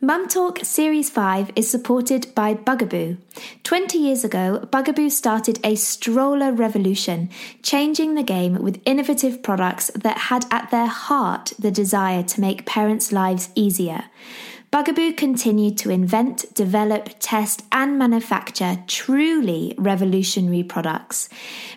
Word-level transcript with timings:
Mum 0.00 0.28
Talk 0.28 0.60
Series 0.62 1.10
5 1.10 1.50
is 1.56 1.68
supported 1.68 2.32
by 2.32 2.54
Bugaboo. 2.54 3.16
20 3.64 3.98
years 3.98 4.22
ago, 4.22 4.60
Bugaboo 4.70 5.10
started 5.10 5.58
a 5.64 5.74
stroller 5.74 6.52
revolution, 6.52 7.30
changing 7.64 8.14
the 8.14 8.22
game 8.22 8.62
with 8.62 8.80
innovative 8.86 9.42
products 9.42 9.90
that 9.96 10.16
had 10.16 10.46
at 10.52 10.70
their 10.70 10.86
heart 10.86 11.52
the 11.58 11.72
desire 11.72 12.22
to 12.22 12.40
make 12.40 12.64
parents' 12.64 13.10
lives 13.10 13.48
easier. 13.56 14.04
Bugaboo 14.70 15.14
continued 15.14 15.78
to 15.78 15.90
invent, 15.90 16.54
develop, 16.54 17.08
test, 17.20 17.64
and 17.72 17.98
manufacture 17.98 18.76
truly 18.86 19.74
revolutionary 19.78 20.62
products. 20.62 21.30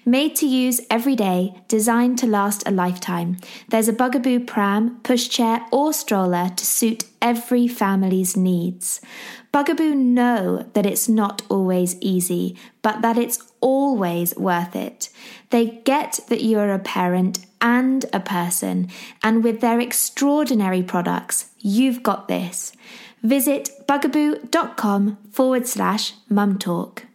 Made 0.03 0.35
to 0.35 0.45
use 0.45 0.81
every 0.89 1.15
day, 1.15 1.55
designed 1.69 2.19
to 2.19 2.27
last 2.27 2.67
a 2.67 2.71
lifetime, 2.71 3.38
there's 3.69 3.88
a 3.88 3.93
Bugaboo 3.93 4.41
pram, 4.41 4.99
pushchair, 5.03 5.63
or 5.71 5.93
stroller 5.93 6.49
to 6.57 6.65
suit 6.65 7.05
every 7.21 7.65
family's 7.65 8.35
needs. 8.35 8.99
Bugaboo 9.53 9.95
know 9.95 10.66
that 10.73 10.85
it's 10.85 11.08
not 11.08 11.44
always 11.47 11.95
easy, 12.02 12.58
but 12.81 13.02
that 13.02 13.17
it's 13.17 13.39
always 13.61 14.35
worth 14.35 14.75
it. 14.75 15.09
They 15.49 15.81
get 15.85 16.19
that 16.27 16.44
you're 16.44 16.73
a 16.73 16.80
parent 16.80 17.45
and 17.61 18.05
a 18.11 18.20
person, 18.20 18.89
and 19.23 19.43
with 19.43 19.61
their 19.61 19.79
extraordinary 19.79 20.83
products, 20.83 21.52
you've 21.59 22.03
got 22.03 22.27
this. 22.27 22.73
Visit 23.23 23.69
bugaboo.com 23.88 25.17
forward 25.31 25.67
slash 25.67 26.13
mum 26.27 26.57
talk. 26.57 27.05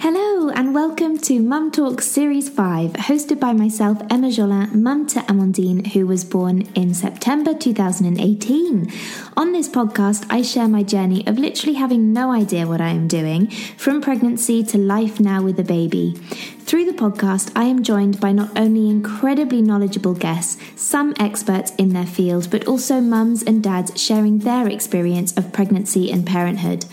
Hello 0.00 0.48
and 0.50 0.76
welcome 0.76 1.18
to 1.18 1.40
Mum 1.40 1.72
Talk 1.72 2.00
Series 2.00 2.48
5, 2.48 2.92
hosted 2.92 3.40
by 3.40 3.52
myself, 3.52 4.00
Emma 4.08 4.28
Jolin, 4.28 4.72
mum 4.72 5.08
to 5.08 5.18
Amandine, 5.22 5.88
who 5.88 6.06
was 6.06 6.24
born 6.24 6.68
in 6.76 6.94
September 6.94 7.52
2018. 7.52 8.92
On 9.36 9.52
this 9.52 9.68
podcast, 9.68 10.24
I 10.30 10.42
share 10.42 10.68
my 10.68 10.84
journey 10.84 11.26
of 11.26 11.36
literally 11.36 11.74
having 11.74 12.12
no 12.12 12.30
idea 12.30 12.68
what 12.68 12.80
I 12.80 12.90
am 12.90 13.08
doing, 13.08 13.48
from 13.76 14.00
pregnancy 14.00 14.62
to 14.66 14.78
life 14.78 15.18
now 15.18 15.42
with 15.42 15.58
a 15.58 15.64
baby. 15.64 16.14
Through 16.68 16.84
the 16.84 16.92
podcast, 16.92 17.50
I 17.56 17.64
am 17.64 17.82
joined 17.82 18.20
by 18.20 18.30
not 18.30 18.56
only 18.56 18.90
incredibly 18.90 19.62
knowledgeable 19.62 20.14
guests, 20.14 20.58
some 20.76 21.14
experts 21.18 21.72
in 21.76 21.88
their 21.88 22.06
field, 22.06 22.50
but 22.50 22.68
also 22.68 23.00
mums 23.00 23.42
and 23.42 23.64
dads 23.64 24.00
sharing 24.00 24.40
their 24.40 24.68
experience 24.68 25.34
of 25.36 25.52
pregnancy 25.52 26.12
and 26.12 26.26
parenthood. 26.26 26.84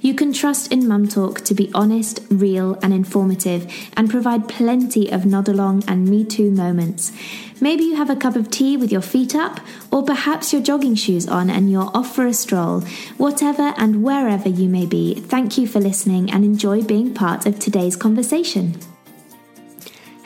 You 0.00 0.14
can 0.14 0.32
trust 0.32 0.70
in 0.70 0.86
Mum 0.86 1.08
Talk 1.08 1.40
to 1.46 1.54
be 1.54 1.68
honest, 1.74 2.20
real, 2.30 2.53
and 2.58 2.92
informative, 2.92 3.70
and 3.96 4.10
provide 4.10 4.48
plenty 4.48 5.10
of 5.10 5.26
nod 5.26 5.48
along 5.48 5.84
and 5.88 6.08
Me 6.08 6.24
Too 6.24 6.50
moments. 6.50 7.12
Maybe 7.60 7.84
you 7.84 7.96
have 7.96 8.10
a 8.10 8.16
cup 8.16 8.36
of 8.36 8.50
tea 8.50 8.76
with 8.76 8.92
your 8.92 9.00
feet 9.00 9.34
up, 9.34 9.60
or 9.90 10.02
perhaps 10.04 10.52
your 10.52 10.62
jogging 10.62 10.94
shoes 10.94 11.28
on 11.28 11.50
and 11.50 11.70
you're 11.70 11.90
off 11.94 12.14
for 12.14 12.26
a 12.26 12.34
stroll. 12.34 12.80
Whatever 13.16 13.74
and 13.76 14.02
wherever 14.02 14.48
you 14.48 14.68
may 14.68 14.86
be, 14.86 15.14
thank 15.14 15.58
you 15.58 15.66
for 15.66 15.80
listening 15.80 16.30
and 16.30 16.44
enjoy 16.44 16.82
being 16.82 17.14
part 17.14 17.46
of 17.46 17.58
today's 17.58 17.96
conversation. 17.96 18.78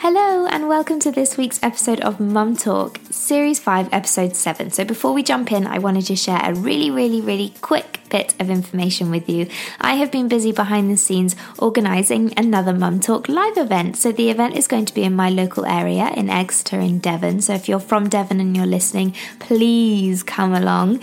Hello, 0.01 0.47
and 0.47 0.69
welcome 0.69 1.01
to 1.01 1.11
this 1.11 1.37
week's 1.37 1.61
episode 1.61 2.01
of 2.03 2.21
Mum 2.21 2.57
Talk, 2.57 3.01
Series 3.11 3.59
5, 3.59 3.89
Episode 3.93 4.37
7. 4.37 4.71
So, 4.71 4.85
before 4.85 5.13
we 5.13 5.25
jump 5.25 5.51
in, 5.51 5.67
I 5.67 5.79
wanted 5.81 6.07
to 6.07 6.15
share 6.15 6.41
a 6.41 6.55
really, 6.55 6.89
really, 6.89 7.21
really 7.21 7.53
quick 7.63 7.99
bit 8.09 8.33
of 8.41 8.49
information 8.49 9.11
with 9.11 9.29
you. 9.29 9.49
I 9.81 9.95
have 9.95 10.13
been 10.13 10.29
busy 10.29 10.53
behind 10.53 10.89
the 10.89 10.97
scenes 10.97 11.35
organising 11.59 12.33
another 12.39 12.73
Mum 12.73 13.01
Talk 13.01 13.29
live 13.29 13.59
event. 13.59 13.97
So, 13.97 14.13
the 14.13 14.31
event 14.31 14.57
is 14.57 14.69
going 14.69 14.85
to 14.85 14.95
be 14.95 15.03
in 15.03 15.17
my 15.17 15.31
local 15.31 15.67
area 15.67 16.09
in 16.17 16.31
Exeter 16.31 16.79
in 16.79 17.01
Devon. 17.01 17.41
So, 17.41 17.55
if 17.55 17.69
you're 17.69 17.81
from 17.81 18.09
Devon 18.09 18.39
and 18.39 18.57
you're 18.57 18.67
listening, 18.67 19.17
please 19.41 20.23
come 20.23 20.55
along 20.55 21.03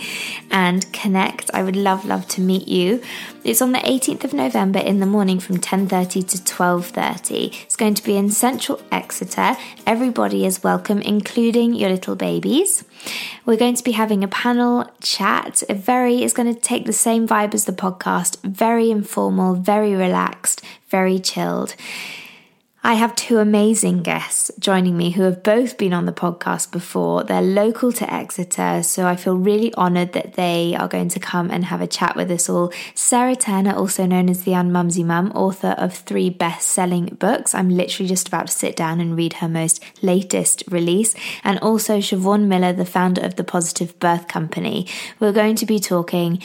and 0.50 0.90
connect. 0.94 1.50
I 1.52 1.62
would 1.62 1.76
love, 1.76 2.06
love 2.06 2.26
to 2.28 2.40
meet 2.40 2.66
you. 2.66 3.02
It's 3.46 3.62
on 3.62 3.70
the 3.70 3.78
18th 3.78 4.24
of 4.24 4.32
November 4.32 4.80
in 4.80 4.98
the 4.98 5.06
morning 5.06 5.38
from 5.38 5.58
10:30 5.58 6.26
to 6.30 6.38
12:30. 6.38 7.52
It's 7.62 7.76
going 7.76 7.94
to 7.94 8.02
be 8.02 8.16
in 8.16 8.28
central 8.28 8.80
Exeter. 8.90 9.56
Everybody 9.86 10.44
is 10.44 10.64
welcome 10.64 11.00
including 11.00 11.72
your 11.72 11.90
little 11.90 12.16
babies. 12.16 12.82
We're 13.44 13.56
going 13.56 13.76
to 13.76 13.84
be 13.84 13.92
having 13.92 14.24
a 14.24 14.34
panel 14.42 14.90
chat. 15.00 15.62
A 15.68 15.74
very 15.74 16.24
is 16.24 16.32
going 16.32 16.52
to 16.52 16.60
take 16.60 16.86
the 16.86 16.92
same 16.92 17.28
vibe 17.28 17.54
as 17.54 17.66
the 17.66 17.72
podcast, 17.72 18.42
very 18.42 18.90
informal, 18.90 19.54
very 19.54 19.94
relaxed, 19.94 20.60
very 20.88 21.20
chilled. 21.20 21.76
I 22.86 22.94
have 22.94 23.16
two 23.16 23.38
amazing 23.38 24.04
guests 24.04 24.48
joining 24.60 24.96
me 24.96 25.10
who 25.10 25.22
have 25.22 25.42
both 25.42 25.76
been 25.76 25.92
on 25.92 26.06
the 26.06 26.12
podcast 26.12 26.70
before. 26.70 27.24
They're 27.24 27.42
local 27.42 27.90
to 27.90 28.14
Exeter, 28.14 28.84
so 28.84 29.08
I 29.08 29.16
feel 29.16 29.36
really 29.36 29.74
honoured 29.74 30.12
that 30.12 30.34
they 30.34 30.76
are 30.78 30.86
going 30.86 31.08
to 31.08 31.18
come 31.18 31.50
and 31.50 31.64
have 31.64 31.80
a 31.80 31.88
chat 31.88 32.14
with 32.14 32.30
us 32.30 32.48
all. 32.48 32.72
Sarah 32.94 33.34
Turner, 33.34 33.74
also 33.74 34.06
known 34.06 34.30
as 34.30 34.44
the 34.44 34.52
Unmumsy 34.52 35.04
Mum, 35.04 35.32
author 35.32 35.74
of 35.76 35.94
three 35.94 36.30
best 36.30 36.68
selling 36.68 37.06
books. 37.06 37.56
I'm 37.56 37.70
literally 37.70 38.08
just 38.08 38.28
about 38.28 38.46
to 38.46 38.52
sit 38.52 38.76
down 38.76 39.00
and 39.00 39.16
read 39.16 39.32
her 39.32 39.48
most 39.48 39.82
latest 40.00 40.62
release. 40.68 41.12
And 41.42 41.58
also 41.58 41.98
Siobhan 41.98 42.46
Miller, 42.46 42.72
the 42.72 42.86
founder 42.86 43.22
of 43.22 43.34
the 43.34 43.42
Positive 43.42 43.98
Birth 43.98 44.28
Company. 44.28 44.86
We're 45.18 45.32
going 45.32 45.56
to 45.56 45.66
be 45.66 45.80
talking 45.80 46.40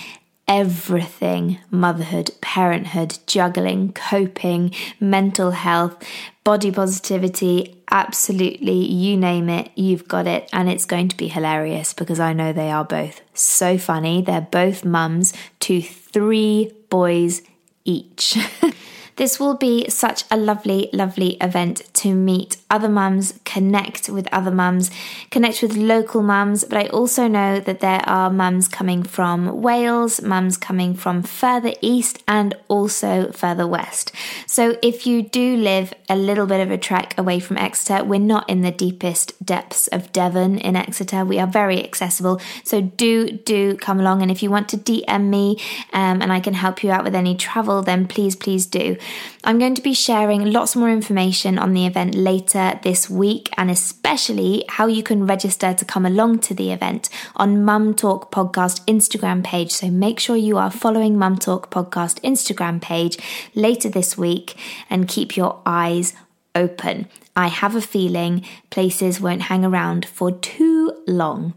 everything 0.47 1.59
motherhood, 1.69 2.31
parenthood, 2.41 3.17
juggling, 3.25 3.93
coping, 3.93 4.73
mental 4.99 5.51
health, 5.51 6.03
body 6.43 6.71
positivity, 6.71 7.81
absolutely, 7.89 8.85
you 8.85 9.17
name 9.17 9.49
it, 9.49 9.71
you've 9.75 10.07
got 10.07 10.27
it. 10.27 10.49
And 10.51 10.69
it's 10.69 10.85
going 10.85 11.07
to 11.09 11.17
be 11.17 11.27
hilarious 11.27 11.93
because 11.93 12.19
I 12.19 12.33
know 12.33 12.53
they 12.53 12.71
are 12.71 12.85
both 12.85 13.21
so 13.33 13.77
funny. 13.77 14.21
They're 14.21 14.41
both 14.41 14.83
mums 14.83 15.33
to 15.61 15.81
three 15.81 16.71
boys 16.89 17.41
each. 17.85 18.37
This 19.15 19.39
will 19.39 19.55
be 19.55 19.89
such 19.89 20.23
a 20.31 20.37
lovely, 20.37 20.89
lovely 20.93 21.37
event 21.41 21.81
to 21.95 22.13
meet 22.13 22.57
other 22.69 22.89
mums, 22.89 23.39
connect 23.43 24.09
with 24.09 24.27
other 24.31 24.51
mums, 24.51 24.89
connect 25.29 25.61
with 25.61 25.75
local 25.75 26.21
mums. 26.21 26.63
But 26.63 26.77
I 26.77 26.87
also 26.87 27.27
know 27.27 27.59
that 27.59 27.81
there 27.81 28.01
are 28.07 28.29
mums 28.29 28.67
coming 28.67 29.03
from 29.03 29.61
Wales, 29.61 30.21
mums 30.21 30.57
coming 30.57 30.93
from 30.93 31.21
further 31.21 31.73
east, 31.81 32.23
and 32.27 32.55
also 32.67 33.31
further 33.31 33.67
west. 33.67 34.11
So 34.47 34.77
if 34.81 35.05
you 35.05 35.21
do 35.21 35.57
live 35.57 35.93
a 36.09 36.15
little 36.15 36.45
bit 36.45 36.61
of 36.61 36.71
a 36.71 36.77
trek 36.77 37.13
away 37.17 37.39
from 37.39 37.57
Exeter, 37.57 38.03
we're 38.03 38.19
not 38.19 38.49
in 38.49 38.61
the 38.61 38.71
deepest 38.71 39.45
depths 39.45 39.87
of 39.87 40.11
Devon 40.11 40.57
in 40.57 40.75
Exeter. 40.75 41.25
We 41.25 41.39
are 41.39 41.47
very 41.47 41.83
accessible. 41.83 42.41
So 42.63 42.81
do, 42.81 43.31
do 43.31 43.75
come 43.75 43.99
along. 43.99 44.21
And 44.21 44.31
if 44.31 44.41
you 44.41 44.49
want 44.49 44.69
to 44.69 44.77
DM 44.77 45.29
me 45.29 45.57
um, 45.93 46.21
and 46.21 46.31
I 46.31 46.39
can 46.39 46.53
help 46.53 46.83
you 46.83 46.91
out 46.91 47.03
with 47.03 47.15
any 47.15 47.35
travel, 47.35 47.81
then 47.81 48.07
please, 48.07 48.35
please 48.35 48.65
do. 48.65 48.97
I'm 49.43 49.59
going 49.59 49.75
to 49.75 49.81
be 49.81 49.93
sharing 49.93 50.51
lots 50.51 50.75
more 50.75 50.89
information 50.89 51.57
on 51.57 51.73
the 51.73 51.85
event 51.85 52.15
later 52.15 52.79
this 52.83 53.09
week 53.09 53.49
and 53.57 53.71
especially 53.71 54.65
how 54.69 54.87
you 54.87 55.03
can 55.03 55.25
register 55.25 55.73
to 55.73 55.85
come 55.85 56.05
along 56.05 56.39
to 56.39 56.53
the 56.53 56.71
event 56.71 57.09
on 57.35 57.63
Mum 57.63 57.93
Talk 57.95 58.31
Podcast 58.31 58.85
Instagram 58.85 59.43
page. 59.43 59.71
So 59.71 59.89
make 59.89 60.19
sure 60.19 60.35
you 60.35 60.57
are 60.57 60.71
following 60.71 61.17
Mum 61.17 61.37
Talk 61.37 61.71
Podcast 61.71 62.19
Instagram 62.21 62.81
page 62.81 63.17
later 63.55 63.89
this 63.89 64.17
week 64.17 64.55
and 64.89 65.07
keep 65.07 65.35
your 65.35 65.61
eyes 65.65 66.13
open. 66.55 67.07
I 67.35 67.47
have 67.47 67.75
a 67.75 67.81
feeling 67.81 68.45
places 68.69 69.21
won't 69.21 69.43
hang 69.43 69.63
around 69.63 70.05
for 70.05 70.31
too 70.31 70.93
long. 71.07 71.53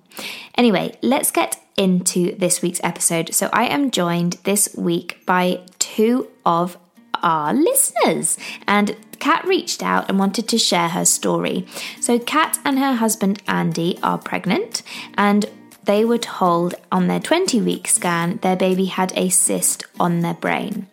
Anyway, 0.57 0.97
let's 1.03 1.31
get 1.31 1.61
into 1.77 2.37
this 2.37 2.63
week's 2.63 2.81
episode. 2.85 3.35
So 3.35 3.51
I 3.53 3.65
am 3.65 3.91
joined 3.91 4.35
this 4.45 4.75
week 4.77 5.19
by 5.27 5.61
two 5.79 6.29
of 6.47 6.77
our 7.25 7.53
listeners. 7.53 8.39
And 8.69 8.97
Kat 9.19 9.45
reached 9.45 9.83
out 9.83 10.09
and 10.09 10.19
wanted 10.19 10.47
to 10.49 10.59
share 10.59 10.91
her 10.91 11.05
story. 11.05 11.67
So, 12.01 12.21
Kat 12.21 12.59
and 12.65 12.79
her 12.79 12.95
husband 12.95 13.43
Andy 13.49 13.99
are 14.03 14.19
pregnant, 14.19 14.83
and 15.17 15.47
they 15.85 16.05
were 16.05 16.19
told 16.19 16.75
on 16.93 17.09
their 17.09 17.21
20 17.21 17.61
week 17.61 17.89
scan 17.89 18.39
their 18.39 18.57
baby 18.57 18.87
had 18.87 19.13
a 19.17 19.29
cyst 19.29 19.85
on 19.99 20.21
their 20.21 20.35
brain. 20.35 20.87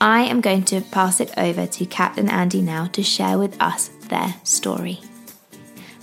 I 0.00 0.22
am 0.22 0.40
going 0.40 0.64
to 0.64 0.80
pass 0.80 1.20
it 1.20 1.32
over 1.36 1.66
to 1.66 1.86
Kat 1.86 2.16
and 2.16 2.30
Andy 2.30 2.62
now 2.62 2.86
to 2.86 3.02
share 3.02 3.38
with 3.38 3.60
us 3.60 3.88
their 4.08 4.34
story. 4.44 5.00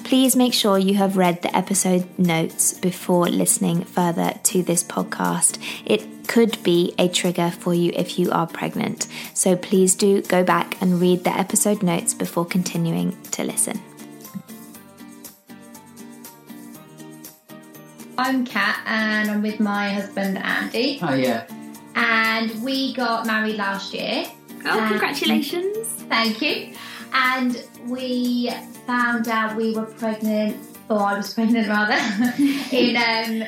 Please 0.07 0.37
make 0.37 0.53
sure 0.53 0.77
you 0.77 0.93
have 0.93 1.17
read 1.17 1.41
the 1.41 1.53
episode 1.53 2.07
notes 2.17 2.73
before 2.73 3.27
listening 3.27 3.83
further 3.83 4.39
to 4.43 4.63
this 4.63 4.81
podcast. 4.81 5.59
It 5.85 6.29
could 6.29 6.63
be 6.63 6.95
a 6.97 7.09
trigger 7.09 7.51
for 7.51 7.73
you 7.73 7.91
if 7.93 8.17
you 8.17 8.31
are 8.31 8.47
pregnant. 8.47 9.07
So 9.33 9.57
please 9.57 9.95
do 9.95 10.21
go 10.21 10.45
back 10.45 10.81
and 10.81 11.01
read 11.01 11.25
the 11.25 11.37
episode 11.37 11.83
notes 11.83 12.13
before 12.13 12.45
continuing 12.45 13.21
to 13.31 13.43
listen. 13.43 13.81
I'm 18.17 18.45
Kat 18.45 18.79
and 18.85 19.29
I'm 19.29 19.41
with 19.41 19.59
my 19.59 19.89
husband 19.89 20.37
Andy. 20.37 20.99
Oh 21.01 21.15
yeah. 21.15 21.47
And 21.95 22.63
we 22.63 22.93
got 22.93 23.27
married 23.27 23.57
last 23.57 23.93
year. 23.93 24.23
Oh, 24.65 24.85
congratulations! 24.87 25.87
Thank 26.07 26.41
you. 26.41 26.75
And 27.13 27.63
we 27.85 28.51
found 28.85 29.27
out 29.27 29.55
we 29.55 29.73
were 29.73 29.85
pregnant, 29.85 30.57
or 30.89 30.99
I 30.99 31.17
was 31.17 31.33
pregnant 31.35 31.67
rather, 31.67 31.95
in 32.71 32.95
um, 32.97 33.47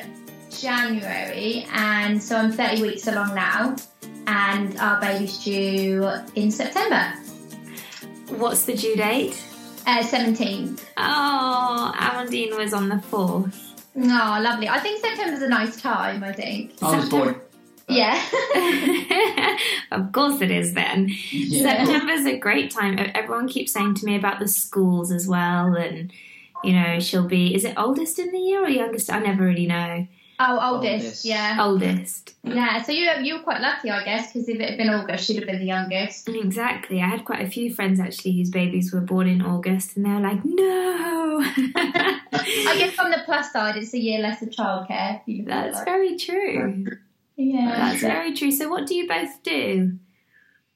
January, 0.50 1.66
and 1.72 2.22
so 2.22 2.36
I'm 2.36 2.52
30 2.52 2.82
weeks 2.82 3.06
along 3.06 3.34
now, 3.34 3.76
and 4.26 4.76
our 4.78 5.00
baby's 5.00 5.38
due 5.44 6.08
in 6.34 6.50
September, 6.50 7.12
What's 8.36 8.64
the 8.64 8.74
due 8.76 8.94
date? 8.96 9.42
uh, 9.86 10.02
17th. 10.04 10.80
Oh, 10.96 11.92
Amandine 11.96 12.56
was 12.56 12.72
on 12.72 12.88
the 12.88 12.96
4th. 12.96 13.56
Oh, 13.96 14.40
lovely. 14.40 14.68
I 14.68 14.78
think 14.78 15.00
September's 15.00 15.42
a 15.42 15.48
nice 15.48 15.80
time, 15.80 16.22
I 16.22 16.32
think. 16.32 16.74
I 16.80 16.96
was 16.96 17.08
born. 17.08 17.40
Yeah. 17.90 19.56
of 19.92 20.12
course 20.12 20.40
it 20.40 20.50
is 20.50 20.74
then. 20.74 21.10
Yeah. 21.30 21.84
September's 21.84 22.26
a 22.26 22.38
great 22.38 22.70
time. 22.70 22.98
Everyone 23.14 23.48
keeps 23.48 23.72
saying 23.72 23.94
to 23.96 24.06
me 24.06 24.16
about 24.16 24.38
the 24.38 24.48
schools 24.48 25.10
as 25.10 25.26
well, 25.26 25.74
and 25.74 26.12
you 26.64 26.72
know, 26.72 27.00
she'll 27.00 27.28
be. 27.28 27.54
Is 27.54 27.64
it 27.64 27.74
oldest 27.76 28.18
in 28.18 28.30
the 28.32 28.38
year 28.38 28.64
or 28.64 28.68
youngest? 28.68 29.12
I 29.12 29.18
never 29.18 29.44
really 29.44 29.66
know. 29.66 30.06
Oh, 30.42 30.74
oldest. 30.74 31.04
Oldest. 31.04 31.24
Yeah. 31.26 31.56
Oldest. 31.60 32.34
Yeah. 32.42 32.82
So 32.82 32.92
you 32.92 33.10
you 33.20 33.34
were 33.34 33.42
quite 33.42 33.60
lucky, 33.60 33.90
I 33.90 34.02
guess, 34.04 34.32
because 34.32 34.48
if 34.48 34.58
it 34.58 34.70
had 34.70 34.78
been 34.78 34.88
August, 34.88 35.26
she'd 35.26 35.36
have 35.36 35.46
been 35.46 35.58
the 35.58 35.66
youngest. 35.66 36.28
Exactly. 36.30 37.02
I 37.02 37.08
had 37.08 37.26
quite 37.26 37.42
a 37.46 37.50
few 37.50 37.74
friends 37.74 38.00
actually 38.00 38.38
whose 38.38 38.48
babies 38.50 38.90
were 38.90 39.02
born 39.02 39.28
in 39.28 39.42
August, 39.42 39.96
and 39.96 40.06
they 40.06 40.10
were 40.10 40.20
like, 40.20 40.42
"No." 40.42 41.42
I 41.42 42.74
guess 42.78 42.98
on 42.98 43.10
the 43.10 43.20
plus 43.26 43.52
side, 43.52 43.76
it's 43.76 43.92
a 43.92 43.98
year 43.98 44.20
less 44.20 44.40
of 44.40 44.48
childcare. 44.48 45.20
That's 45.46 45.76
like. 45.76 45.84
very 45.84 46.16
true. 46.16 46.86
Yeah. 47.40 47.74
That's 47.76 48.00
very 48.00 48.34
true. 48.34 48.50
So, 48.50 48.68
what 48.68 48.86
do 48.86 48.94
you 48.94 49.08
both 49.08 49.42
do? 49.42 49.98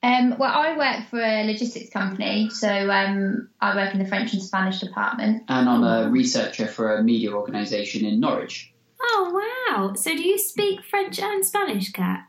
Um, 0.02 0.37
well, 0.38 0.52
I 0.52 0.76
work 0.76 1.08
for 1.08 1.20
a 1.20 1.44
logistics 1.44 1.90
company, 1.90 2.50
so 2.50 2.69
um, 2.69 3.49
I 3.61 3.75
work 3.75 3.94
in 3.94 4.00
the 4.00 4.06
French 4.06 4.34
and 4.34 4.43
Spanish 4.43 4.81
department. 4.81 5.44
And 5.49 5.69
I'm 5.69 5.82
a 5.82 6.11
researcher 6.11 6.66
for 6.66 6.96
a 6.96 7.02
media 7.02 7.32
organisation 7.32 8.05
in 8.05 8.20
Norwich. 8.20 8.72
Oh 9.02 9.55
wow! 9.69 9.94
So, 9.94 10.11
do 10.11 10.22
you 10.22 10.38
speak 10.38 10.84
French 10.84 11.19
and 11.19 11.44
Spanish, 11.44 11.90
Kat? 11.93 12.25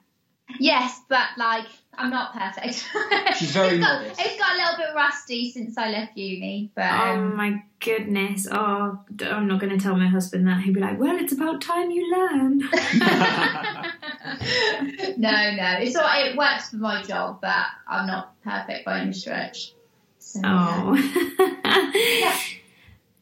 Yes, 0.60 1.02
but 1.10 1.28
like 1.38 1.66
I'm 1.98 2.10
not 2.10 2.34
perfect. 2.34 2.86
She's 3.38 3.52
very 3.52 3.76
it's 3.76 3.86
got, 3.86 4.02
modest. 4.02 4.22
It's 4.22 4.40
got 4.40 4.54
a 4.54 4.58
little 4.58 4.78
bit 4.78 4.96
rusty 4.96 5.52
since 5.52 5.78
I 5.78 5.90
left 5.90 6.18
uni, 6.18 6.72
but 6.76 6.86
Oh 6.86 7.14
um, 7.14 7.36
my 7.36 7.64
goodness! 7.80 8.48
Oh, 8.52 9.00
I'm 9.22 9.48
not 9.48 9.60
going 9.60 9.78
to 9.78 9.84
tell 9.84 9.96
my 9.96 10.08
husband 10.08 10.48
that. 10.48 10.62
He'll 10.62 10.74
be 10.74 10.80
like, 10.80 11.00
"Well, 11.00 11.18
it's 11.18 11.34
about 11.34 11.62
time 11.62 11.92
you 11.92 12.12
learn." 12.12 12.60
no, 15.18 15.56
no, 15.56 15.78
it's 15.80 15.96
all 15.96 16.10
it 16.14 16.38
works 16.38 16.70
for 16.70 16.78
my 16.78 17.04
job, 17.04 17.40
but 17.42 17.66
I'm 17.88 18.08
not 18.08 18.42
perfect 18.44 18.86
by 18.86 19.00
any 19.00 19.14
stretch. 19.14 19.74
So, 20.20 20.42
yeah. 20.44 21.62
oh. 21.66 22.42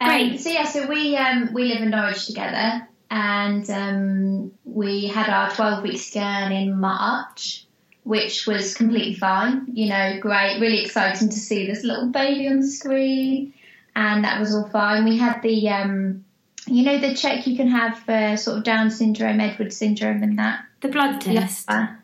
Um, 0.04 0.10
Great. 0.10 0.42
so 0.42 0.50
yeah, 0.50 0.66
so 0.66 0.88
we 0.88 1.16
um, 1.16 1.54
we 1.54 1.66
live 1.66 1.82
in 1.82 1.92
Norwich 1.92 2.26
together, 2.26 2.88
and 3.10 3.70
um, 3.70 4.52
we 4.66 5.08
had 5.08 5.30
our 5.30 5.50
12 5.52 5.84
week 5.84 6.00
scan 6.00 6.52
in 6.52 6.78
March, 6.78 7.66
which 8.04 8.46
was 8.48 8.76
completely 8.76 9.16
fine. 9.16 9.68
You 9.74 9.90
know, 9.90 10.20
great, 10.20 10.60
really 10.60 10.84
exciting 10.84 11.30
to 11.30 11.36
see 11.40 11.66
this 11.68 11.84
little 11.84 12.08
baby 12.08 12.48
on 12.48 12.60
the 12.62 12.68
screen, 12.68 13.54
and 13.96 14.24
that 14.24 14.40
was 14.40 14.54
all 14.56 14.68
fine. 14.70 15.06
We 15.06 15.18
had 15.18 15.42
the 15.42 15.70
um, 15.70 16.26
you 16.68 16.84
know 16.84 16.98
the 17.00 17.14
check 17.16 17.48
you 17.48 17.56
can 17.58 17.68
have 17.70 18.00
for 18.00 18.38
sort 18.38 18.58
of 18.58 18.64
Down 18.64 18.90
syndrome, 18.92 19.40
Edwards 19.40 19.78
syndrome, 19.78 20.24
and 20.24 20.38
that. 20.40 20.66
the 20.82 20.90
blood 20.90 21.22
test. 21.22 21.66
Yeah. 21.70 21.96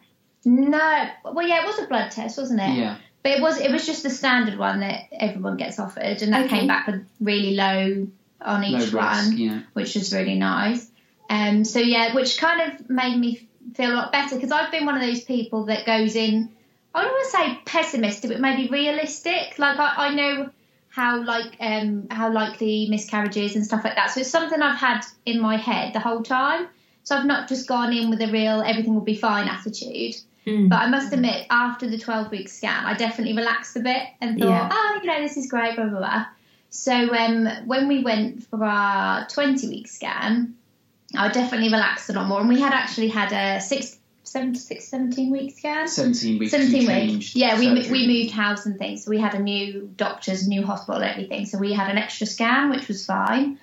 No, 0.46 1.08
well, 1.26 1.46
yeah, 1.48 1.64
it 1.64 1.66
was 1.66 1.80
a 1.80 1.88
blood 1.88 2.12
test, 2.12 2.38
wasn't 2.38 2.62
it? 2.62 2.78
Yeah. 2.78 2.96
But 3.24 3.34
it 3.34 3.42
was 3.42 3.60
it 3.60 3.72
was 3.72 3.86
just 3.86 4.04
the 4.04 4.10
standard 4.10 4.58
one 4.58 4.80
that 4.80 5.10
everyone 5.12 5.58
gets 5.58 5.80
offered, 5.80 6.22
and 6.22 6.32
that 6.34 6.46
Okay. 6.46 6.60
came 6.60 6.68
back 6.68 6.88
with 6.88 7.06
really 7.20 7.56
low 7.56 8.08
on 8.42 8.62
No 8.62 8.68
each 8.68 8.94
risk. 8.94 8.94
one, 8.94 9.38
Yeah. 9.38 9.60
which 9.74 9.96
was 9.96 10.14
really 10.14 10.36
nice. 10.36 10.90
Um, 11.30 11.66
so 11.66 11.80
yeah, 11.80 12.16
which 12.16 12.38
kind 12.40 12.72
of 12.72 12.90
made 12.90 13.18
me 13.20 13.49
feel 13.76 13.92
a 13.92 13.96
lot 13.96 14.12
better 14.12 14.36
because 14.36 14.52
I've 14.52 14.72
been 14.72 14.86
one 14.86 14.96
of 14.96 15.02
those 15.02 15.24
people 15.24 15.66
that 15.66 15.86
goes 15.86 16.16
in. 16.16 16.50
I 16.94 17.04
don't 17.04 17.12
want 17.12 17.32
to 17.32 17.38
say 17.38 17.60
pessimistic, 17.66 18.32
but 18.32 18.40
maybe 18.40 18.70
realistic. 18.70 19.58
Like 19.58 19.80
I, 19.80 20.08
I 20.08 20.16
know 20.16 20.50
how 20.90 21.24
like 21.24 21.56
um 21.60 22.08
how 22.10 22.32
likely 22.32 22.88
miscarriages 22.90 23.56
and 23.56 23.66
stuff 23.66 23.84
like 23.84 23.96
that. 23.96 24.12
So 24.12 24.22
it's 24.22 24.30
something 24.30 24.62
I've 24.62 24.80
had 24.80 25.02
in 25.26 25.40
my 25.40 25.58
head 25.58 25.94
the 25.94 26.00
whole 26.00 26.24
time. 26.24 26.68
So 27.04 27.16
I've 27.16 27.26
not 27.26 27.48
just 27.48 27.68
gone 27.68 27.94
in 27.94 28.10
with 28.10 28.22
a 28.22 28.32
real 28.32 28.62
everything 28.62 28.94
will 28.94 29.02
be 29.02 29.16
fine 29.16 29.48
attitude. 29.48 30.16
Mm. 30.46 30.70
But 30.70 30.78
I 30.78 30.88
must 30.88 31.14
admit, 31.14 31.46
after 31.50 31.90
the 31.90 31.98
12 31.98 32.32
week 32.32 32.50
scan, 32.50 32.86
I 32.86 32.94
definitely 32.96 33.36
relaxed 33.36 33.76
a 33.76 33.82
bit 33.82 34.04
and 34.22 34.40
thought, 34.40 34.48
Yeah. 34.48 34.70
oh, 34.72 35.00
you 35.02 35.08
know, 35.08 35.22
this 35.22 35.38
is 35.38 35.50
great, 35.50 35.76
blah, 35.76 35.86
blah, 35.86 36.00
blah. 36.00 36.26
So 36.70 36.94
um, 36.94 37.48
when 37.66 37.88
we 37.88 38.04
went 38.04 38.44
for 38.44 38.64
our 38.64 39.28
20 39.28 39.68
week 39.68 39.88
scan, 39.88 40.56
I 41.16 41.30
definitely 41.30 41.70
relaxed 41.70 42.10
a 42.10 42.14
lot 42.14 42.28
more. 42.28 42.40
And 42.40 42.50
we 42.50 42.60
had 42.60 42.74
actually 42.74 43.08
had 43.08 43.32
a 43.32 43.62
six, 43.62 43.98
seven, 44.24 44.56
six, 44.56 44.86
17 44.86 45.32
week 45.32 45.58
scan. 45.58 45.88
17 45.88 46.40
weeks. 46.40 46.52
17 46.52 46.88
weeks. 46.88 47.36
Yeah, 47.36 47.58
we, 47.58 47.66
surgery. 47.66 47.92
we 47.92 48.08
moved 48.08 48.32
house 48.32 48.66
and 48.66 48.78
things. 48.78 49.06
So 49.06 49.10
we 49.10 49.20
had 49.20 49.34
a 49.34 49.40
new 49.40 49.92
doctors, 49.96 50.48
new 50.48 50.66
hospital, 50.66 51.02
everything. 51.02 51.46
So 51.46 51.58
we 51.58 51.74
had 51.74 51.90
an 51.90 51.98
extra 51.98 52.28
scan, 52.28 52.70
which 52.70 52.88
was 52.88 53.06
fine. 53.06 53.60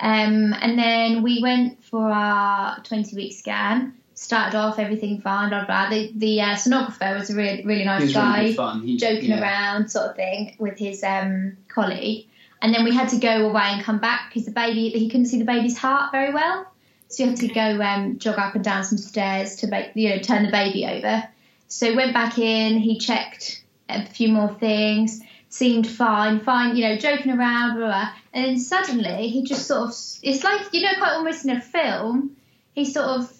Um, 0.00 0.54
and 0.60 0.78
then 0.78 1.22
we 1.22 1.40
went 1.42 1.84
for 1.84 2.10
our 2.10 2.80
20 2.82 3.16
week 3.16 3.32
scan. 3.34 3.94
Started 4.14 4.56
off 4.56 4.78
everything 4.78 5.20
fine, 5.20 5.50
blah 5.50 5.66
blah. 5.66 5.90
The 5.90 6.10
the 6.14 6.40
uh, 6.40 6.54
sonographer 6.54 7.18
was 7.18 7.28
a 7.28 7.36
really 7.36 7.62
really 7.66 7.84
nice 7.84 8.14
guy 8.14 8.40
really 8.40 8.54
fun. 8.54 8.80
He, 8.80 8.96
joking 8.96 9.28
yeah. 9.28 9.42
around 9.42 9.90
sort 9.90 10.06
of 10.06 10.16
thing 10.16 10.56
with 10.58 10.78
his 10.78 11.04
um, 11.04 11.58
colleague. 11.68 12.26
And 12.62 12.74
then 12.74 12.84
we 12.84 12.94
had 12.94 13.10
to 13.10 13.18
go 13.18 13.46
away 13.50 13.64
and 13.64 13.84
come 13.84 13.98
back 13.98 14.30
because 14.30 14.46
the 14.46 14.52
baby, 14.52 14.88
he 14.88 15.10
couldn't 15.10 15.26
see 15.26 15.38
the 15.38 15.44
baby's 15.44 15.76
heart 15.76 16.12
very 16.12 16.32
well. 16.32 16.66
So 17.08 17.24
we 17.24 17.30
had 17.30 17.38
to 17.38 17.48
go 17.48 17.82
um, 17.82 18.18
jog 18.18 18.38
up 18.38 18.54
and 18.54 18.64
down 18.64 18.84
some 18.84 18.98
stairs 18.98 19.56
to 19.56 19.90
you 19.94 20.10
know, 20.10 20.18
turn 20.18 20.44
the 20.44 20.50
baby 20.50 20.86
over. 20.86 21.24
So 21.68 21.94
went 21.94 22.12
back 22.14 22.38
in, 22.38 22.78
he 22.78 22.98
checked 22.98 23.62
a 23.88 24.04
few 24.04 24.28
more 24.28 24.54
things, 24.54 25.20
seemed 25.48 25.86
fine, 25.86 26.40
fine, 26.40 26.76
you 26.76 26.88
know, 26.88 26.96
joking 26.96 27.32
around, 27.32 27.76
blah, 27.76 27.86
blah. 27.86 28.12
And 28.32 28.44
then 28.44 28.58
suddenly 28.58 29.28
he 29.28 29.44
just 29.44 29.66
sort 29.66 29.88
of, 29.88 29.94
it's 30.22 30.44
like, 30.44 30.72
you 30.72 30.82
know, 30.82 30.94
quite 30.98 31.12
almost 31.12 31.44
in 31.44 31.50
a 31.50 31.60
film, 31.60 32.36
he 32.72 32.84
sort 32.84 33.06
of 33.06 33.32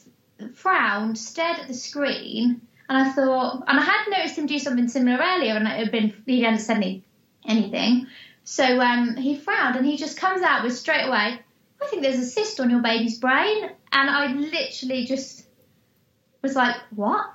frowned, 0.55 1.19
stared 1.19 1.59
at 1.59 1.69
the 1.69 1.75
screen, 1.75 2.61
and 2.89 2.99
I 2.99 3.13
thought, 3.13 3.65
and 3.67 3.79
I 3.81 3.83
had 3.83 4.11
noticed 4.11 4.39
him 4.39 4.47
do 4.47 4.59
something 4.59 4.89
similar 4.89 5.19
earlier, 5.21 5.55
and 5.55 5.67
it 5.67 5.71
had 5.71 5.91
been 5.91 6.15
he 6.25 6.59
said 6.59 6.77
any, 6.77 7.03
anything. 7.47 8.07
So 8.45 8.81
um, 8.81 9.17
he 9.17 9.37
frowned, 9.37 9.77
and 9.77 9.85
he 9.85 9.97
just 9.97 10.19
comes 10.19 10.43
out 10.43 10.63
with 10.63 10.77
straight 10.77 11.07
away. 11.07 11.41
I 11.83 11.87
think 11.89 12.03
there's 12.03 12.19
a 12.19 12.25
cyst 12.25 12.61
on 12.61 12.71
your 12.71 12.81
baby's 12.81 13.19
brain, 13.19 13.65
and 13.93 14.11
I 14.11 14.33
literally 14.33 15.05
just 15.07 15.47
was 16.43 16.55
like, 16.55 16.77
what? 16.91 17.27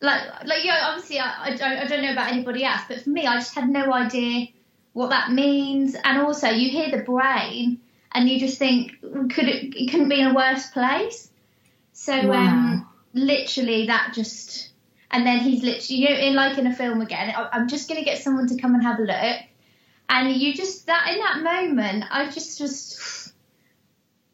Like, 0.00 0.44
like 0.44 0.64
you 0.64 0.70
know, 0.70 0.78
obviously 0.82 1.18
I, 1.18 1.46
I, 1.46 1.50
don't, 1.56 1.78
I 1.78 1.86
don't 1.86 2.02
know 2.02 2.12
about 2.12 2.32
anybody 2.32 2.64
else, 2.64 2.82
but 2.88 3.02
for 3.02 3.10
me, 3.10 3.26
I 3.26 3.36
just 3.36 3.54
had 3.54 3.68
no 3.68 3.92
idea 3.92 4.48
what 4.92 5.10
that 5.10 5.32
means. 5.32 5.96
And 6.02 6.18
also, 6.18 6.48
you 6.48 6.70
hear 6.70 6.90
the 6.90 7.02
brain, 7.04 7.80
and 8.12 8.28
you 8.28 8.38
just 8.38 8.58
think, 8.58 9.00
could 9.00 9.48
it? 9.48 9.74
It 9.76 9.90
couldn't 9.90 10.08
be 10.08 10.20
in 10.20 10.28
a 10.28 10.34
worse 10.34 10.68
place. 10.70 11.30
So 11.92 12.12
um, 12.14 12.88
literally, 13.12 13.86
that 13.86 14.12
just, 14.14 14.70
and 15.10 15.26
then 15.26 15.40
he's 15.40 15.62
literally, 15.62 16.02
you 16.02 16.08
know, 16.08 16.16
in 16.16 16.34
like 16.34 16.58
in 16.58 16.66
a 16.66 16.74
film 16.74 17.00
again. 17.00 17.34
I- 17.36 17.48
I'm 17.52 17.68
just 17.68 17.88
gonna 17.88 18.04
get 18.04 18.18
someone 18.18 18.46
to 18.48 18.56
come 18.56 18.74
and 18.74 18.82
have 18.84 18.98
a 18.98 19.02
look, 19.02 19.40
and 20.08 20.32
you 20.32 20.54
just 20.54 20.86
that 20.86 21.08
in 21.12 21.18
that 21.18 21.42
moment, 21.42 22.04
I 22.10 22.30
just 22.30 22.58
just, 22.58 23.17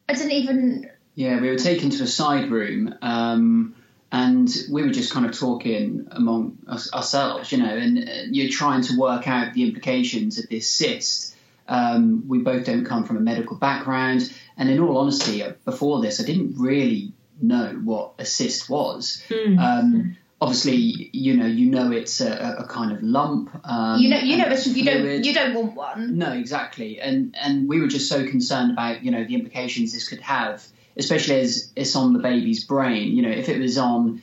I 0.07 0.13
didn't 0.13 0.31
even. 0.31 0.89
Yeah, 1.15 1.39
we 1.39 1.49
were 1.49 1.57
taken 1.57 1.89
to 1.91 2.03
a 2.03 2.07
side 2.07 2.51
room, 2.51 2.95
um, 3.01 3.75
and 4.11 4.53
we 4.69 4.83
were 4.83 4.89
just 4.89 5.13
kind 5.13 5.25
of 5.25 5.37
talking 5.37 6.07
among 6.11 6.57
us, 6.67 6.93
ourselves, 6.93 7.51
you 7.51 7.59
know, 7.59 7.75
and 7.75 7.99
uh, 7.99 8.11
you're 8.29 8.51
trying 8.51 8.81
to 8.83 8.97
work 8.97 9.27
out 9.27 9.53
the 9.53 9.63
implications 9.63 10.37
of 10.37 10.49
this 10.49 10.69
cyst. 10.69 11.35
Um, 11.67 12.27
we 12.27 12.39
both 12.39 12.65
don't 12.65 12.85
come 12.85 13.05
from 13.05 13.17
a 13.17 13.21
medical 13.21 13.55
background, 13.57 14.31
and 14.57 14.69
in 14.69 14.79
all 14.79 14.97
honesty, 14.97 15.41
uh, 15.41 15.53
before 15.63 16.01
this, 16.01 16.19
I 16.19 16.25
didn't 16.25 16.55
really 16.57 17.13
know 17.41 17.79
what 17.83 18.13
a 18.19 18.25
cyst 18.25 18.69
was. 18.69 19.23
Hmm. 19.29 19.59
Um, 19.59 20.17
obviously, 20.41 21.09
you 21.13 21.35
know, 21.37 21.45
you 21.45 21.69
know 21.69 21.91
it's 21.91 22.21
a, 22.21 22.57
a 22.59 22.67
kind 22.67 22.91
of 22.91 23.01
lump. 23.01 23.49
Um, 23.67 23.99
You 23.99 24.09
know, 24.09 24.17
you 24.19 24.37
know, 24.37 24.49
you 24.53 24.83
don't, 24.85 25.25
you 25.25 25.33
don't 25.33 25.53
want 25.53 25.75
one. 25.75 26.17
No, 26.17 26.31
exactly, 26.31 26.99
and 26.99 27.35
and 27.41 27.67
we 27.67 27.79
were 27.81 27.87
just 27.87 28.09
so 28.09 28.25
concerned 28.27 28.71
about 28.71 29.03
you 29.03 29.11
know 29.11 29.23
the 29.23 29.35
implications 29.35 29.93
this 29.93 30.07
could 30.07 30.21
have, 30.21 30.65
especially 30.97 31.39
as 31.39 31.71
it's 31.75 31.95
on 31.95 32.13
the 32.13 32.19
baby's 32.19 32.63
brain. 32.65 33.15
You 33.15 33.21
know, 33.23 33.29
if 33.31 33.49
it 33.49 33.59
was 33.59 33.77
on, 33.77 34.21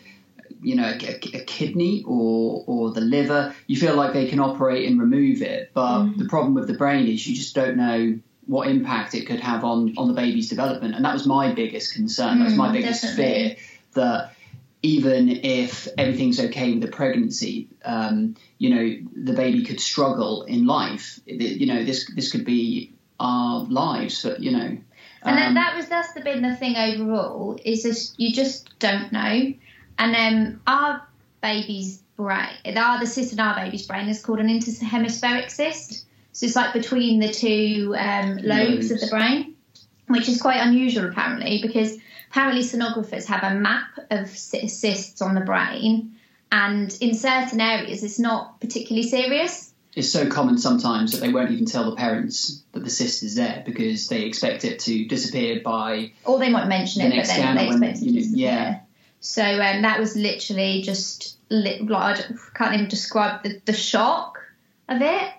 you 0.61 0.77
know, 0.77 0.85
a, 0.89 1.15
a- 1.39 1.45
kidney 1.45 2.03
or 2.07 2.65
or 2.67 2.93
the 2.93 3.01
liver, 3.01 3.55
you 3.67 3.77
feel 3.77 3.95
like 3.97 4.13
they 4.13 4.27
can 4.27 4.41
operate 4.41 4.89
and 4.89 5.01
remove 5.01 5.43
it. 5.43 5.71
But 5.75 6.17
the 6.19 6.27
problem 6.27 6.55
with 6.55 6.67
the 6.67 6.75
brain 6.75 7.07
is 7.09 7.27
you 7.27 7.35
just 7.35 7.55
don't 7.55 7.77
know 7.77 8.19
what 8.47 8.69
impact 8.69 9.15
it 9.15 9.25
could 9.27 9.41
have 9.41 9.65
on 9.65 9.95
on 9.97 10.09
the 10.09 10.15
baby's 10.15 10.49
development, 10.49 10.95
and 10.95 11.05
that 11.05 11.13
was 11.15 11.27
my 11.27 11.53
biggest 11.53 11.95
concern. 11.95 12.39
that 12.39 12.45
was 12.45 12.57
my 12.57 12.69
Mm, 12.69 12.73
biggest 12.73 13.03
definitely. 13.03 13.25
fear 13.25 13.57
that 13.95 14.33
even 14.83 15.29
if 15.29 15.87
everything's 15.97 16.41
okay 16.41 16.73
with 16.73 16.83
the 16.83 16.89
pregnancy, 16.89 17.69
um, 17.85 18.35
you 18.59 18.75
know, 18.75 19.09
the 19.15 19.33
baby 19.33 19.65
could 19.65 19.81
struggle 19.81 20.43
in 20.43 20.67
life. 20.67 21.21
You 21.27 21.67
know, 21.67 21.85
this 21.85 22.11
this 22.15 22.33
could 22.33 22.45
be 22.45 22.93
our 23.21 23.65
lives, 23.65 24.23
but 24.23 24.41
you 24.41 24.51
know, 24.51 24.77
And 25.25 25.39
then 25.39 25.49
Um, 25.49 25.55
that 25.55 25.77
was 25.77 25.89
that's 25.89 26.13
the 26.15 26.21
been 26.21 26.43
the 26.43 26.57
thing 26.57 26.77
overall 26.77 27.59
is 27.65 27.85
just 27.85 28.19
you 28.19 28.33
just 28.33 28.77
don't 28.81 29.13
know. 29.13 29.55
And 29.99 30.17
um, 30.17 30.61
our 30.67 31.07
baby's 31.41 31.99
brain, 32.17 32.57
our 32.77 32.99
the 32.99 33.07
cyst 33.07 33.33
in 33.33 33.41
our 33.41 33.55
baby's 33.55 33.87
brain 33.87 34.09
is 34.09 34.21
called 34.21 34.41
an 34.41 34.49
interhemispheric 34.49 35.51
cyst. 35.51 36.07
So 36.33 36.47
it's 36.47 36.57
like 36.57 36.73
between 36.73 37.21
the 37.21 37.33
two 37.33 37.95
um, 37.97 38.39
lobes 38.39 38.91
of 38.91 39.01
the 39.01 39.09
brain, 39.09 39.55
which 40.09 40.29
is 40.29 40.41
quite 40.41 40.61
unusual 40.61 41.09
apparently 41.09 41.61
because 41.63 41.99
apparently 42.33 42.63
sonographers 42.63 43.27
have 43.27 43.43
a 43.45 43.55
map 43.55 43.99
of 44.11 44.29
cysts 44.31 45.21
on 45.21 45.35
the 45.35 45.43
brain, 45.43 46.17
and 46.51 46.97
in 47.03 47.15
certain 47.15 47.61
areas 47.61 48.03
it's 48.03 48.19
not 48.19 48.59
particularly 48.59 49.07
serious. 49.07 49.73
it's 49.95 50.11
so 50.11 50.27
common 50.27 50.57
sometimes 50.57 51.13
that 51.13 51.21
they 51.21 51.31
won't 51.31 51.51
even 51.51 51.67
tell 51.67 51.91
the 51.91 51.97
parents 51.97 52.63
that 52.73 52.83
the 52.83 52.89
cyst 52.91 53.23
is 53.23 53.35
there 53.35 53.63
because 53.67 54.09
they 54.09 54.23
expect 54.23 54.65
it 54.65 54.79
to 54.81 55.05
disappear 55.07 55.61
by 55.63 56.11
or 56.25 56.39
they 56.39 56.49
might 56.49 56.69
mention 56.69 57.03
The 57.03 57.09
it, 57.09 57.11
but 57.11 57.17
next 57.17 57.29
then 57.29 57.39
scan 57.39 57.57
they 57.57 57.67
expect 57.67 57.99
it 57.99 58.05
to 58.07 58.13
disappear. 58.13 58.47
yeah. 58.47 58.81
So 59.21 59.43
um, 59.45 59.83
that 59.83 60.01
was 60.01 60.17
literally 60.17 60.81
just 60.83 61.37
like 61.51 61.83
I 61.91 62.25
can't 62.55 62.75
even 62.75 62.89
describe 62.89 63.43
the, 63.43 63.61
the 63.67 63.75
shock 63.75 64.39
of 64.89 65.03
it. 65.03 65.33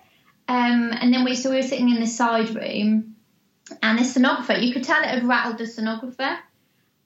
Um, 0.48 0.92
and 1.02 1.12
then 1.12 1.24
we 1.26 1.36
so 1.36 1.50
we 1.50 1.56
were 1.58 1.64
sitting 1.64 1.90
in 1.90 2.00
the 2.00 2.06
side 2.08 2.50
room, 2.56 3.16
and 3.82 3.98
the 3.98 4.04
sonographer 4.04 4.62
you 4.62 4.72
could 4.74 4.84
tell 4.84 5.02
it 5.02 5.10
had 5.10 5.24
rattled 5.24 5.58
the 5.58 5.64
sonographer. 5.64 6.38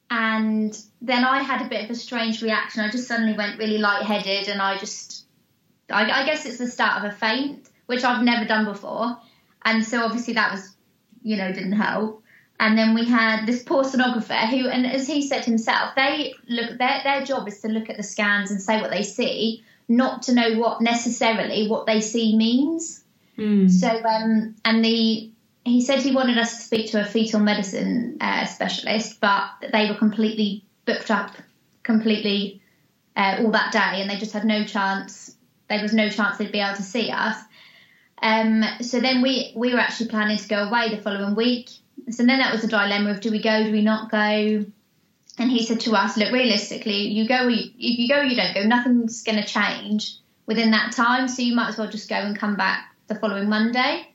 And 0.09 0.77
then 1.01 1.25
I 1.25 1.43
had 1.43 1.65
a 1.65 1.69
bit 1.69 1.83
of 1.83 1.89
a 1.89 1.95
strange 1.95 2.41
reaction. 2.41 2.81
I 2.81 2.89
just 2.89 3.07
suddenly 3.07 3.33
went 3.33 3.59
really 3.59 3.77
lightheaded, 3.77 4.47
and 4.47 4.61
I 4.61 4.77
just, 4.77 5.25
I, 5.89 6.09
I 6.09 6.25
guess 6.25 6.45
it's 6.45 6.57
the 6.57 6.67
start 6.67 7.03
of 7.03 7.11
a 7.11 7.15
faint, 7.15 7.69
which 7.87 8.03
I've 8.03 8.23
never 8.23 8.45
done 8.45 8.65
before. 8.65 9.17
And 9.63 9.83
so 9.83 10.03
obviously 10.03 10.35
that 10.35 10.51
was, 10.51 10.75
you 11.23 11.35
know, 11.35 11.51
didn't 11.51 11.73
help. 11.73 12.23
And 12.59 12.77
then 12.77 12.95
we 12.95 13.05
had 13.05 13.45
this 13.45 13.63
poor 13.63 13.83
sonographer 13.83 14.47
who, 14.49 14.67
and 14.67 14.85
as 14.85 15.05
he 15.05 15.27
said 15.27 15.45
himself, 15.45 15.93
they 15.95 16.33
look 16.47 16.77
their 16.77 17.01
their 17.03 17.23
job 17.23 17.47
is 17.47 17.59
to 17.61 17.67
look 17.67 17.89
at 17.89 17.97
the 17.97 18.03
scans 18.03 18.49
and 18.49 18.61
say 18.61 18.81
what 18.81 18.89
they 18.89 19.03
see, 19.03 19.63
not 19.87 20.23
to 20.23 20.33
know 20.33 20.57
what 20.57 20.81
necessarily 20.81 21.67
what 21.67 21.85
they 21.85 22.01
see 22.01 22.35
means. 22.35 23.03
Mm. 23.37 23.69
So, 23.69 23.87
um, 23.87 24.55
and 24.65 24.83
the 24.83 25.29
he 25.67 25.81
said 25.81 25.99
he 25.99 26.13
wanted 26.13 26.37
us 26.37 26.57
to 26.57 26.63
speak 26.63 26.91
to 26.91 27.01
a 27.01 27.05
fetal 27.05 27.39
medicine 27.39 28.17
uh, 28.21 28.45
specialist, 28.45 29.19
but 29.19 29.49
they 29.71 29.89
were 29.89 29.97
completely 29.97 30.65
booked 30.85 31.11
up, 31.11 31.31
completely 31.83 32.61
uh, 33.15 33.37
all 33.39 33.51
that 33.51 33.71
day, 33.71 34.01
and 34.01 34.09
they 34.09 34.17
just 34.17 34.33
had 34.33 34.45
no 34.45 34.63
chance. 34.63 35.35
There 35.69 35.81
was 35.81 35.93
no 35.93 36.09
chance 36.09 36.37
they'd 36.37 36.51
be 36.51 36.59
able 36.59 36.77
to 36.77 36.83
see 36.83 37.11
us. 37.11 37.37
Um, 38.21 38.63
so 38.81 38.99
then 38.99 39.21
we 39.21 39.51
we 39.55 39.73
were 39.73 39.79
actually 39.79 40.09
planning 40.09 40.37
to 40.37 40.47
go 40.47 40.63
away 40.67 40.89
the 40.89 41.01
following 41.01 41.35
week. 41.35 41.69
So 42.09 42.25
then 42.25 42.39
that 42.39 42.53
was 42.53 42.63
a 42.63 42.67
dilemma 42.67 43.11
of 43.11 43.21
do 43.21 43.31
we 43.31 43.41
go, 43.41 43.63
do 43.63 43.71
we 43.71 43.81
not 43.81 44.09
go? 44.09 44.65
And 45.39 45.51
he 45.51 45.63
said 45.65 45.81
to 45.81 45.91
us, 45.93 46.17
look, 46.17 46.31
realistically, 46.31 47.09
you 47.09 47.27
go, 47.27 47.47
you, 47.47 47.71
if 47.77 47.99
you 47.99 48.07
go, 48.07 48.21
you 48.21 48.35
don't 48.35 48.55
go. 48.55 48.63
Nothing's 48.63 49.21
going 49.23 49.37
to 49.37 49.47
change 49.47 50.15
within 50.47 50.71
that 50.71 50.93
time, 50.93 51.27
so 51.27 51.43
you 51.43 51.55
might 51.55 51.69
as 51.69 51.77
well 51.77 51.89
just 51.89 52.09
go 52.09 52.15
and 52.15 52.37
come 52.37 52.55
back 52.55 52.95
the 53.07 53.15
following 53.15 53.49
Monday. 53.49 54.07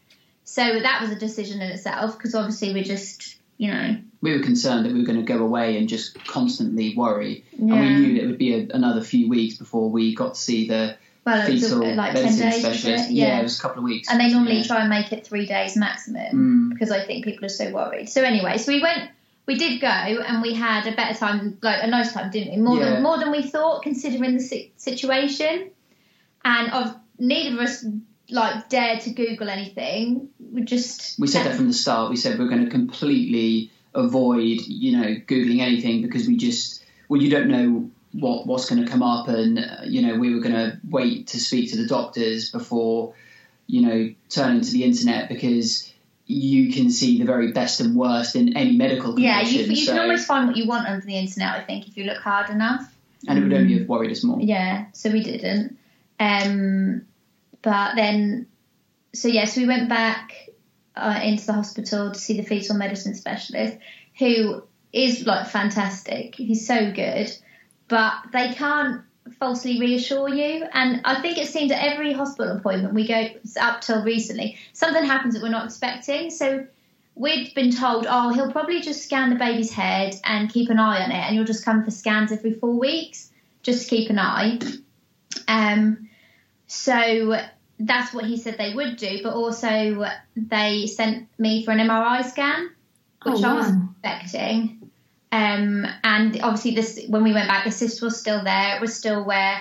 So 0.44 0.80
that 0.80 1.00
was 1.00 1.10
a 1.10 1.14
decision 1.16 1.62
in 1.62 1.70
itself 1.70 2.16
because 2.18 2.34
obviously 2.34 2.74
we 2.74 2.82
just, 2.82 3.36
you 3.58 3.70
know, 3.72 3.96
we 4.20 4.36
were 4.36 4.42
concerned 4.42 4.84
that 4.86 4.92
we 4.92 4.98
were 5.00 5.06
going 5.06 5.24
to 5.24 5.32
go 5.32 5.38
away 5.44 5.78
and 5.78 5.88
just 5.88 6.22
constantly 6.26 6.94
worry 6.96 7.44
and 7.58 7.70
we 7.70 7.76
knew 7.76 8.14
that 8.14 8.24
it 8.24 8.26
would 8.26 8.38
be 8.38 8.54
a, 8.54 8.68
another 8.74 9.02
few 9.02 9.28
weeks 9.28 9.56
before 9.56 9.88
we 9.90 10.14
got 10.14 10.34
to 10.34 10.40
see 10.40 10.68
the 10.68 10.96
well, 11.24 11.46
it 11.48 11.52
was 11.52 11.62
fetal 11.62 11.94
like 11.94 12.14
medicine 12.14 12.50
days, 12.50 12.60
specialist 12.60 13.10
it? 13.10 13.12
yeah. 13.12 13.38
it 13.38 13.42
was 13.44 13.58
a 13.58 13.62
couple 13.62 13.78
of 13.78 13.84
weeks 13.84 14.10
and 14.10 14.18
they 14.20 14.28
normally 14.28 14.56
Yeah. 14.58 14.64
try 14.66 14.80
and 14.80 14.90
make 14.90 15.12
it 15.12 15.24
three 15.26 15.46
days 15.46 15.76
maximum 15.76 16.22
Mm. 16.32 16.70
because 16.70 16.90
I 16.90 17.04
think 17.04 17.24
people 17.24 17.44
are 17.46 17.48
so 17.48 17.70
worried. 17.70 18.08
So 18.08 18.22
anyway, 18.22 18.58
so 18.58 18.72
we 18.72 18.80
went, 18.82 19.10
we 19.46 19.56
did 19.56 19.80
go, 19.80 19.86
and 19.88 20.40
we 20.42 20.54
had 20.54 20.86
a 20.86 20.94
better 20.96 21.18
time, 21.18 21.58
like 21.62 21.82
a 21.82 21.86
nice 21.86 22.12
time, 22.12 22.30
didn't 22.30 22.52
we? 22.54 22.60
More 22.60 22.78
Yeah. 22.78 22.90
than 22.94 23.02
more 23.02 23.18
than 23.18 23.30
we 23.32 23.42
thought, 23.42 23.82
considering 23.82 24.34
the 24.34 24.40
si- 24.42 24.72
situation. 24.76 25.70
And 26.44 26.72
of 26.72 26.96
neither 27.18 27.54
of 27.56 27.60
us 27.60 27.84
like 28.30 28.68
dare 28.68 28.98
to 28.98 29.10
Google 29.10 29.48
anything. 29.48 30.28
We 30.52 30.62
just 30.62 31.18
we 31.18 31.26
said 31.26 31.46
that 31.46 31.56
from 31.56 31.68
the 31.68 31.74
start 31.74 32.10
we 32.10 32.16
said 32.16 32.38
we're 32.38 32.48
going 32.48 32.64
to 32.64 32.70
completely 32.70 33.70
avoid 33.94 34.60
you 34.66 34.96
know 34.96 35.08
googling 35.26 35.60
anything 35.60 36.02
because 36.02 36.26
we 36.26 36.36
just 36.36 36.82
well 37.08 37.20
you 37.20 37.30
don't 37.30 37.48
know 37.48 37.90
what 38.12 38.46
what's 38.46 38.68
going 38.68 38.82
to 38.82 38.90
come 38.90 39.02
up 39.02 39.28
and 39.28 39.58
uh, 39.58 39.76
you 39.84 40.02
know 40.02 40.16
we 40.16 40.34
were 40.34 40.40
going 40.40 40.54
to 40.54 40.78
wait 40.88 41.28
to 41.28 41.40
speak 41.40 41.70
to 41.70 41.76
the 41.76 41.86
doctors 41.86 42.50
before 42.50 43.14
you 43.66 43.82
know 43.82 44.14
turning 44.28 44.60
to 44.60 44.70
the 44.70 44.84
internet 44.84 45.28
because 45.28 45.92
you 46.26 46.72
can 46.72 46.90
see 46.90 47.18
the 47.18 47.24
very 47.24 47.52
best 47.52 47.80
and 47.80 47.96
worst 47.96 48.36
in 48.36 48.56
any 48.56 48.76
medical 48.76 49.14
condition 49.14 49.24
yeah, 49.24 49.40
you, 49.42 49.64
you 49.64 49.76
so, 49.76 49.92
can 49.92 50.00
almost 50.00 50.26
find 50.26 50.46
what 50.46 50.56
you 50.56 50.66
want 50.66 50.88
on 50.88 51.00
the 51.00 51.16
internet. 51.16 51.56
I 51.56 51.64
think 51.64 51.88
if 51.88 51.96
you 51.96 52.04
look 52.04 52.18
hard 52.18 52.48
enough. 52.50 52.94
and 53.28 53.38
it 53.38 53.42
would 53.42 53.52
only 53.52 53.78
have 53.78 53.88
worried 53.88 54.10
us 54.10 54.24
more 54.24 54.40
Yeah, 54.40 54.86
so 54.92 55.10
we 55.10 55.22
didn't. 55.22 55.78
Um, 56.20 57.06
but 57.62 57.94
then, 57.96 58.46
so 59.14 59.28
yes, 59.28 59.56
we 59.56 59.66
went 59.66 59.88
back 59.88 60.32
uh, 60.96 61.20
into 61.22 61.46
the 61.46 61.52
hospital 61.52 62.10
to 62.10 62.18
see 62.18 62.36
the 62.36 62.42
fetal 62.42 62.76
medicine 62.76 63.14
specialist, 63.14 63.78
who 64.18 64.62
is 64.92 65.26
like 65.26 65.48
fantastic. 65.48 66.34
He's 66.34 66.66
so 66.66 66.92
good, 66.92 67.30
but 67.88 68.14
they 68.32 68.52
can't 68.52 69.02
falsely 69.38 69.80
reassure 69.80 70.28
you. 70.28 70.66
And 70.72 71.00
I 71.04 71.22
think 71.22 71.38
it 71.38 71.48
seems 71.48 71.72
at 71.72 71.82
every 71.82 72.12
hospital 72.12 72.56
appointment 72.56 72.94
we 72.94 73.06
go 73.06 73.28
up 73.60 73.80
till 73.80 74.02
recently, 74.02 74.58
something 74.72 75.04
happens 75.04 75.34
that 75.34 75.42
we're 75.42 75.48
not 75.48 75.64
expecting. 75.64 76.30
So 76.30 76.66
we'd 77.14 77.54
been 77.54 77.70
told, 77.70 78.06
oh, 78.08 78.32
he'll 78.32 78.52
probably 78.52 78.80
just 78.80 79.04
scan 79.04 79.30
the 79.30 79.36
baby's 79.36 79.72
head 79.72 80.14
and 80.24 80.52
keep 80.52 80.70
an 80.70 80.78
eye 80.78 81.02
on 81.02 81.10
it, 81.10 81.24
and 81.26 81.36
you'll 81.36 81.44
just 81.44 81.64
come 81.64 81.84
for 81.84 81.90
scans 81.90 82.32
every 82.32 82.52
four 82.54 82.78
weeks 82.78 83.30
just 83.62 83.88
to 83.88 83.96
keep 83.96 84.10
an 84.10 84.18
eye. 84.18 84.58
Um, 85.48 86.08
so 86.72 87.36
that's 87.78 88.14
what 88.14 88.24
he 88.24 88.38
said 88.38 88.56
they 88.56 88.72
would 88.72 88.96
do, 88.96 89.20
but 89.22 89.34
also 89.34 90.06
they 90.34 90.86
sent 90.86 91.28
me 91.38 91.64
for 91.64 91.72
an 91.72 91.78
MRI 91.78 92.24
scan, 92.24 92.70
which 93.24 93.44
Oh, 93.44 93.44
I 93.44 93.54
was 93.54 93.68
expecting. 93.68 94.90
Um, 95.30 95.86
and 96.02 96.40
obviously, 96.42 96.74
this 96.74 97.04
when 97.08 97.24
we 97.24 97.34
went 97.34 97.48
back, 97.48 97.66
the 97.66 97.70
cyst 97.70 98.00
was 98.00 98.18
still 98.18 98.42
there. 98.42 98.76
It 98.76 98.80
was 98.80 98.96
still 98.96 99.22
where 99.22 99.60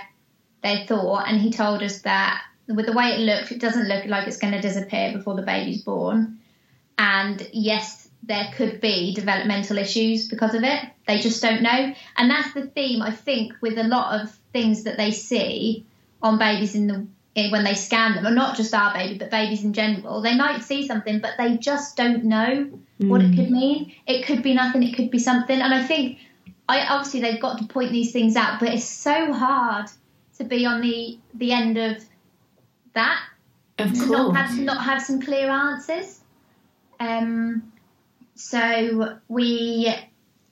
they 0.63 0.86
thought, 0.86 1.27
and 1.27 1.39
he 1.39 1.51
told 1.51 1.84
us 1.84 2.01
that 2.03 2.44
with 2.68 2.86
the 2.86 2.94
way 2.94 3.08
it 3.08 3.20
looked, 3.20 3.51
it 3.51 3.60
doesn't 3.60 3.89
look 3.89 4.06
like 4.06 4.27
it's 4.27 4.38
going 4.38 4.53
to 4.53 4.62
disappear 4.62 5.12
before 5.12 5.36
the 5.36 5.41
baby's 5.41 5.84
born. 5.84 6.39
And 6.98 7.46
yes, 7.51 8.08
there 8.24 8.50
could 8.56 8.80
be 8.80 9.13
developmental 9.13 9.77
issues 9.77 10.30
because 10.30 10.56
of 10.56 10.63
it. 10.63 10.82
They 11.08 11.20
just 11.20 11.41
don't 11.41 11.62
know. 11.62 11.94
And 12.15 12.32
that's 12.32 12.53
the 12.53 12.68
theme, 12.68 13.01
I 13.01 13.12
think, 13.12 13.53
with 13.60 13.77
a 13.77 13.84
lot 13.84 14.22
of 14.22 14.32
things 14.53 14.84
that 14.84 14.96
they 14.96 15.12
see 15.12 15.86
on 16.22 16.38
babies 16.38 16.75
in 16.75 16.88
the 16.88 17.08
when 17.50 17.63
they 17.63 17.75
scan 17.75 18.16
them, 18.16 18.28
or 18.28 18.32
not 18.32 18.58
just 18.58 18.74
our 18.74 18.94
baby, 18.94 19.18
but 19.18 19.30
babies 19.30 19.63
in 19.63 19.74
general. 19.74 20.22
They 20.22 20.36
might 20.36 20.63
see 20.63 20.86
something, 20.86 21.20
but 21.20 21.32
they 21.38 21.58
just 21.58 21.96
don't 21.96 22.25
know 22.25 22.70
what 22.98 23.22
it 23.22 23.36
could 23.36 23.50
mean. 23.50 23.94
It 24.06 24.25
could 24.25 24.44
be 24.44 24.54
nothing. 24.54 24.84
It 24.84 24.96
could 24.96 25.10
be 25.10 25.20
something. 25.20 25.60
And 25.60 25.74
I 25.74 25.82
think, 25.84 26.20
I 26.68 26.86
obviously 26.88 27.22
they've 27.22 27.42
got 27.42 27.58
to 27.60 27.66
point 27.66 27.92
these 27.92 28.12
things 28.12 28.36
out, 28.36 28.60
but 28.60 28.70
it's 28.70 28.84
so 28.84 29.32
hard 29.32 29.88
to 30.38 30.44
be 30.44 30.66
on 30.66 30.82
the 30.82 31.18
the 31.34 31.51
end 31.51 31.78
of 31.78 32.04
that 32.94 33.22
Of 33.78 33.94
to 33.94 34.06
not 34.08 34.36
have 34.36 34.60
not 34.60 34.84
have 34.84 35.01
some 35.01 35.22
clear 35.22 35.50
answers. 35.50 36.20
Um, 37.00 37.72
so 38.36 39.18
we 39.28 39.94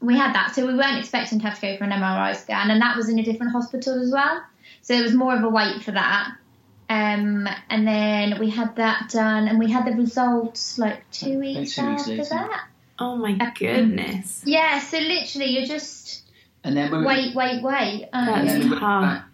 we 0.01 0.17
had 0.17 0.33
that. 0.33 0.55
So 0.55 0.65
we 0.65 0.75
weren't 0.75 0.97
expecting 0.97 1.39
to 1.39 1.47
have 1.47 1.59
to 1.59 1.61
go 1.61 1.77
for 1.77 1.83
an 1.83 1.91
MRI 1.91 2.35
scan, 2.35 2.71
and 2.71 2.81
that 2.81 2.95
was 2.95 3.09
in 3.09 3.19
a 3.19 3.23
different 3.23 3.51
hospital 3.51 4.01
as 4.01 4.11
well. 4.11 4.41
So 4.89 4.95
it 4.95 5.03
was 5.03 5.13
more 5.13 5.35
of 5.35 5.43
a 5.43 5.49
wait 5.49 5.83
for 5.83 5.91
that. 5.91 6.31
Um, 6.89 7.47
and 7.69 7.87
then 7.87 8.39
we 8.39 8.49
had 8.49 8.75
that 8.77 9.09
done, 9.09 9.47
and 9.47 9.59
we 9.59 9.69
had 9.69 9.85
the 9.85 9.91
results 9.91 10.79
like 10.79 11.07
two 11.11 11.37
weeks 11.37 11.75
two 11.75 11.87
weeks 11.87 12.01
after 12.01 12.11
later. 12.15 12.23
that. 12.29 12.67
Oh 12.97 13.15
my 13.15 13.33
goodness. 13.59 14.41
Yeah, 14.45 14.79
so 14.79 14.97
literally 14.97 15.51
you're 15.51 15.67
just 15.67 16.23
and 16.63 16.75
then 16.75 16.89
when 16.89 17.01
we, 17.01 17.05
wait, 17.05 17.35
wait, 17.35 17.61
wait. 17.61 18.09
Um, 18.11 18.29
and 18.29 18.49
That's 18.49 18.63
we 18.63 18.69
went 18.71 18.81
hard. 18.81 19.03
back 19.03 19.25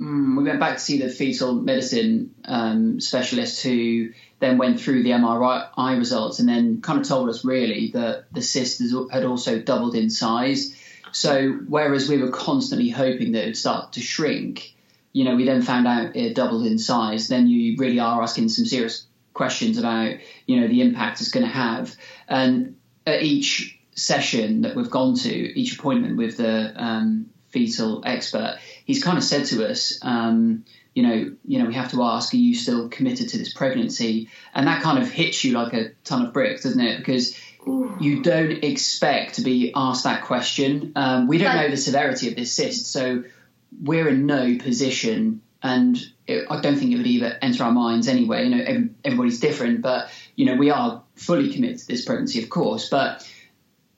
Mm, 0.00 0.36
we 0.36 0.44
went 0.44 0.60
back 0.60 0.74
to 0.74 0.78
see 0.78 0.98
the 0.98 1.08
fetal 1.08 1.54
medicine 1.54 2.34
um, 2.44 3.00
specialist 3.00 3.62
who 3.62 4.10
then 4.40 4.58
went 4.58 4.80
through 4.80 5.02
the 5.04 5.10
MRI 5.10 5.98
results 5.98 6.38
and 6.38 6.48
then 6.48 6.82
kind 6.82 7.00
of 7.00 7.08
told 7.08 7.30
us 7.30 7.44
really 7.44 7.92
that 7.92 8.26
the 8.32 8.42
cyst 8.42 8.82
had 9.10 9.24
also 9.24 9.58
doubled 9.58 9.94
in 9.94 10.10
size. 10.10 10.76
So 11.12 11.52
whereas 11.66 12.10
we 12.10 12.18
were 12.18 12.30
constantly 12.30 12.90
hoping 12.90 13.32
that 13.32 13.44
it 13.44 13.46
would 13.46 13.56
start 13.56 13.94
to 13.94 14.00
shrink, 14.00 14.75
you 15.16 15.24
know, 15.24 15.34
we 15.34 15.46
then 15.46 15.62
found 15.62 15.86
out 15.86 16.14
it 16.14 16.34
doubled 16.34 16.66
in 16.66 16.76
size. 16.76 17.28
Then 17.28 17.46
you 17.46 17.76
really 17.78 17.98
are 17.98 18.22
asking 18.22 18.50
some 18.50 18.66
serious 18.66 19.06
questions 19.32 19.78
about, 19.78 20.18
you 20.44 20.60
know, 20.60 20.68
the 20.68 20.82
impact 20.82 21.22
it's 21.22 21.30
going 21.30 21.46
to 21.46 21.50
have. 21.50 21.96
And 22.28 22.76
at 23.06 23.22
each 23.22 23.78
session 23.94 24.60
that 24.60 24.76
we've 24.76 24.90
gone 24.90 25.14
to, 25.14 25.30
each 25.30 25.78
appointment 25.78 26.18
with 26.18 26.36
the 26.36 26.74
um, 26.76 27.30
fetal 27.48 28.02
expert, 28.04 28.58
he's 28.84 29.02
kind 29.02 29.16
of 29.16 29.24
said 29.24 29.46
to 29.46 29.66
us, 29.66 29.98
um, 30.02 30.66
you 30.92 31.02
know, 31.02 31.34
you 31.46 31.60
know, 31.60 31.64
we 31.64 31.72
have 31.72 31.92
to 31.92 32.02
ask, 32.02 32.34
are 32.34 32.36
you 32.36 32.54
still 32.54 32.90
committed 32.90 33.30
to 33.30 33.38
this 33.38 33.54
pregnancy? 33.54 34.28
And 34.52 34.66
that 34.66 34.82
kind 34.82 34.98
of 35.02 35.10
hits 35.10 35.42
you 35.44 35.54
like 35.54 35.72
a 35.72 35.92
ton 36.04 36.26
of 36.26 36.34
bricks, 36.34 36.64
doesn't 36.64 36.78
it? 36.78 36.98
Because 36.98 37.40
you 38.00 38.22
don't 38.22 38.62
expect 38.62 39.36
to 39.36 39.40
be 39.40 39.72
asked 39.74 40.04
that 40.04 40.24
question. 40.24 40.92
Um, 40.94 41.26
we 41.26 41.38
don't 41.38 41.56
know 41.56 41.70
the 41.70 41.78
severity 41.78 42.28
of 42.28 42.36
this 42.36 42.52
cyst, 42.52 42.92
so 42.92 43.24
we're 43.82 44.08
in 44.08 44.26
no 44.26 44.56
position, 44.58 45.42
and 45.62 45.98
it, 46.26 46.46
I 46.50 46.60
don't 46.60 46.76
think 46.76 46.92
it 46.92 46.96
would 46.96 47.06
even 47.06 47.32
enter 47.42 47.64
our 47.64 47.72
minds 47.72 48.08
anyway. 48.08 48.44
You 48.44 48.56
know, 48.56 48.64
every, 48.64 48.90
everybody's 49.04 49.40
different, 49.40 49.82
but 49.82 50.10
you 50.34 50.46
know, 50.46 50.56
we 50.56 50.70
are 50.70 51.02
fully 51.14 51.52
committed 51.52 51.78
to 51.78 51.86
this 51.86 52.04
pregnancy, 52.04 52.42
of 52.42 52.48
course, 52.48 52.88
but 52.88 53.26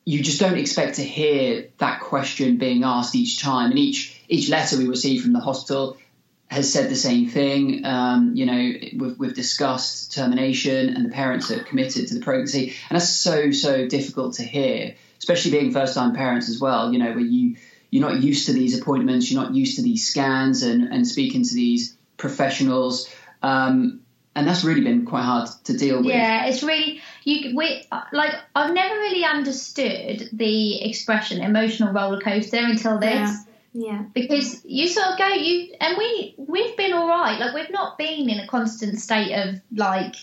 you 0.04 0.22
just 0.22 0.40
don't 0.40 0.56
expect 0.56 0.96
to 0.96 1.04
hear 1.04 1.68
that 1.78 2.00
question 2.00 2.56
being 2.56 2.82
asked 2.82 3.14
each 3.14 3.40
time. 3.42 3.70
And 3.70 3.78
each 3.78 4.18
each 4.28 4.48
letter 4.48 4.78
we 4.78 4.88
receive 4.88 5.22
from 5.22 5.34
the 5.34 5.40
hospital 5.40 5.98
has 6.46 6.72
said 6.72 6.88
the 6.90 6.96
same 6.96 7.28
thing. 7.28 7.84
Um, 7.84 8.34
you 8.34 8.46
know, 8.46 8.72
we've, 8.96 9.18
we've 9.18 9.34
discussed 9.34 10.14
termination, 10.14 10.94
and 10.94 11.04
the 11.04 11.10
parents 11.10 11.50
are 11.50 11.62
committed 11.62 12.08
to 12.08 12.14
the 12.14 12.20
pregnancy, 12.20 12.74
and 12.88 12.98
that's 12.98 13.10
so 13.10 13.50
so 13.50 13.86
difficult 13.86 14.34
to 14.36 14.44
hear, 14.44 14.94
especially 15.18 15.50
being 15.50 15.72
first 15.72 15.94
time 15.94 16.14
parents 16.14 16.48
as 16.48 16.58
well. 16.58 16.90
You 16.90 17.00
know, 17.00 17.10
where 17.10 17.20
you 17.20 17.56
you're 17.90 18.08
not 18.08 18.22
used 18.22 18.46
to 18.46 18.52
these 18.52 18.78
appointments, 18.78 19.30
you're 19.30 19.42
not 19.42 19.54
used 19.54 19.76
to 19.76 19.82
these 19.82 20.08
scans, 20.08 20.62
and 20.62 20.92
and 20.92 21.06
speaking 21.06 21.42
to 21.44 21.54
these 21.54 21.96
professionals. 22.16 23.12
Um, 23.42 24.00
and 24.38 24.46
that's 24.46 24.62
really 24.62 24.82
been 24.82 25.04
quite 25.04 25.24
hard 25.24 25.48
to 25.64 25.76
deal 25.76 25.98
with. 25.98 26.06
Yeah, 26.06 26.46
it's 26.46 26.62
really 26.62 27.00
you. 27.24 27.56
We 27.56 27.84
like 28.12 28.34
I've 28.54 28.72
never 28.72 28.94
really 28.94 29.24
understood 29.24 30.28
the 30.32 30.84
expression 30.84 31.42
emotional 31.42 31.92
roller 31.92 32.20
coaster 32.20 32.58
until 32.58 32.98
this. 32.98 33.10
Yeah. 33.12 33.36
Yeah. 33.74 34.04
because 34.14 34.64
you 34.64 34.88
sort 34.88 35.08
of 35.08 35.18
go 35.18 35.28
you 35.28 35.74
and 35.78 35.98
we 35.98 36.34
we've 36.38 36.76
been 36.76 36.94
all 36.94 37.06
right 37.06 37.38
like 37.38 37.54
we've 37.54 37.70
not 37.70 37.98
been 37.98 38.30
in 38.30 38.40
a 38.40 38.46
constant 38.46 38.98
state 38.98 39.32
of 39.32 39.60
like 39.70 40.16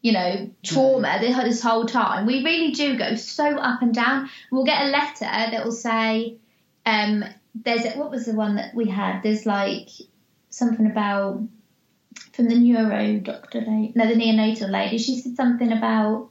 you 0.00 0.12
know 0.12 0.48
trauma 0.62 1.18
this, 1.20 1.36
this 1.36 1.60
whole 1.60 1.86
time 1.86 2.24
we 2.24 2.42
really 2.44 2.70
do 2.70 2.96
go 2.96 3.16
so 3.16 3.56
up 3.56 3.82
and 3.82 3.92
down 3.92 4.30
we'll 4.52 4.64
get 4.64 4.80
a 4.80 4.90
letter 4.90 5.24
that 5.24 5.64
will 5.64 5.72
say 5.72 6.36
um 6.86 7.24
there's 7.54 7.94
what 7.94 8.10
was 8.10 8.26
the 8.26 8.34
one 8.34 8.56
that 8.56 8.74
we 8.74 8.88
had? 8.88 9.22
There's 9.22 9.46
like 9.46 9.88
something 10.50 10.90
about 10.90 11.42
from 12.32 12.48
the 12.48 12.58
neuro 12.58 13.18
doctor 13.18 13.60
no 13.60 14.06
the 14.06 14.14
neonatal 14.14 14.70
lady. 14.70 14.98
She 14.98 15.20
said 15.20 15.36
something 15.36 15.72
about 15.72 16.30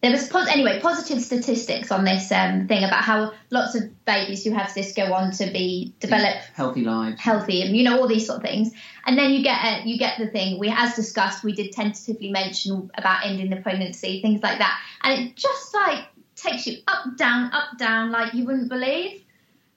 there 0.00 0.12
was 0.12 0.28
pos- 0.28 0.48
anyway 0.48 0.78
positive 0.80 1.20
statistics 1.20 1.90
on 1.90 2.04
this 2.04 2.30
um, 2.30 2.68
thing 2.68 2.84
about 2.84 3.02
how 3.02 3.32
lots 3.50 3.74
of 3.74 4.04
babies 4.04 4.44
who 4.44 4.52
have 4.52 4.72
this 4.72 4.92
go 4.92 5.12
on 5.12 5.32
to 5.32 5.46
be 5.50 5.92
develop 5.98 6.36
Healthy 6.54 6.84
lives. 6.84 7.20
healthy 7.20 7.62
and 7.62 7.76
you 7.76 7.82
know 7.82 8.00
all 8.00 8.06
these 8.06 8.26
sort 8.26 8.36
of 8.36 8.44
things. 8.44 8.72
And 9.06 9.18
then 9.18 9.32
you 9.32 9.42
get 9.42 9.58
a, 9.64 9.88
you 9.88 9.98
get 9.98 10.18
the 10.18 10.28
thing 10.28 10.60
we 10.60 10.72
as 10.74 10.94
discussed 10.94 11.42
we 11.42 11.52
did 11.52 11.72
tentatively 11.72 12.30
mention 12.30 12.90
about 12.94 13.26
ending 13.26 13.50
the 13.50 13.56
pregnancy 13.56 14.22
things 14.22 14.40
like 14.40 14.58
that. 14.58 14.80
And 15.02 15.20
it 15.20 15.36
just 15.36 15.74
like 15.74 16.04
takes 16.36 16.68
you 16.68 16.78
up 16.86 17.16
down 17.16 17.52
up 17.52 17.76
down 17.76 18.12
like 18.12 18.34
you 18.34 18.44
wouldn't 18.44 18.68
believe 18.68 19.24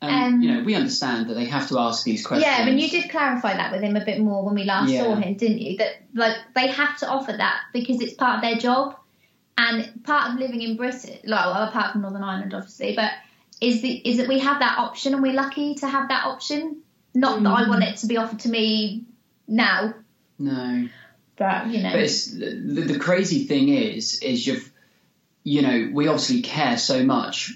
And 0.04 0.36
Um, 0.36 0.42
you 0.42 0.52
know, 0.54 0.64
we 0.64 0.74
understand 0.74 1.30
that 1.30 1.36
they 1.36 1.46
have 1.46 1.70
to 1.70 1.78
ask 1.80 2.04
these 2.04 2.26
questions. 2.26 2.52
yeah 2.52 2.68
and 2.68 2.80
you 2.80 2.90
did 2.90 3.10
clarify 3.12 3.54
that 3.56 3.72
with 3.72 3.82
him 3.82 3.96
a 3.96 4.04
bit 4.04 4.20
more 4.20 4.44
when 4.44 4.56
we 4.56 4.64
last 4.64 4.90
Yeah. 4.92 5.04
saw 5.04 5.16
him 5.16 5.36
didn't 5.36 5.60
you? 5.60 5.78
That 5.78 6.02
like 6.16 6.36
they 6.56 6.68
have 6.68 6.98
to 7.00 7.08
offer 7.08 7.34
that 7.34 7.60
because 7.74 8.02
it's 8.02 8.14
part 8.16 8.36
of 8.38 8.42
their 8.42 8.56
job. 8.56 8.96
And 9.58 10.04
part 10.04 10.32
of 10.32 10.40
living 10.40 10.62
in 10.62 10.76
britain 10.76 11.20
well 11.28 11.54
apart 11.54 11.92
from 11.92 12.02
northern 12.02 12.24
ireland 12.24 12.54
obviously 12.54 12.96
but 12.96 13.12
is 13.60 13.82
the 13.84 13.92
is 14.10 14.18
that 14.18 14.28
we 14.28 14.40
have 14.40 14.60
that 14.60 14.80
option 14.80 15.14
and 15.14 15.22
we're 15.22 15.34
lucky 15.34 15.76
to 15.76 15.88
have 15.88 16.10
that 16.10 16.26
option. 16.26 16.78
Not 17.14 17.44
that 17.44 17.50
i 17.50 17.70
want 17.70 17.84
it 17.84 17.98
to 17.98 18.08
be 18.08 18.18
offered 18.18 18.40
to 18.40 18.50
me 18.50 19.04
now. 19.48 19.94
No, 20.40 20.88
but 21.38 21.68
you 21.68 21.84
know. 21.84 21.92
But 21.92 22.00
it's 22.02 22.26
the, 22.32 22.86
the 22.94 22.98
crazy 22.98 23.46
thing 23.46 23.70
is, 23.70 24.20
is 24.24 24.48
you've, 24.48 24.72
you 25.44 25.62
know, 25.62 25.90
we 25.94 26.08
obviously 26.08 26.42
care 26.42 26.78
so 26.78 27.04
much 27.04 27.54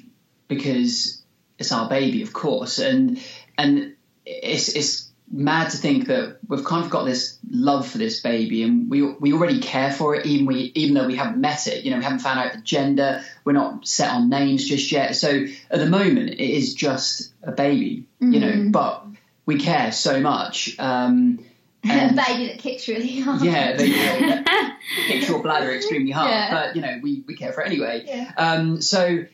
because 0.47 1.23
it's 1.57 1.71
our 1.71 1.89
baby, 1.89 2.21
of 2.21 2.33
course, 2.33 2.79
and 2.79 3.19
and 3.57 3.95
it's 4.25 4.69
it's 4.69 5.11
mad 5.31 5.71
to 5.71 5.77
think 5.77 6.07
that 6.07 6.37
we've 6.47 6.63
kind 6.63 6.85
of 6.85 6.91
got 6.91 7.03
this 7.05 7.39
love 7.49 7.87
for 7.87 7.97
this 7.97 8.19
baby, 8.19 8.63
and 8.63 8.89
we 8.89 9.01
we 9.01 9.33
already 9.33 9.59
care 9.59 9.91
for 9.91 10.15
it, 10.15 10.25
even 10.25 10.45
we 10.45 10.71
even 10.75 10.93
though 10.95 11.07
we 11.07 11.15
haven't 11.15 11.39
met 11.39 11.67
it. 11.67 11.83
You 11.83 11.91
know, 11.91 11.97
we 11.97 12.03
haven't 12.03 12.19
found 12.19 12.39
out 12.39 12.53
the 12.53 12.61
gender. 12.61 13.23
We're 13.43 13.53
not 13.53 13.87
set 13.87 14.11
on 14.11 14.29
names 14.29 14.67
just 14.67 14.91
yet. 14.91 15.15
So 15.15 15.45
at 15.69 15.79
the 15.79 15.85
moment, 15.87 16.29
it 16.31 16.39
is 16.39 16.73
just 16.73 17.33
a 17.43 17.51
baby. 17.51 18.05
You 18.19 18.39
know, 18.39 18.69
but 18.71 19.05
we 19.45 19.59
care 19.59 19.91
so 19.91 20.19
much. 20.19 20.77
Um, 20.79 21.45
a 21.85 22.13
baby 22.13 22.47
that 22.47 22.57
kicks 22.57 22.87
really 22.87 23.19
hard 23.19 23.43
yeah, 23.43 23.77
they 23.77 23.89
hit 23.89 25.27
your 25.29 25.43
bladder 25.43 25.71
extremely 25.71 26.09
hard, 26.11 26.31
Yeah. 26.31 26.49
but 26.51 26.75
you 26.75 26.81
know 26.81 26.99
we, 27.03 27.23
we 27.27 27.35
care 27.35 27.53
for 27.53 27.61
it 27.61 27.67
anyway. 27.67 28.03
Yeah. 28.07 28.31
Um, 28.37 28.81
so 28.81 29.25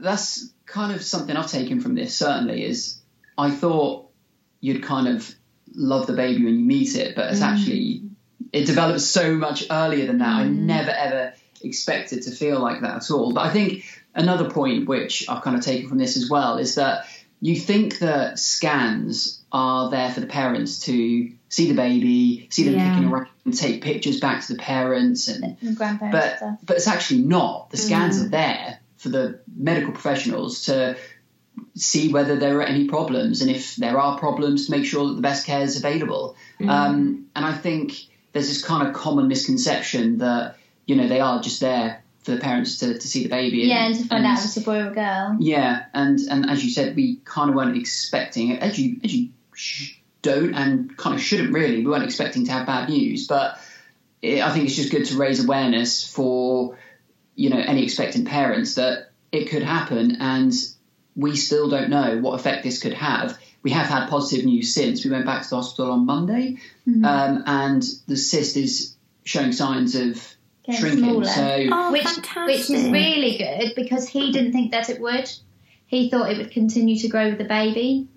that's 0.00 0.51
kind 0.72 0.92
of 0.92 1.02
something 1.02 1.36
I've 1.36 1.50
taken 1.50 1.80
from 1.80 1.94
this. 1.94 2.14
Certainly, 2.16 2.64
is 2.64 2.98
I 3.38 3.50
thought 3.50 4.08
you'd 4.60 4.82
kind 4.82 5.06
of 5.08 5.32
love 5.74 6.06
the 6.06 6.12
baby 6.14 6.44
when 6.44 6.58
you 6.58 6.64
meet 6.64 6.96
it, 6.96 7.14
but 7.14 7.30
it's 7.30 7.40
Mm. 7.40 7.46
actually 7.52 8.02
it 8.52 8.66
develops 8.66 9.04
so 9.04 9.34
much 9.34 9.64
earlier 9.70 10.06
than 10.06 10.18
that. 10.18 10.28
I 10.42 10.48
never 10.48 10.90
ever 10.90 11.32
expected 11.62 12.22
to 12.24 12.30
feel 12.30 12.58
like 12.60 12.80
that 12.82 12.96
at 12.96 13.10
all. 13.10 13.32
But 13.32 13.46
I 13.46 13.50
think 13.50 13.84
another 14.14 14.50
point 14.50 14.86
which 14.88 15.26
I've 15.28 15.42
kind 15.42 15.56
of 15.56 15.62
taken 15.64 15.88
from 15.88 15.96
this 15.98 16.16
as 16.18 16.28
well 16.28 16.58
is 16.58 16.74
that 16.74 17.06
you 17.40 17.56
think 17.56 17.98
that 18.00 18.38
scans 18.38 19.42
are 19.52 19.90
there 19.90 20.10
for 20.12 20.20
the 20.20 20.26
parents 20.26 20.80
to 20.80 21.30
see 21.48 21.68
the 21.68 21.74
baby, 21.74 22.46
see 22.50 22.64
them 22.64 22.74
Yeah. 22.74 22.94
kicking 22.94 23.08
around, 23.10 23.28
and 23.44 23.56
take 23.56 23.82
pictures 23.82 24.20
back 24.20 24.44
to 24.46 24.52
the 24.52 24.58
parents, 24.58 25.28
and 25.28 25.56
and 25.62 25.76
grandparents 25.76 26.16
but 26.18 26.36
stuff. 26.36 26.58
but 26.66 26.76
it's 26.76 26.86
actually 26.86 27.22
not. 27.22 27.70
The 27.70 27.76
scans 27.78 28.20
are 28.20 28.28
there 28.28 28.78
for 29.02 29.08
the 29.08 29.40
medical 29.56 29.92
professionals 29.92 30.66
to 30.66 30.96
see 31.74 32.12
whether 32.12 32.36
there 32.36 32.58
are 32.58 32.62
any 32.62 32.86
problems, 32.86 33.42
and 33.42 33.50
if 33.50 33.76
there 33.76 33.98
are 33.98 34.18
problems, 34.18 34.66
to 34.66 34.70
make 34.70 34.84
sure 34.84 35.08
that 35.08 35.14
the 35.14 35.22
best 35.22 35.44
care 35.46 35.62
is 35.62 35.76
available. 35.76 36.36
Um, 36.60 37.26
and 37.34 37.44
I 37.44 37.52
think 37.52 37.92
there's 38.32 38.48
this 38.48 38.64
kind 38.64 38.86
of 38.86 38.94
common 38.94 39.26
misconception 39.28 40.18
that 40.18 40.56
you 40.86 40.96
know 40.96 41.08
they 41.08 41.20
are 41.20 41.40
just 41.42 41.60
there 41.60 42.02
for 42.22 42.30
the 42.30 42.38
parents 42.38 42.78
to, 42.78 42.94
to 42.94 43.08
see 43.08 43.24
the 43.24 43.28
baby. 43.28 43.58
yeah 43.58 43.86
and 43.86 43.96
to 43.96 44.04
find 44.04 44.24
out 44.24 44.38
if 44.38 44.44
it's 44.44 44.56
a 44.56 44.60
boy 44.60 44.78
or 44.78 44.88
a 44.90 44.94
girl 44.94 45.36
Yeah, 45.40 45.84
and 45.92 46.20
and 46.30 46.48
as 46.48 46.64
you 46.64 46.70
said, 46.70 46.94
we 46.94 47.16
kind 47.24 47.50
of 47.50 47.56
weren't 47.56 47.76
expecting 47.76 48.50
it, 48.50 48.62
as 48.62 48.78
you 48.78 49.00
as 49.02 49.12
you 49.12 49.30
sh- 49.54 49.96
don't 50.22 50.54
and 50.54 50.96
kind 50.96 51.16
of 51.16 51.20
shouldn't 51.20 51.52
really. 51.52 51.78
We 51.78 51.86
weren't 51.90 52.04
expecting 52.04 52.46
to 52.46 52.52
have 52.52 52.66
bad 52.66 52.88
news, 52.88 53.26
but 53.26 53.58
it, 54.22 54.40
I 54.40 54.52
think 54.52 54.66
it's 54.66 54.76
just 54.76 54.92
good 54.92 55.04
to 55.06 55.16
raise 55.16 55.44
awareness 55.44 56.06
for 56.08 56.78
you 57.34 57.50
know 57.50 57.58
any 57.58 57.82
expectant 57.84 58.28
parents 58.28 58.74
that 58.74 59.10
it 59.30 59.48
could 59.48 59.62
happen, 59.62 60.16
and 60.20 60.52
we 61.16 61.36
still 61.36 61.68
don't 61.68 61.90
know 61.90 62.18
what 62.18 62.34
effect 62.38 62.62
this 62.62 62.80
could 62.80 62.92
have. 62.94 63.38
We 63.62 63.70
have 63.70 63.86
had 63.86 64.08
positive 64.08 64.44
news 64.44 64.74
since 64.74 65.04
we 65.04 65.10
went 65.10 65.24
back 65.24 65.42
to 65.44 65.50
the 65.50 65.56
hospital 65.56 65.92
on 65.92 66.04
Monday, 66.06 66.56
um, 66.86 67.42
and 67.46 67.82
the 68.08 68.16
cyst 68.16 68.56
is 68.56 68.96
showing 69.24 69.52
signs 69.52 69.94
of 69.94 70.20
Getting 70.64 70.80
shrinking. 70.80 71.04
smaller. 71.04 71.24
So 71.24 71.66
Oh, 71.72 71.92
which 71.92 72.02
fantastic. 72.02 72.46
which 72.46 72.70
is 72.70 72.90
really 72.90 73.38
good 73.38 73.72
because 73.76 74.08
he 74.08 74.32
didn't 74.32 74.52
think 74.52 74.72
that 74.72 74.90
it 74.90 75.00
would. 75.00 75.30
He 75.86 76.10
thought 76.10 76.30
it 76.30 76.38
would 76.38 76.50
continue 76.50 76.96
to 76.98 77.08
grow 77.08 77.28
with 77.30 77.38
the 77.38 77.44
baby. 77.44 78.08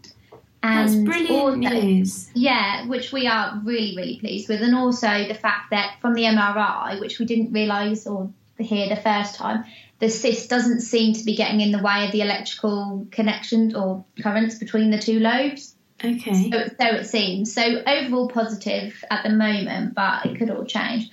That's 0.63 0.95
brilliant 0.95 1.30
also- 1.63 1.82
news. 1.82 2.30
Yeah, 2.34 2.88
which 2.88 3.12
we 3.12 3.28
are 3.28 3.62
really, 3.63 3.95
really 3.95 4.17
pleased 4.17 4.49
with. 4.49 4.62
And 4.63 4.73
also 4.75 5.28
the 5.28 5.36
fact 5.36 5.69
that 5.71 5.97
from 6.01 6.15
the 6.15 6.23
MRI, 6.23 6.99
which 6.99 7.19
we 7.19 7.25
didn't 7.25 7.51
realise 7.51 8.08
or 8.08 8.32
hear 8.63 8.89
the 8.89 8.96
first 8.96 9.36
time, 9.36 9.65
the 10.00 10.10
cyst 10.10 10.50
doesn't 10.50 10.82
seem 10.82 11.13
to 11.13 11.24
be 11.24 11.36
getting 11.36 11.62
in 11.62 11.72
the 11.72 11.80
way 11.80 12.06
of 12.06 12.12
the 12.12 12.22
electrical 12.22 13.08
connections 13.12 13.76
or 13.76 14.06
currents 14.22 14.56
between 14.56 14.91
the 14.91 15.00
two 15.00 15.20
lobes. 15.20 15.76
Okay. 16.04 16.52
So, 16.52 16.68
so 16.68 16.96
it 16.98 17.06
seems. 17.06 17.54
So 17.54 17.82
overall 17.88 18.28
positive 18.28 19.04
at 19.10 19.24
the 19.24 19.30
moment, 19.30 19.96
but 19.96 20.26
it 20.26 20.38
could 20.38 20.50
all 20.50 20.65
change. 20.65 21.10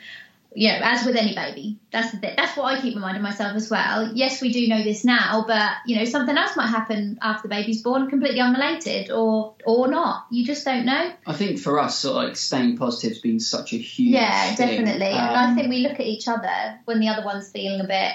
You 0.55 0.69
know, 0.69 0.81
as 0.83 1.07
with 1.07 1.17
any 1.17 1.35
baby, 1.35 1.79
that's. 1.91 2.15
That's 2.21 2.57
what 2.59 2.65
I 2.67 2.81
keep 2.81 2.95
reminding 2.95 3.23
myself 3.23 3.57
as 3.57 3.71
well. 3.71 4.13
Yes, 4.15 4.43
we 4.43 4.53
do 4.53 4.69
know 4.69 4.83
this 4.83 5.03
now, 5.03 5.45
but 5.47 5.71
you 5.87 5.97
know, 5.97 6.05
something 6.05 6.37
else 6.37 6.57
might 6.57 6.67
happen 6.67 7.19
after 7.23 7.49
the 7.49 7.55
baby's 7.55 7.81
born, 7.83 8.11
completely 8.11 8.41
unrelated, 8.41 9.11
or 9.11 9.55
or 9.65 9.89
not. 9.89 10.27
You 10.31 10.45
just 10.45 10.65
don't 10.65 10.85
know. 10.85 11.11
I 11.27 11.33
think 11.33 11.59
for 11.59 11.79
us, 11.79 11.99
sort 11.99 12.17
of 12.19 12.25
like 12.29 12.37
staying 12.37 12.77
positive 12.77 13.13
has 13.13 13.19
been 13.21 13.41
such 13.41 13.73
a 13.73 13.77
huge 13.79 14.13
Yeah, 14.15 14.55
thing. 14.55 14.69
definitely. 14.85 15.07
and 15.07 15.17
I 15.37 15.45
Um, 15.47 15.55
think 15.57 15.71
we 15.71 15.79
look 15.79 15.95
at 15.99 16.07
each 16.07 16.29
other 16.29 16.79
when 16.85 17.01
the 17.01 17.09
other 17.09 17.25
one's 17.25 17.51
feeling 17.51 17.81
a 17.81 17.87
bit 17.87 18.13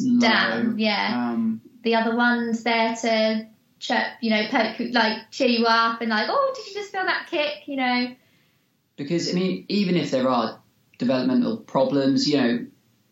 low. 0.00 0.20
down. 0.20 0.78
Yeah, 0.78 1.30
Um, 1.32 1.60
the 1.82 1.96
other 1.96 2.14
one's 2.14 2.62
there 2.62 2.94
to 2.94 3.46
chirp, 3.80 4.06
you 4.20 4.30
know, 4.30 4.46
poke, 4.48 4.76
like 4.92 5.30
cheer 5.32 5.48
you 5.48 5.64
up, 5.66 6.00
and 6.00 6.10
like, 6.10 6.28
oh, 6.30 6.52
did 6.54 6.66
you 6.68 6.74
just 6.74 6.92
feel 6.92 7.04
that 7.04 7.26
kick? 7.28 7.66
You 7.66 7.76
know. 7.76 8.14
because 8.96 9.30
I 9.30 9.32
mean, 9.32 9.64
even 9.68 9.96
if 9.96 10.10
there 10.12 10.28
are 10.28 10.60
developmental 11.00 11.56
problems, 11.56 12.28
you 12.28 12.36
know, 12.40 12.66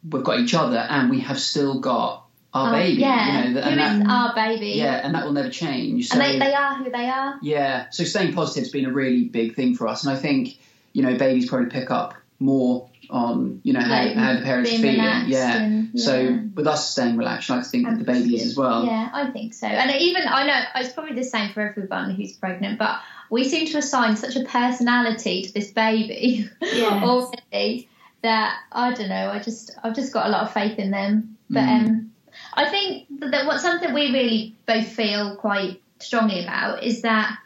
we've 0.09 0.23
got 0.23 0.39
each 0.39 0.55
other, 0.55 0.79
and 0.79 1.11
we 1.11 1.21
have 1.21 1.41
still 1.41 1.81
got 1.81 2.27
our 2.55 2.69
Oh, 2.69 2.73
baby. 2.73 3.01
Yeah, 3.01 3.49
You 3.49 3.55
know, 3.55 3.61
and 3.61 3.81
that, 3.81 4.11
our 4.11 4.35
baby? 4.35 4.69
yeah, 4.77 5.01
and 5.05 5.15
that 5.15 5.25
will 5.25 5.33
never 5.33 5.51
change. 5.51 6.09
So 6.09 6.21
And 6.21 6.23
they, 6.23 6.39
they 6.39 6.55
are 6.55 6.77
who 6.77 6.91
they 6.91 7.09
are. 7.11 7.39
yeah, 7.43 7.91
so 7.91 8.05
staying 8.05 8.33
positive 8.35 8.63
has 8.65 8.71
been 8.73 8.87
a 8.87 8.93
really 8.93 9.25
big 9.25 9.57
thing 9.57 9.75
for 9.75 9.89
us, 9.89 10.05
and 10.05 10.17
I 10.17 10.21
think 10.21 10.59
you 10.93 11.03
know 11.03 11.17
babies 11.19 11.49
probably 11.49 11.69
pick 11.71 11.91
up 11.91 12.15
more 12.41 12.89
on 13.11 13.61
you 13.65 13.73
know 13.73 13.81
how, 13.81 13.91
Like, 14.05 14.15
how 14.15 14.35
the 14.35 14.43
parents 14.43 14.71
are 14.73 14.77
feeling. 14.79 14.97
Yeah. 15.27 15.57
and- 15.57 15.91
yeah. 15.95 16.05
So 16.05 16.39
with 16.55 16.67
us 16.67 16.91
staying 16.91 17.17
relaxed, 17.17 17.51
I 17.51 17.57
like 17.57 17.65
to 17.65 17.71
think 17.71 17.87
that 17.89 17.99
the 17.99 18.05
baby 18.05 18.37
is 18.37 18.49
as 18.51 18.57
well. 18.57 18.85
Yeah, 18.85 19.09
I 19.13 19.31
think 19.31 19.55
so. 19.55 19.67
And 19.67 19.91
even 20.01 20.23
I 20.29 20.47
know 20.47 20.63
it's 20.77 20.93
probably 20.93 21.15
the 21.15 21.25
same 21.25 21.51
for 21.53 21.61
everyone 21.63 22.11
who's 22.11 22.33
pregnant, 22.33 22.79
but 22.79 23.01
we 23.31 23.45
seem 23.49 23.67
to 23.69 23.79
assign 23.79 24.17
such 24.17 24.37
a 24.37 24.45
personality 24.45 25.43
to 25.43 25.53
this 25.53 25.71
baby 25.71 26.49
Yes. 26.61 27.03
already 27.05 27.89
that 28.23 28.59
I 28.73 28.93
don't 28.95 29.09
know. 29.09 29.31
I 29.31 29.39
just 29.39 29.71
I've 29.83 29.95
just 29.95 30.13
got 30.13 30.27
a 30.27 30.31
lot 30.31 30.43
of 30.43 30.53
faith 30.53 30.79
in 30.79 30.91
them. 30.91 31.37
But 31.51 31.61
Mm. 31.65 31.87
um, 31.89 32.13
I 32.55 32.69
think 32.69 33.07
that 33.21 33.47
what 33.47 33.61
something 33.61 33.93
we 33.95 34.13
really 34.13 34.55
both 34.67 34.87
feel 34.87 35.37
quite 35.37 35.81
strongly 35.99 36.43
about 36.45 36.83
is 36.85 37.03
that 37.03 37.37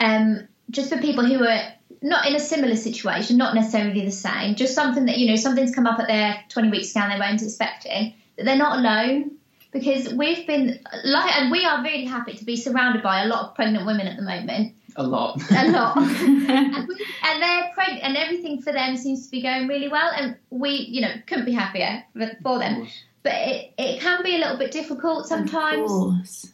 um, 0.00 0.48
just 0.70 0.90
for 0.90 0.98
people 0.98 1.24
who 1.26 1.46
are 1.46 1.72
not 2.04 2.26
in 2.26 2.34
a 2.36 2.38
similar 2.40 2.76
situation, 2.76 3.36
not 3.38 3.54
necessarily 3.54 4.04
the 4.04 4.10
same, 4.12 4.54
just 4.54 4.74
something 4.74 5.06
that 5.06 5.18
you 5.18 5.26
know 5.28 5.36
something's 5.36 5.74
come 5.74 5.86
up 5.86 5.98
at 5.98 6.06
their 6.06 6.36
20 6.50 6.68
week 6.70 6.84
scan 6.84 7.08
they 7.10 7.18
weren't 7.18 7.42
expecting, 7.42 8.14
that 8.36 8.44
they're 8.44 8.56
not 8.56 8.78
alone. 8.78 9.32
Because 9.72 10.14
we've 10.14 10.46
been 10.46 10.78
like, 11.04 11.36
and 11.36 11.50
we 11.50 11.64
are 11.64 11.82
really 11.82 12.04
happy 12.04 12.34
to 12.34 12.44
be 12.44 12.54
surrounded 12.56 13.02
by 13.02 13.24
a 13.24 13.26
lot 13.26 13.40
of 13.48 13.54
pregnant 13.56 13.84
women 13.86 14.06
at 14.06 14.16
the 14.16 14.22
moment, 14.22 14.72
A 14.94 15.02
lot. 15.02 15.42
a 15.50 15.68
lot, 15.72 15.96
and, 15.98 16.86
we- 16.86 17.06
and 17.24 17.42
they're 17.42 17.70
pregnant, 17.74 18.04
and 18.04 18.16
everything 18.16 18.62
for 18.62 18.72
them 18.72 18.96
seems 18.96 19.24
to 19.24 19.30
be 19.32 19.42
going 19.42 19.66
really 19.66 19.88
well, 19.88 20.12
and 20.14 20.36
we, 20.50 20.70
you 20.76 21.00
know, 21.00 21.10
couldn't 21.26 21.44
be 21.46 21.52
happier 21.52 22.04
for- 22.12 22.58
them. 22.60 22.86
But 23.24 23.32
it, 23.34 23.72
it 23.78 24.00
can 24.00 24.22
be 24.22 24.36
a 24.36 24.38
little 24.38 24.58
bit 24.58 24.70
difficult 24.70 25.22
Of 25.22 25.26
sometimes, 25.26 25.90
course. 25.90 26.52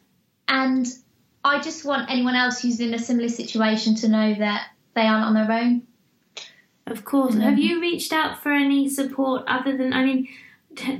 and 0.49 0.87
I 1.45 1.61
just 1.61 1.85
want 1.85 2.11
anyone 2.11 2.37
else 2.37 2.63
who's 2.63 2.81
in 2.81 2.95
a 2.95 2.99
similar 2.99 3.29
situation 3.29 3.97
to 3.97 4.09
know 4.09 4.35
that 4.35 4.69
they 4.95 5.03
aren't 5.03 5.27
on 5.27 5.35
their 5.35 5.51
own. 5.51 5.83
Of 6.87 7.05
course. 7.05 7.37
Have 7.37 7.59
you 7.59 7.81
reached 7.81 8.13
out 8.13 8.43
for 8.43 8.53
any 8.53 8.89
support 8.89 9.45
other 9.47 9.77
than, 9.77 9.93
I 9.93 10.05
mean, 10.05 10.29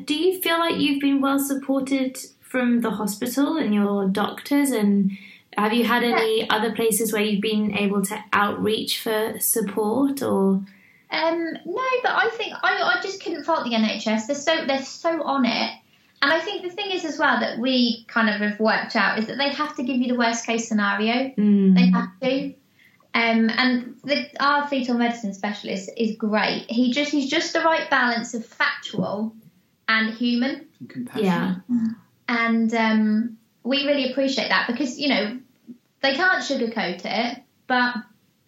do 0.05 0.15
you 0.15 0.41
feel 0.41 0.59
like 0.59 0.77
you've 0.77 1.01
been 1.01 1.21
well 1.21 1.39
supported 1.39 2.19
from 2.41 2.81
the 2.81 2.91
hospital 2.91 3.57
and 3.57 3.75
your 3.75 4.07
doctors? 4.07 4.71
And 4.71 5.13
have 5.57 5.73
you 5.73 5.85
had 5.85 6.05
any 6.05 6.49
other 6.49 6.73
places 6.73 7.13
where 7.13 7.23
you've 7.23 7.43
been 7.43 7.77
able 7.77 8.03
to 8.03 8.25
outreach 8.33 9.01
for 9.03 9.39
support 9.41 10.23
or? 10.23 10.63
Um, 11.13 11.53
no, 11.67 11.83
but 12.03 12.13
I 12.13 12.31
think 12.35 12.55
I, 12.63 12.83
I 12.83 13.01
just 13.03 13.23
couldn't 13.23 13.45
fault 13.45 13.65
the 13.65 13.73
NHS. 13.73 14.27
They're 14.27 14.37
so 14.37 14.65
they're 14.65 14.85
so 14.85 15.25
on 15.25 15.45
it, 15.45 15.73
and 16.23 16.33
I 16.33 16.39
think 16.39 16.63
the 16.63 16.71
thing 16.71 16.93
is 16.93 17.05
as 17.05 17.19
well 17.19 17.41
that 17.41 17.59
we 17.59 18.05
kind 18.07 18.31
of 18.31 18.41
have 18.41 18.61
worked 18.61 18.95
out 18.95 19.19
is 19.19 19.27
that 19.27 19.37
they 19.37 19.49
have 19.49 19.75
to 19.77 19.83
give 19.83 19.97
you 19.97 20.07
the 20.07 20.19
worst 20.19 20.47
case 20.47 20.69
scenario. 20.69 21.33
Mm. 21.37 21.75
They 21.75 21.87
have 21.91 22.21
to. 22.23 22.55
Um, 23.13 23.51
and 23.51 23.97
the, 24.05 24.27
our 24.39 24.69
fetal 24.69 24.97
medicine 24.97 25.35
specialist 25.35 25.91
is 25.97 26.17
great. 26.17 26.67
He 26.69 26.93
just 26.93 27.11
he's 27.11 27.29
just 27.29 27.53
the 27.53 27.61
right 27.61 27.91
balance 27.91 28.35
of 28.35 28.47
factual 28.47 29.35
and 29.89 30.15
human. 30.15 30.69
And 30.79 30.89
compassion. 30.89 31.25
Yeah. 31.25 31.57
And 32.29 32.73
um, 32.75 33.39
we 33.65 33.87
really 33.87 34.13
appreciate 34.13 34.49
that 34.49 34.69
because, 34.69 34.99
you 34.99 35.09
know, 35.09 35.39
they 36.01 36.15
can't 36.15 36.45
sugarcoat 36.45 37.03
it. 37.05 37.43
But 37.67 37.97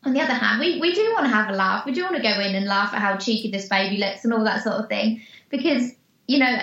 on 0.05 0.13
the 0.13 0.21
other 0.21 0.35
hand, 0.35 0.61
we, 0.61 0.81
we 0.81 0.95
do 0.95 1.13
want 1.13 1.25
to 1.25 1.31
have 1.31 1.51
a 1.51 1.53
laugh. 1.53 1.85
We 1.85 1.93
do 1.93 2.05
want 2.05 2.17
to 2.17 2.23
go 2.23 2.41
in 2.41 2.55
and 2.55 2.67
laugh 2.67 2.95
at 2.95 3.01
how 3.01 3.17
cheeky 3.17 3.51
this 3.51 3.69
baby 3.69 3.97
looks 3.97 4.25
and 4.25 4.33
all 4.33 4.45
that 4.45 4.63
sort 4.63 4.77
of 4.77 4.89
thing. 4.89 5.23
Because, 5.49 5.93
you 6.29 6.39
know, 6.39 6.57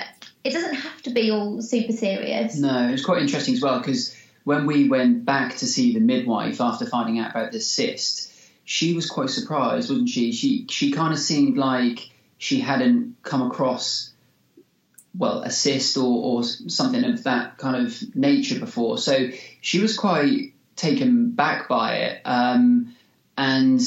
it 0.44 0.52
doesn't 0.52 0.76
have 0.76 1.02
to 1.04 1.10
be 1.10 1.32
all 1.32 1.62
super 1.62 1.94
serious. 1.94 2.58
No, 2.58 2.88
it 2.88 2.92
was 2.94 3.04
quite 3.04 3.22
interesting 3.22 3.56
as 3.56 3.62
well 3.62 3.80
because 3.80 4.16
when 4.44 4.66
we 4.66 4.90
went 4.90 5.26
back 5.26 5.58
to 5.58 5.68
see 5.68 5.94
the 5.94 6.00
midwife 6.00 6.62
after 6.62 6.86
finding 6.86 7.20
out 7.20 7.32
about 7.32 7.52
the 7.52 7.60
cyst, 7.60 8.34
she 8.64 8.94
was 8.94 9.10
quite 9.10 9.30
surprised, 9.30 9.90
wasn't 9.90 10.10
she? 10.10 10.32
She 10.32 10.66
she 10.70 10.92
kind 10.92 11.14
of 11.14 11.20
seemed 11.20 11.58
like 11.58 12.10
she 12.38 12.60
hadn't 12.60 13.16
come 13.24 13.42
across 13.42 14.12
well 15.18 15.42
a 15.42 15.50
cyst 15.50 15.98
or, 15.98 16.04
or 16.04 16.44
something 16.44 17.04
of 17.04 17.24
that 17.24 17.58
kind 17.58 17.86
of 17.86 18.16
nature 18.16 18.60
before. 18.60 18.98
So 18.98 19.30
she 19.62 19.80
was 19.80 19.98
quite 19.98 20.54
taken 20.76 21.32
back 21.32 21.68
by 21.68 21.96
it, 21.96 22.22
um, 22.26 22.96
and 23.38 23.82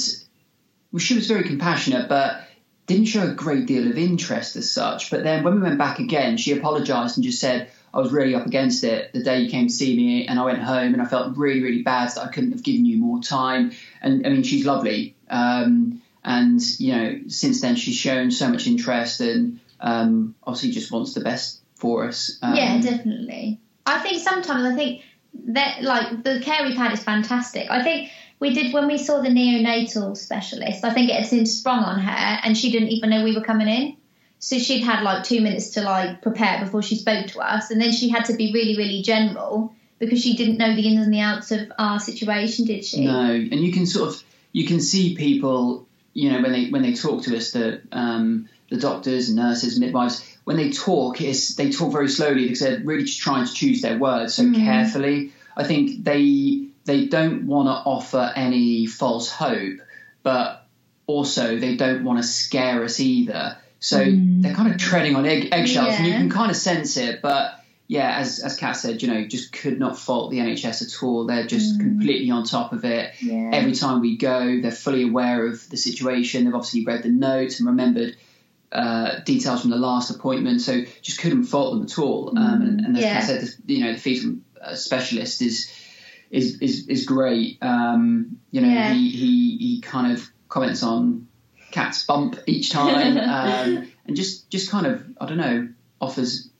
she 0.98 1.14
was 1.14 1.26
very 1.26 1.44
compassionate, 1.44 2.08
but 2.08 2.42
didn't 2.86 3.06
show 3.06 3.30
a 3.30 3.34
great 3.34 3.66
deal 3.66 3.90
of 3.90 3.96
interest 3.96 4.56
as 4.56 4.70
such. 4.70 5.10
But 5.10 5.22
then 5.22 5.44
when 5.44 5.54
we 5.54 5.60
went 5.62 5.78
back 5.78 5.98
again, 5.98 6.36
she 6.36 6.52
apologised 6.52 7.16
and 7.16 7.24
just 7.24 7.40
said, 7.40 7.70
I 7.94 7.98
was 8.00 8.12
really 8.12 8.34
up 8.34 8.46
against 8.46 8.84
it 8.84 9.12
the 9.12 9.22
day 9.22 9.40
you 9.40 9.50
came 9.50 9.66
to 9.66 9.72
see 9.72 9.96
me, 9.96 10.26
and 10.26 10.38
I 10.38 10.44
went 10.44 10.62
home 10.62 10.94
and 10.94 11.02
I 11.02 11.06
felt 11.06 11.36
really, 11.36 11.62
really 11.62 11.82
bad 11.82 12.10
that 12.10 12.22
I 12.22 12.28
couldn't 12.28 12.52
have 12.52 12.62
given 12.62 12.86
you 12.86 12.98
more 12.98 13.20
time. 13.20 13.72
And 14.00 14.26
I 14.26 14.30
mean, 14.30 14.42
she's 14.42 14.64
lovely. 14.64 15.14
Um, 15.28 16.02
and, 16.24 16.60
you 16.78 16.94
know, 16.94 17.20
since 17.28 17.60
then 17.60 17.76
she's 17.76 17.96
shown 17.96 18.30
so 18.30 18.48
much 18.48 18.66
interest 18.66 19.20
and 19.20 19.60
um, 19.80 20.34
obviously 20.44 20.70
just 20.70 20.90
wants 20.90 21.14
the 21.14 21.20
best 21.20 21.60
for 21.74 22.06
us. 22.06 22.38
Um, 22.42 22.54
yeah, 22.54 22.80
definitely. 22.80 23.60
I 23.84 23.98
think 23.98 24.22
sometimes 24.22 24.64
I 24.64 24.74
think 24.74 25.02
that 25.48 25.82
like 25.82 26.22
the 26.22 26.40
care 26.40 26.64
we've 26.64 26.76
had 26.76 26.92
is 26.92 27.02
fantastic. 27.02 27.70
I 27.70 27.82
think 27.82 28.10
we 28.38 28.54
did 28.54 28.72
when 28.72 28.86
we 28.86 28.98
saw 28.98 29.20
the 29.20 29.28
neonatal 29.28 30.16
specialist. 30.16 30.84
I 30.84 30.92
think 30.92 31.10
it 31.10 31.20
had 31.20 31.30
been 31.30 31.46
sprung 31.46 31.82
on 31.82 32.00
her, 32.00 32.40
and 32.44 32.56
she 32.56 32.70
didn't 32.70 32.88
even 32.88 33.10
know 33.10 33.24
we 33.24 33.34
were 33.34 33.44
coming 33.44 33.68
in. 33.68 33.96
So 34.42 34.58
she'd 34.58 34.82
had 34.82 35.04
like 35.04 35.22
two 35.22 35.40
minutes 35.40 35.70
to 35.70 35.82
like 35.82 36.20
prepare 36.20 36.58
before 36.58 36.82
she 36.82 36.96
spoke 36.96 37.28
to 37.28 37.38
us, 37.38 37.70
and 37.70 37.80
then 37.80 37.92
she 37.92 38.08
had 38.08 38.24
to 38.24 38.34
be 38.34 38.52
really, 38.52 38.76
really 38.76 39.00
general 39.00 39.72
because 40.00 40.20
she 40.20 40.34
didn't 40.34 40.58
know 40.58 40.74
the 40.74 40.84
ins 40.84 41.04
and 41.04 41.14
the 41.14 41.20
outs 41.20 41.52
of 41.52 41.70
our 41.78 42.00
situation, 42.00 42.64
did 42.64 42.84
she? 42.84 43.04
No, 43.04 43.30
and 43.30 43.54
you 43.54 43.72
can 43.72 43.86
sort 43.86 44.08
of 44.08 44.22
you 44.50 44.66
can 44.66 44.80
see 44.80 45.14
people, 45.14 45.86
you 46.12 46.32
know, 46.32 46.42
when 46.42 46.50
they 46.50 46.70
when 46.70 46.82
they 46.82 46.92
talk 46.92 47.22
to 47.22 47.36
us, 47.36 47.52
the 47.52 47.82
um, 47.92 48.48
the 48.68 48.78
doctors, 48.78 49.32
nurses, 49.32 49.78
midwives, 49.78 50.36
when 50.42 50.56
they 50.56 50.72
talk, 50.72 51.20
it's 51.20 51.54
they 51.54 51.70
talk 51.70 51.92
very 51.92 52.08
slowly 52.08 52.42
because 52.42 52.58
they're 52.58 52.80
really 52.80 53.04
just 53.04 53.20
trying 53.20 53.46
to 53.46 53.54
choose 53.54 53.80
their 53.80 53.96
words 53.96 54.34
so 54.34 54.52
carefully. 54.52 55.32
I 55.56 55.62
think 55.62 56.02
they 56.02 56.66
they 56.84 57.06
don't 57.06 57.46
want 57.46 57.68
to 57.68 57.88
offer 57.88 58.32
any 58.34 58.86
false 58.86 59.30
hope, 59.30 59.78
but 60.24 60.66
also 61.06 61.60
they 61.60 61.76
don't 61.76 62.02
want 62.02 62.18
to 62.18 62.26
scare 62.26 62.82
us 62.82 62.98
either. 62.98 63.56
So 63.82 63.98
they're 64.06 64.54
kind 64.54 64.72
of 64.72 64.78
treading 64.78 65.16
on 65.16 65.26
egg, 65.26 65.48
eggshells, 65.50 65.94
and 65.96 66.06
you 66.06 66.12
can 66.12 66.30
kind 66.30 66.50
of 66.52 66.56
sense 66.56 66.96
it, 66.96 67.20
but 67.20 67.58
yeah, 67.88 68.16
as 68.16 68.38
as 68.38 68.56
Kat 68.56 68.76
said, 68.76 69.02
you 69.02 69.08
know, 69.08 69.26
just 69.26 69.52
could 69.52 69.78
not 69.78 69.98
fault 69.98 70.30
the 70.30 70.38
NHS 70.38 70.82
at 70.86 71.02
all. 71.02 71.26
They're 71.26 71.46
just 71.48 71.80
completely 71.80 72.30
on 72.30 72.44
top 72.44 72.72
of 72.72 72.84
it. 72.84 73.12
Yeah. 73.20 73.50
Every 73.52 73.72
time 73.72 74.00
we 74.00 74.16
go, 74.16 74.60
they're 74.62 74.70
fully 74.70 75.02
aware 75.02 75.46
of 75.46 75.68
the 75.68 75.76
situation. 75.76 76.44
They've 76.44 76.54
obviously 76.54 76.84
read 76.86 77.02
the 77.02 77.10
notes 77.10 77.58
and 77.58 77.68
remembered 77.68 78.16
uh, 78.70 79.18
details 79.24 79.62
from 79.62 79.70
the 79.70 79.76
last 79.78 80.10
appointment, 80.10 80.60
so 80.62 80.82
just 81.02 81.18
couldn't 81.20 81.44
fault 81.44 81.74
them 81.74 81.82
at 81.82 81.98
all. 81.98 82.30
Um, 82.38 82.62
and, 82.62 82.80
and 82.82 82.96
as 82.96 83.02
Yeah. 83.02 83.14
Kat 83.14 83.24
said, 83.24 83.42
the, 83.66 83.74
you 83.74 83.84
know, 83.84 83.92
the 83.94 83.98
fetal 83.98 84.36
specialist 84.74 85.42
is 85.42 85.70
is 86.30 86.62
is, 86.62 86.86
is 86.88 87.04
great. 87.04 87.58
Um, 87.62 88.38
you 88.52 88.60
know, 88.60 88.68
Yeah. 88.68 88.92
he, 88.94 89.10
he 89.10 89.56
he 89.58 89.80
kind 89.80 90.12
of 90.12 90.24
comments 90.48 90.82
on 90.84 91.26
Kat's 91.72 92.04
bump 92.04 92.38
each 92.46 92.70
time, 92.70 93.16
um, 93.18 93.92
and 94.06 94.16
just 94.16 94.50
just 94.50 94.70
kind 94.70 94.86
of 94.86 95.04
I 95.20 95.26
don't 95.26 95.38
know 95.38 95.68
offers 96.00 96.50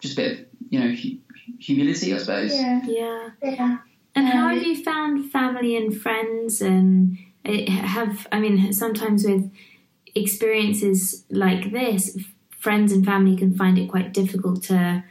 just 0.00 0.14
a 0.14 0.16
bit 0.16 0.32
of 0.32 0.46
you 0.70 0.80
know 0.80 0.88
hu- 0.88 1.18
humility, 1.60 2.12
I 2.14 2.18
suppose. 2.18 2.52
Yeah. 2.52 2.80
Yeah. 2.86 3.30
Yeah. 3.42 3.78
And 4.14 4.28
how 4.28 4.48
Um, 4.48 4.54
have 4.54 4.66
you 4.66 4.82
found 4.82 5.30
family 5.30 5.76
and 5.76 5.96
friends 5.96 6.60
and 6.60 7.18
uh, 7.46 7.70
have 7.70 8.26
I 8.32 8.40
mean 8.40 8.72
sometimes 8.72 9.24
with 9.24 9.50
experiences 10.14 11.24
like 11.30 11.72
this 11.72 12.18
friends 12.58 12.92
and 12.92 13.04
family 13.04 13.36
can 13.36 13.54
find 13.56 13.78
it 13.78 13.88
quite 13.88 14.12
difficult 14.12 14.62
to 14.64 15.02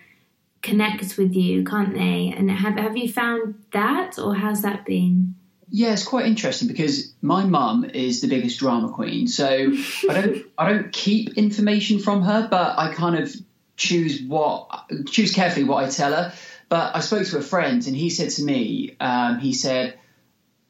connect 0.61 1.17
with 1.17 1.33
you 1.33 1.63
can't 1.63 1.95
they 1.95 2.33
and 2.37 2.51
have 2.51 2.77
have 2.77 2.95
you 2.95 3.11
found 3.11 3.55
that 3.73 4.19
or 4.19 4.35
how's 4.35 4.61
that 4.61 4.85
been 4.85 5.35
Yeah, 5.73 5.93
it's 5.93 6.03
quite 6.03 6.25
interesting 6.25 6.67
because 6.67 7.13
my 7.21 7.45
mum 7.45 7.85
is 7.85 8.19
the 8.19 8.27
biggest 8.27 8.59
drama 8.59 8.89
queen, 8.89 9.27
so 9.27 9.47
I 9.47 10.13
don't 10.13 10.45
I 10.57 10.69
don't 10.69 10.91
keep 10.91 11.37
information 11.37 11.99
from 11.99 12.23
her, 12.23 12.47
but 12.51 12.77
I 12.77 12.93
kind 12.93 13.17
of 13.17 13.33
choose 13.77 14.21
what 14.21 14.69
choose 15.07 15.33
carefully 15.33 15.63
what 15.63 15.83
I 15.83 15.89
tell 15.89 16.11
her. 16.11 16.33
But 16.67 16.95
I 16.95 16.99
spoke 16.99 17.25
to 17.27 17.37
a 17.37 17.41
friend, 17.41 17.85
and 17.87 17.95
he 17.95 18.09
said 18.09 18.31
to 18.31 18.43
me, 18.43 18.97
um, 18.99 19.39
he 19.39 19.53
said, 19.53 19.97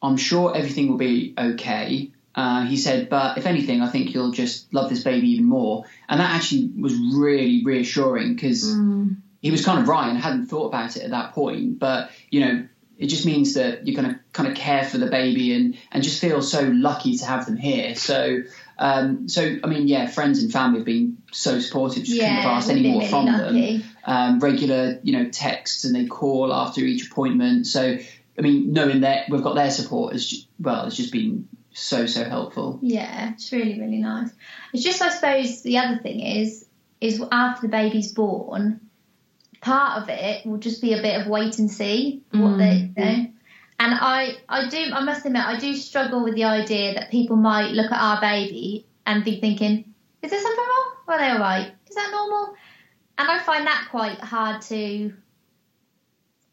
"I'm 0.00 0.16
sure 0.16 0.56
everything 0.56 0.88
will 0.88 0.98
be 0.98 1.34
okay." 1.36 2.12
Uh, 2.36 2.64
he 2.64 2.76
said, 2.76 3.08
"But 3.08 3.38
if 3.38 3.46
anything, 3.46 3.82
I 3.82 3.88
think 3.88 4.14
you'll 4.14 4.30
just 4.30 4.72
love 4.72 4.88
this 4.88 5.02
baby 5.02 5.30
even 5.32 5.46
more," 5.46 5.84
and 6.08 6.20
that 6.20 6.30
actually 6.30 6.70
was 6.78 6.94
really 6.94 7.64
reassuring 7.64 8.34
because 8.34 8.72
he 9.40 9.50
was 9.50 9.64
kind 9.64 9.80
of 9.80 9.88
right 9.88 10.08
and 10.08 10.16
hadn't 10.16 10.46
thought 10.46 10.68
about 10.68 10.96
it 10.96 11.02
at 11.02 11.10
that 11.10 11.32
point. 11.32 11.80
But 11.80 12.10
you 12.30 12.40
know, 12.40 12.68
it 12.98 13.06
just 13.06 13.26
means 13.26 13.54
that 13.54 13.86
you're 13.86 14.00
going 14.00 14.14
to 14.14 14.20
kind 14.32 14.48
of 14.48 14.54
care 14.56 14.84
for 14.84 14.98
the 14.98 15.06
baby 15.06 15.54
and 15.54 15.76
and 15.90 16.02
just 16.02 16.20
feel 16.20 16.42
so 16.42 16.62
lucky 16.62 17.16
to 17.18 17.24
have 17.26 17.46
them 17.46 17.56
here. 17.56 17.94
So. 17.94 18.38
Um, 18.78 19.28
so 19.28 19.58
I 19.62 19.66
mean, 19.68 19.86
yeah, 19.86 20.06
friends 20.08 20.42
and 20.42 20.50
family 20.50 20.78
have 20.78 20.86
been 20.86 21.18
so 21.30 21.60
supportive. 21.60 22.02
Just 22.04 22.18
couldn't 22.18 22.34
have 22.34 22.44
Yeah. 22.44 22.50
asked 22.50 22.70
any 22.70 22.82
more 22.90 22.98
really 23.00 23.08
from 23.10 23.26
lucky. 23.26 23.76
them. 23.78 23.84
Um, 24.04 24.40
regular, 24.40 24.98
you 25.04 25.12
know, 25.12 25.28
texts 25.30 25.84
and 25.84 25.94
they 25.94 26.06
call 26.06 26.52
after 26.52 26.80
each 26.80 27.06
appointment. 27.08 27.68
So 27.68 27.98
I 28.38 28.40
mean, 28.40 28.72
knowing 28.72 29.02
that 29.02 29.28
we've 29.28 29.42
got 29.42 29.54
their 29.54 29.70
support 29.70 30.14
has 30.14 30.26
ju- 30.26 30.46
well, 30.58 30.84
has 30.84 30.96
just 30.96 31.12
been 31.12 31.48
so 31.72 32.06
so 32.06 32.24
helpful. 32.24 32.80
Yeah, 32.82 33.32
it's 33.34 33.52
really 33.52 33.78
really 33.78 33.98
nice. 33.98 34.30
It's 34.72 34.82
just 34.82 35.00
I 35.00 35.10
suppose 35.10 35.62
the 35.62 35.78
other 35.78 35.98
thing 35.98 36.20
is 36.20 36.64
is 37.00 37.22
after 37.30 37.62
the 37.68 37.70
baby's 37.70 38.10
born, 38.12 38.80
part 39.62 40.02
of 40.02 40.08
it 40.10 40.44
will 40.44 40.58
just 40.58 40.82
be 40.82 40.92
a 40.92 41.00
bit 41.00 41.18
of 41.20 41.26
wait 41.28 41.58
and 41.58 41.70
see 41.70 42.20
what 42.32 42.58
they 42.58 42.92
you 42.96 43.04
know. 43.04 43.26
And 43.80 43.94
I 43.94 44.36
I 44.48 44.68
do 44.68 44.90
I 44.92 45.02
must 45.02 45.24
admit 45.24 45.42
I 45.46 45.58
do 45.58 45.74
struggle 45.74 46.22
with 46.22 46.34
the 46.34 46.44
idea 46.44 46.94
that 46.94 47.10
people 47.10 47.36
might 47.36 47.70
look 47.70 47.90
at 47.90 47.98
our 48.00 48.20
baby 48.20 48.86
and 49.06 49.24
be 49.24 49.40
thinking, 49.40 49.92
is 50.20 50.30
there 50.30 50.40
something 50.40 50.64
wrong? 50.64 50.92
Are 51.08 51.18
they 51.18 51.28
all 51.30 51.38
right? 51.38 51.72
Is 51.88 51.96
that 51.96 52.10
normal? 52.12 52.54
And 53.18 53.28
I 53.30 53.38
find 53.38 53.66
that 53.66 53.88
quite 53.90 54.18
hard 54.20 54.62
to 54.62 55.12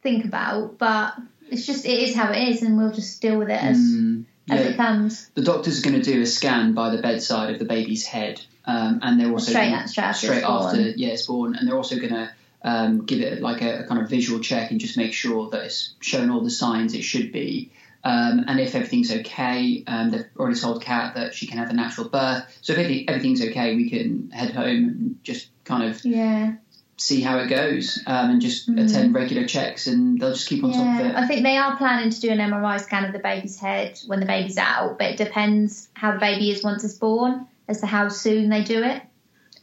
think 0.01 0.25
about, 0.25 0.77
but 0.77 1.15
it's 1.49 1.65
just 1.65 1.85
it 1.85 1.99
is 1.99 2.15
how 2.15 2.31
it 2.31 2.47
is, 2.49 2.61
and 2.63 2.77
we'll 2.77 2.91
just 2.93 3.21
deal 3.21 3.37
with 3.37 3.49
it 3.49 3.61
as 3.63 3.77
Mm, 3.77 4.25
as 4.51 4.65
it 4.65 4.77
comes. 4.77 5.29
The 5.35 5.43
doctors 5.43 5.79
are 5.79 5.89
going 5.89 6.01
to 6.01 6.11
do 6.13 6.21
a 6.21 6.25
scan 6.25 6.73
by 6.73 6.89
the 6.89 7.01
bedside 7.01 7.53
of 7.53 7.59
the 7.59 7.65
baby's 7.65 8.05
head, 8.05 8.41
um, 8.65 8.99
and 9.03 9.19
they're 9.19 9.31
also 9.31 9.51
Straight 9.51 9.69
gonna- 9.71 9.87
straight 9.87 10.03
after 10.05 10.27
straight 10.27 10.43
after 10.43 10.81
yeah 10.95 11.09
it's 11.09 11.25
born, 11.27 11.55
and 11.55 11.67
they're 11.67 11.77
also 11.77 11.95
going 11.97 12.13
to 12.13 12.29
um, 12.63 13.05
give 13.05 13.21
it 13.21 13.41
like 13.41 13.61
a, 13.61 13.79
a 13.79 13.83
kind 13.87 14.01
of 14.01 14.09
visual 14.09 14.39
check 14.39 14.71
and 14.71 14.79
just 14.79 14.97
make 14.97 15.13
sure 15.13 15.49
that 15.49 15.65
it's 15.65 15.93
showing 16.01 16.29
all 16.29 16.41
the 16.41 16.49
signs 16.49 16.93
it 16.93 17.03
should 17.03 17.31
be. 17.31 17.71
Um, 18.03 18.45
and 18.47 18.59
if 18.59 18.75
everything's 18.75 19.11
okay, 19.11 19.83
um, 19.87 20.09
they've 20.11 20.25
already 20.37 20.57
told 20.57 20.81
Kat 20.81 21.15
that 21.15 21.33
she 21.33 21.47
can 21.47 21.57
have 21.57 21.69
a 21.69 21.73
natural 21.73 22.07
birth. 22.07 22.43
So 22.61 22.73
if 22.73 22.79
everything's 23.07 23.41
okay, 23.41 23.75
we 23.75 23.89
can 23.89 24.29
head 24.31 24.51
home 24.51 24.87
and 24.87 25.23
just 25.23 25.49
kind 25.65 25.83
of 25.83 26.03
Yeah. 26.05 26.53
see 26.95 27.21
how 27.21 27.37
it 27.37 27.47
goes 27.47 27.97
um, 28.07 28.29
and 28.29 28.41
just 28.41 28.69
Mhm. 28.69 28.83
attend 28.83 29.13
regular 29.13 29.45
checks, 29.47 29.87
and 29.87 30.19
they'll 30.19 30.33
just 30.33 30.49
keep 30.49 30.63
on 30.65 30.71
top 30.71 30.99
of 30.99 31.05
it. 31.05 31.15
I 31.15 31.25
think 31.27 31.43
they 31.43 31.55
are 31.57 31.77
planning 31.77 32.09
to 32.09 32.19
do 32.19 32.29
an 32.29 32.39
MRI 32.39 32.77
scan 32.77 33.05
of 33.05 33.13
the 33.13 33.19
baby's 33.19 33.57
head 33.57 33.97
when 34.07 34.19
the 34.19 34.25
baby's 34.25 34.57
out, 34.57 34.97
but 34.97 35.11
it 35.11 35.17
depends 35.17 35.87
how 35.93 36.11
the 36.11 36.19
baby 36.19 36.51
is 36.51 36.61
once 36.61 36.83
it's 36.83 36.95
born 36.95 37.45
as 37.69 37.79
to 37.81 37.85
how 37.85 38.09
soon 38.09 38.49
they 38.49 38.63
do 38.63 38.83
it. 38.83 39.01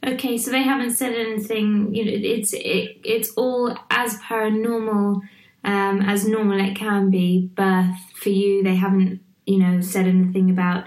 Okay, 0.05 0.39
so 0.39 0.51
they 0.51 0.63
haven't 0.63 0.93
said 0.93 1.15
anything. 1.15 1.95
You 1.95 2.05
know, 2.05 2.13
it's 2.15 2.53
it, 2.53 2.99
it's 3.05 3.31
all 3.31 3.77
as 3.91 4.19
paranormal 4.19 5.21
um, 5.65 6.03
as 6.03 6.27
normal 6.27 6.61
it 6.61 6.77
can 6.77 7.11
be. 7.11 7.51
Birth 7.55 7.97
for 8.15 8.31
you, 8.31 8.63
they 8.63 8.77
haven't 8.77 9.21
you 9.47 9.59
know 9.59 9.81
said 9.81 10.07
anything 10.07 10.51
about 10.51 10.85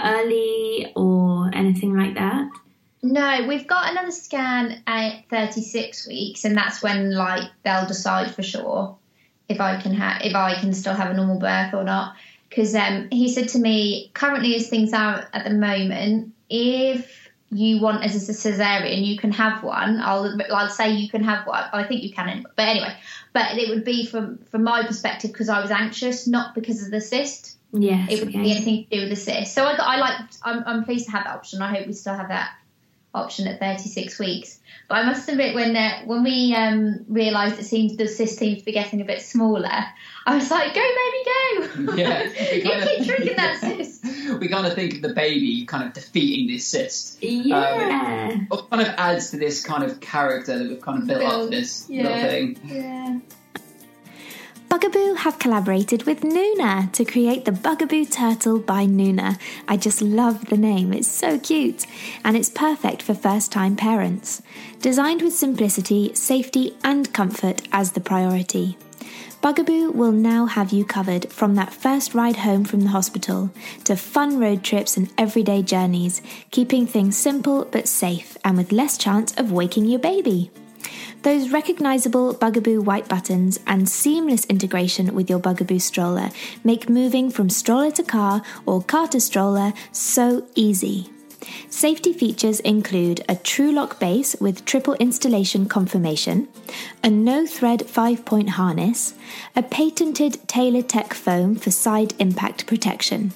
early 0.00 0.92
or 0.94 1.50
anything 1.54 1.96
like 1.96 2.14
that. 2.14 2.50
No, 3.02 3.46
we've 3.46 3.66
got 3.66 3.92
another 3.92 4.10
scan 4.10 4.82
at 4.86 5.28
36 5.30 6.08
weeks, 6.08 6.44
and 6.44 6.56
that's 6.56 6.82
when 6.82 7.14
like 7.14 7.48
they'll 7.62 7.86
decide 7.86 8.34
for 8.34 8.42
sure 8.42 8.96
if 9.48 9.60
I 9.60 9.80
can 9.80 9.94
have 9.94 10.22
if 10.22 10.34
I 10.34 10.58
can 10.58 10.72
still 10.72 10.94
have 10.94 11.10
a 11.10 11.14
normal 11.14 11.38
birth 11.38 11.72
or 11.74 11.84
not. 11.84 12.16
Because 12.48 12.74
um, 12.74 13.08
he 13.10 13.28
said 13.28 13.48
to 13.50 13.58
me, 13.58 14.10
currently 14.14 14.54
as 14.54 14.68
things 14.68 14.92
are 14.92 15.28
at 15.32 15.44
the 15.44 15.54
moment, 15.54 16.32
if 16.48 17.25
you 17.50 17.80
want 17.80 18.04
as 18.04 18.16
a 18.16 18.32
cesarean, 18.32 19.06
you 19.06 19.16
can 19.18 19.30
have 19.32 19.62
one. 19.62 20.00
I'll 20.00 20.36
I'll 20.52 20.68
say 20.68 20.92
you 20.92 21.08
can 21.08 21.22
have 21.22 21.46
one. 21.46 21.64
I 21.72 21.84
think 21.84 22.02
you 22.02 22.12
can, 22.12 22.28
anyway. 22.28 22.50
but 22.56 22.68
anyway, 22.68 22.96
but 23.32 23.56
it 23.56 23.68
would 23.68 23.84
be 23.84 24.06
from 24.06 24.38
from 24.50 24.64
my 24.64 24.84
perspective 24.84 25.32
because 25.32 25.48
I 25.48 25.60
was 25.60 25.70
anxious, 25.70 26.26
not 26.26 26.54
because 26.54 26.84
of 26.84 26.90
the 26.90 27.00
cyst. 27.00 27.56
Yeah, 27.72 28.06
It 28.08 28.20
would 28.20 28.32
be 28.32 28.38
anything 28.38 28.84
to 28.84 28.90
do 28.90 29.00
with 29.02 29.10
the 29.10 29.16
cyst. 29.16 29.54
So 29.54 29.64
I, 29.64 29.74
I 29.74 29.96
like. 29.98 30.20
I'm, 30.42 30.62
I'm 30.66 30.84
pleased 30.84 31.06
to 31.06 31.12
have 31.12 31.24
that 31.24 31.34
option. 31.34 31.62
I 31.62 31.72
hope 31.74 31.86
we 31.86 31.92
still 31.92 32.14
have 32.14 32.28
that 32.28 32.50
option 33.16 33.48
at 33.48 33.58
36 33.58 34.18
weeks. 34.18 34.58
But 34.88 34.98
I 34.98 35.04
must 35.04 35.28
admit, 35.28 35.54
when 35.54 35.74
uh, 35.74 36.02
when 36.04 36.22
we 36.22 36.54
um, 36.54 37.04
realised 37.08 37.58
it 37.58 37.64
seems 37.64 37.96
the 37.96 38.06
cyst 38.06 38.38
seems 38.38 38.58
to 38.60 38.64
be 38.64 38.72
getting 38.72 39.00
a 39.00 39.04
bit 39.04 39.20
smaller, 39.20 39.68
I 40.26 40.34
was 40.36 40.48
like, 40.48 40.74
"Go, 40.74 40.80
baby, 40.80 41.24
go! 41.24 41.92
Yeah, 41.96 42.22
you 42.52 42.62
keep 42.62 43.06
drinking 43.06 43.36
that 43.36 43.60
cyst." 43.60 44.04
we 44.40 44.48
kind 44.48 44.66
of 44.66 44.74
think 44.74 44.94
of 44.94 45.02
the 45.02 45.12
baby 45.12 45.64
kind 45.66 45.88
of 45.88 45.92
defeating 45.92 46.46
this 46.46 46.66
cyst. 46.66 47.20
Yeah. 47.22 48.30
It 48.30 48.70
kind 48.70 48.82
of 48.82 48.94
adds 48.96 49.30
to 49.30 49.38
this 49.38 49.64
kind 49.64 49.82
of 49.82 50.00
character 50.00 50.58
that 50.58 50.68
we've 50.68 50.80
kind 50.80 51.02
of 51.02 51.08
built 51.08 51.22
up 51.22 51.30
Built, 51.30 51.50
this 51.50 51.86
yeah. 51.88 52.02
little 52.02 52.30
thing. 52.30 52.60
Yeah. 52.64 53.18
Bugaboo 54.68 55.14
have 55.14 55.38
collaborated 55.38 56.02
with 56.04 56.22
Nuna 56.22 56.90
to 56.92 57.04
create 57.04 57.44
the 57.44 57.52
Bugaboo 57.52 58.04
Turtle 58.04 58.58
by 58.58 58.84
Nuna. 58.84 59.38
I 59.68 59.76
just 59.76 60.02
love 60.02 60.46
the 60.46 60.56
name, 60.56 60.92
it's 60.92 61.06
so 61.06 61.38
cute, 61.38 61.86
and 62.24 62.36
it's 62.36 62.50
perfect 62.50 63.00
for 63.00 63.14
first 63.14 63.52
time 63.52 63.76
parents. 63.76 64.42
Designed 64.80 65.22
with 65.22 65.34
simplicity, 65.34 66.14
safety, 66.14 66.76
and 66.82 67.12
comfort 67.12 67.62
as 67.70 67.92
the 67.92 68.00
priority. 68.00 68.76
Bugaboo 69.40 69.92
will 69.92 70.12
now 70.12 70.46
have 70.46 70.72
you 70.72 70.84
covered 70.84 71.30
from 71.30 71.54
that 71.54 71.72
first 71.72 72.12
ride 72.12 72.38
home 72.38 72.64
from 72.64 72.80
the 72.80 72.88
hospital 72.88 73.50
to 73.84 73.94
fun 73.94 74.40
road 74.40 74.64
trips 74.64 74.96
and 74.96 75.12
everyday 75.16 75.62
journeys, 75.62 76.20
keeping 76.50 76.86
things 76.86 77.16
simple 77.16 77.66
but 77.70 77.86
safe 77.86 78.36
and 78.44 78.56
with 78.56 78.72
less 78.72 78.98
chance 78.98 79.32
of 79.36 79.52
waking 79.52 79.84
your 79.84 80.00
baby. 80.00 80.50
Those 81.22 81.50
recognizable 81.50 82.34
Bugaboo 82.34 82.82
white 82.82 83.08
buttons 83.08 83.58
and 83.66 83.88
seamless 83.88 84.44
integration 84.44 85.14
with 85.14 85.28
your 85.28 85.38
Bugaboo 85.38 85.80
stroller 85.80 86.30
make 86.62 86.88
moving 86.88 87.30
from 87.30 87.50
stroller 87.50 87.90
to 87.92 88.02
car 88.02 88.42
or 88.64 88.82
car 88.82 89.08
to 89.08 89.20
stroller 89.20 89.72
so 89.90 90.46
easy. 90.54 91.10
Safety 91.68 92.12
features 92.12 92.60
include 92.60 93.24
a 93.28 93.36
True 93.36 93.72
Lock 93.72 93.98
base 94.00 94.36
with 94.40 94.64
triple 94.64 94.94
installation 94.94 95.66
confirmation, 95.66 96.48
a 97.02 97.10
no 97.10 97.46
thread 97.46 97.86
5 97.86 98.24
point 98.24 98.50
harness, 98.50 99.14
a 99.54 99.62
patented 99.62 100.48
Taylor 100.48 100.82
Tech 100.82 101.12
foam 101.14 101.54
for 101.54 101.70
side 101.70 102.14
impact 102.18 102.66
protection. 102.66 103.32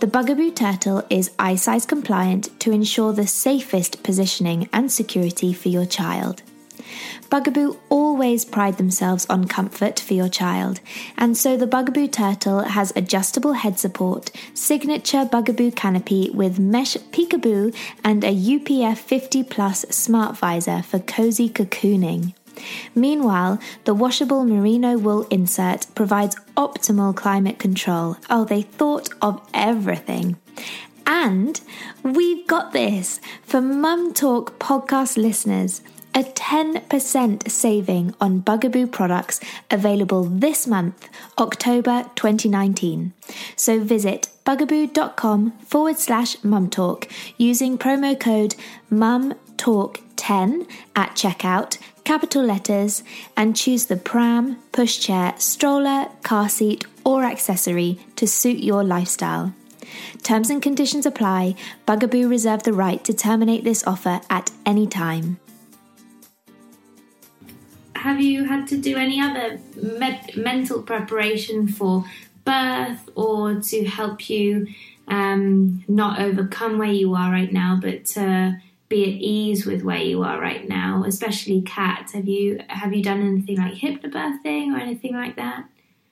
The 0.00 0.06
Bugaboo 0.06 0.52
Turtle 0.52 1.04
is 1.10 1.30
iSize 1.38 1.86
compliant 1.86 2.58
to 2.60 2.70
ensure 2.70 3.12
the 3.12 3.26
safest 3.26 4.02
positioning 4.02 4.68
and 4.72 4.90
security 4.90 5.52
for 5.52 5.68
your 5.68 5.86
child. 5.86 6.42
Bugaboo 7.30 7.76
always 7.90 8.44
pride 8.46 8.78
themselves 8.78 9.26
on 9.28 9.46
comfort 9.48 10.00
for 10.00 10.14
your 10.14 10.30
child, 10.30 10.80
and 11.18 11.36
so 11.36 11.56
the 11.56 11.66
Bugaboo 11.66 12.08
Turtle 12.08 12.60
has 12.62 12.92
adjustable 12.96 13.52
head 13.52 13.78
support, 13.78 14.30
signature 14.54 15.26
Bugaboo 15.26 15.72
canopy 15.72 16.30
with 16.30 16.58
mesh 16.58 16.96
peekaboo, 17.12 17.74
and 18.02 18.24
a 18.24 18.34
UPF 18.34 18.96
50 18.96 19.44
plus 19.44 19.82
smart 19.90 20.38
visor 20.38 20.82
for 20.82 20.98
cozy 21.00 21.50
cocooning. 21.50 22.32
Meanwhile, 22.94 23.58
the 23.84 23.94
washable 23.94 24.44
merino 24.44 24.96
wool 24.96 25.26
insert 25.30 25.86
provides 25.94 26.36
optimal 26.56 27.14
climate 27.14 27.58
control. 27.58 28.16
Oh, 28.30 28.44
they 28.44 28.62
thought 28.62 29.10
of 29.20 29.46
everything. 29.52 30.36
And 31.06 31.60
we've 32.02 32.46
got 32.46 32.72
this 32.72 33.20
for 33.42 33.60
Mum 33.60 34.12
Talk 34.12 34.58
podcast 34.58 35.16
listeners 35.16 35.82
a 36.18 36.24
10% 36.24 37.48
saving 37.48 38.12
on 38.20 38.40
Bugaboo 38.40 38.88
products 38.88 39.38
available 39.70 40.24
this 40.24 40.66
month, 40.66 41.08
October 41.38 42.10
2019. 42.16 43.12
So 43.54 43.78
visit 43.78 44.28
bugaboo.com 44.44 45.52
forward 45.60 45.96
slash 45.98 46.34
mumtalk 46.38 47.08
using 47.36 47.78
promo 47.78 48.18
code 48.18 48.56
mumtalk10 48.90 50.68
at 50.96 51.10
checkout, 51.10 51.78
capital 52.02 52.42
letters, 52.42 53.04
and 53.36 53.54
choose 53.54 53.86
the 53.86 53.96
pram, 53.96 54.56
pushchair, 54.72 55.40
stroller, 55.40 56.08
car 56.24 56.48
seat, 56.48 56.84
or 57.04 57.22
accessory 57.22 58.00
to 58.16 58.26
suit 58.26 58.58
your 58.58 58.82
lifestyle. 58.82 59.54
Terms 60.24 60.50
and 60.50 60.60
conditions 60.60 61.06
apply. 61.06 61.54
Bugaboo 61.86 62.28
reserve 62.28 62.64
the 62.64 62.72
right 62.72 63.04
to 63.04 63.14
terminate 63.14 63.62
this 63.62 63.86
offer 63.86 64.20
at 64.28 64.50
any 64.66 64.88
time. 64.88 65.38
Have 67.98 68.20
you 68.20 68.44
had 68.44 68.68
to 68.68 68.76
do 68.76 68.96
any 68.96 69.20
other 69.20 69.58
med- 69.76 70.36
mental 70.36 70.82
preparation 70.82 71.66
for 71.68 72.04
birth 72.44 73.08
or 73.14 73.60
to 73.60 73.84
help 73.84 74.30
you 74.30 74.68
um, 75.08 75.84
not 75.88 76.20
overcome 76.20 76.78
where 76.78 76.92
you 76.92 77.14
are 77.14 77.30
right 77.30 77.52
now, 77.52 77.78
but 77.80 78.04
to 78.06 78.56
be 78.88 79.02
at 79.02 79.08
ease 79.20 79.66
with 79.66 79.82
where 79.82 79.98
you 80.02 80.22
are 80.22 80.40
right 80.40 80.68
now? 80.68 81.04
Especially 81.06 81.60
Kat, 81.62 82.10
have 82.14 82.28
you 82.28 82.60
have 82.68 82.94
you 82.94 83.02
done 83.02 83.20
anything 83.20 83.56
like 83.58 83.74
hypnobirthing 83.74 84.72
or 84.74 84.78
anything 84.78 85.14
like 85.14 85.36
that? 85.36 85.64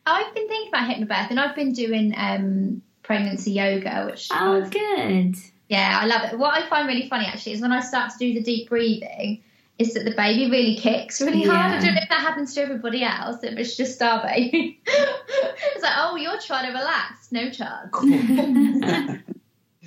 I've 0.06 0.34
been 0.34 0.48
thinking 0.48 0.68
about 0.68 0.88
hypnobirthing. 0.90 1.38
I've 1.38 1.54
been 1.56 1.72
doing 1.72 2.14
um, 2.16 2.82
pregnancy 3.02 3.52
yoga, 3.52 4.06
which 4.10 4.28
Oh, 4.32 4.62
I've- 4.62 4.70
good. 4.70 5.36
yeah, 5.68 5.98
I 6.02 6.06
love 6.06 6.32
it. 6.32 6.38
What 6.38 6.52
I 6.60 6.68
find 6.68 6.86
really 6.88 7.08
funny 7.08 7.26
actually 7.26 7.52
is 7.52 7.60
when 7.60 7.72
I 7.72 7.80
start 7.80 8.10
to 8.12 8.18
do 8.18 8.34
the 8.34 8.42
deep 8.42 8.68
breathing, 8.68 9.42
is 9.78 9.94
that 9.94 10.04
the 10.04 10.12
baby 10.12 10.50
really 10.50 10.76
kicks 10.76 11.20
really 11.20 11.42
hard. 11.42 11.72
I 11.72 11.80
don't 11.80 11.94
know 11.94 12.00
if 12.02 12.08
that 12.08 12.20
happens 12.20 12.54
to 12.54 12.62
everybody 12.62 13.02
else, 13.02 13.42
if 13.42 13.58
it's 13.58 13.76
just 13.76 14.00
our 14.00 14.22
baby. 14.22 14.80
it's 14.86 15.82
like, 15.82 15.92
oh, 15.96 16.16
you're 16.16 16.40
trying 16.40 16.66
to 16.66 16.78
relax, 16.78 17.30
no 17.30 17.50
chance. 17.50 19.22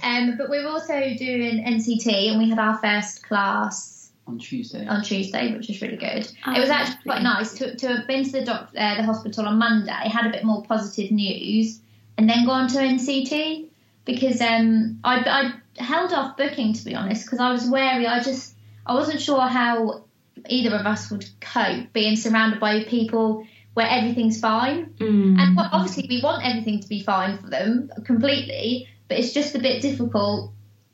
Um, 0.04 0.38
but 0.38 0.50
we're 0.50 0.68
also 0.68 0.94
doing 0.94 1.64
NCT, 1.64 2.30
and 2.30 2.40
we 2.40 2.50
had 2.50 2.60
our 2.60 2.78
first 2.78 3.24
class 3.24 4.12
on 4.28 4.40
Tuesday. 4.40 4.86
on 4.88 5.04
Tuesday, 5.04 5.54
which 5.56 5.68
was 5.68 5.82
really 5.82 5.98
good. 5.98 6.32
Oh, 6.46 6.56
it 6.56 6.60
was 6.60 6.70
actually 6.70 7.04
quite 7.04 7.22
nice 7.22 7.54
to, 7.56 7.76
to 7.76 7.88
have 7.88 8.08
been 8.08 8.24
to 8.24 8.32
the 8.32 8.46
doc, 8.46 8.70
uh, 8.78 8.96
the 8.96 9.04
hospital 9.04 9.46
on 9.46 9.58
Monday, 9.58 9.92
had 9.92 10.26
a 10.26 10.30
bit 10.30 10.44
more 10.44 10.64
positive 10.64 11.12
news, 11.12 11.80
and 12.18 12.30
then 12.30 12.46
gone 12.46 12.68
to 12.70 12.78
NCT 12.78 13.68
because 14.06 14.42
um, 14.42 15.00
I, 15.04 15.20
I 15.78 15.84
held 15.84 16.14
off 16.14 16.38
booking 16.38 16.74
to 16.74 16.86
be 16.86 16.96
honest 16.96 17.26
because 17.26 17.40
I 17.40 17.52
was 17.52 17.70
wary. 17.70 18.08
I 18.08 18.22
just 18.22 18.56
I 18.90 18.96
wasn't 18.96 19.22
sure 19.22 19.42
how 19.42 20.06
either 20.50 20.76
of 20.76 20.86
us 20.88 21.12
would 21.12 21.24
cope 21.40 21.94
being 21.94 22.16
surrounded 22.16 22.60
by 22.60 22.84
people 22.86 23.46
where 23.76 23.88
everything's 23.88 24.40
fine. 24.40 24.96
Mm. 24.98 25.38
And 25.38 25.60
obviously, 25.60 26.08
we 26.10 26.22
want 26.24 26.44
everything 26.44 26.80
to 26.82 26.90
be 26.90 27.04
fine 27.04 27.38
for 27.38 27.50
them 27.50 27.92
completely, 28.04 28.88
but 29.08 29.20
it's 29.20 29.32
just 29.32 29.54
a 29.54 29.60
bit 29.60 29.84
difficult. 29.84 30.54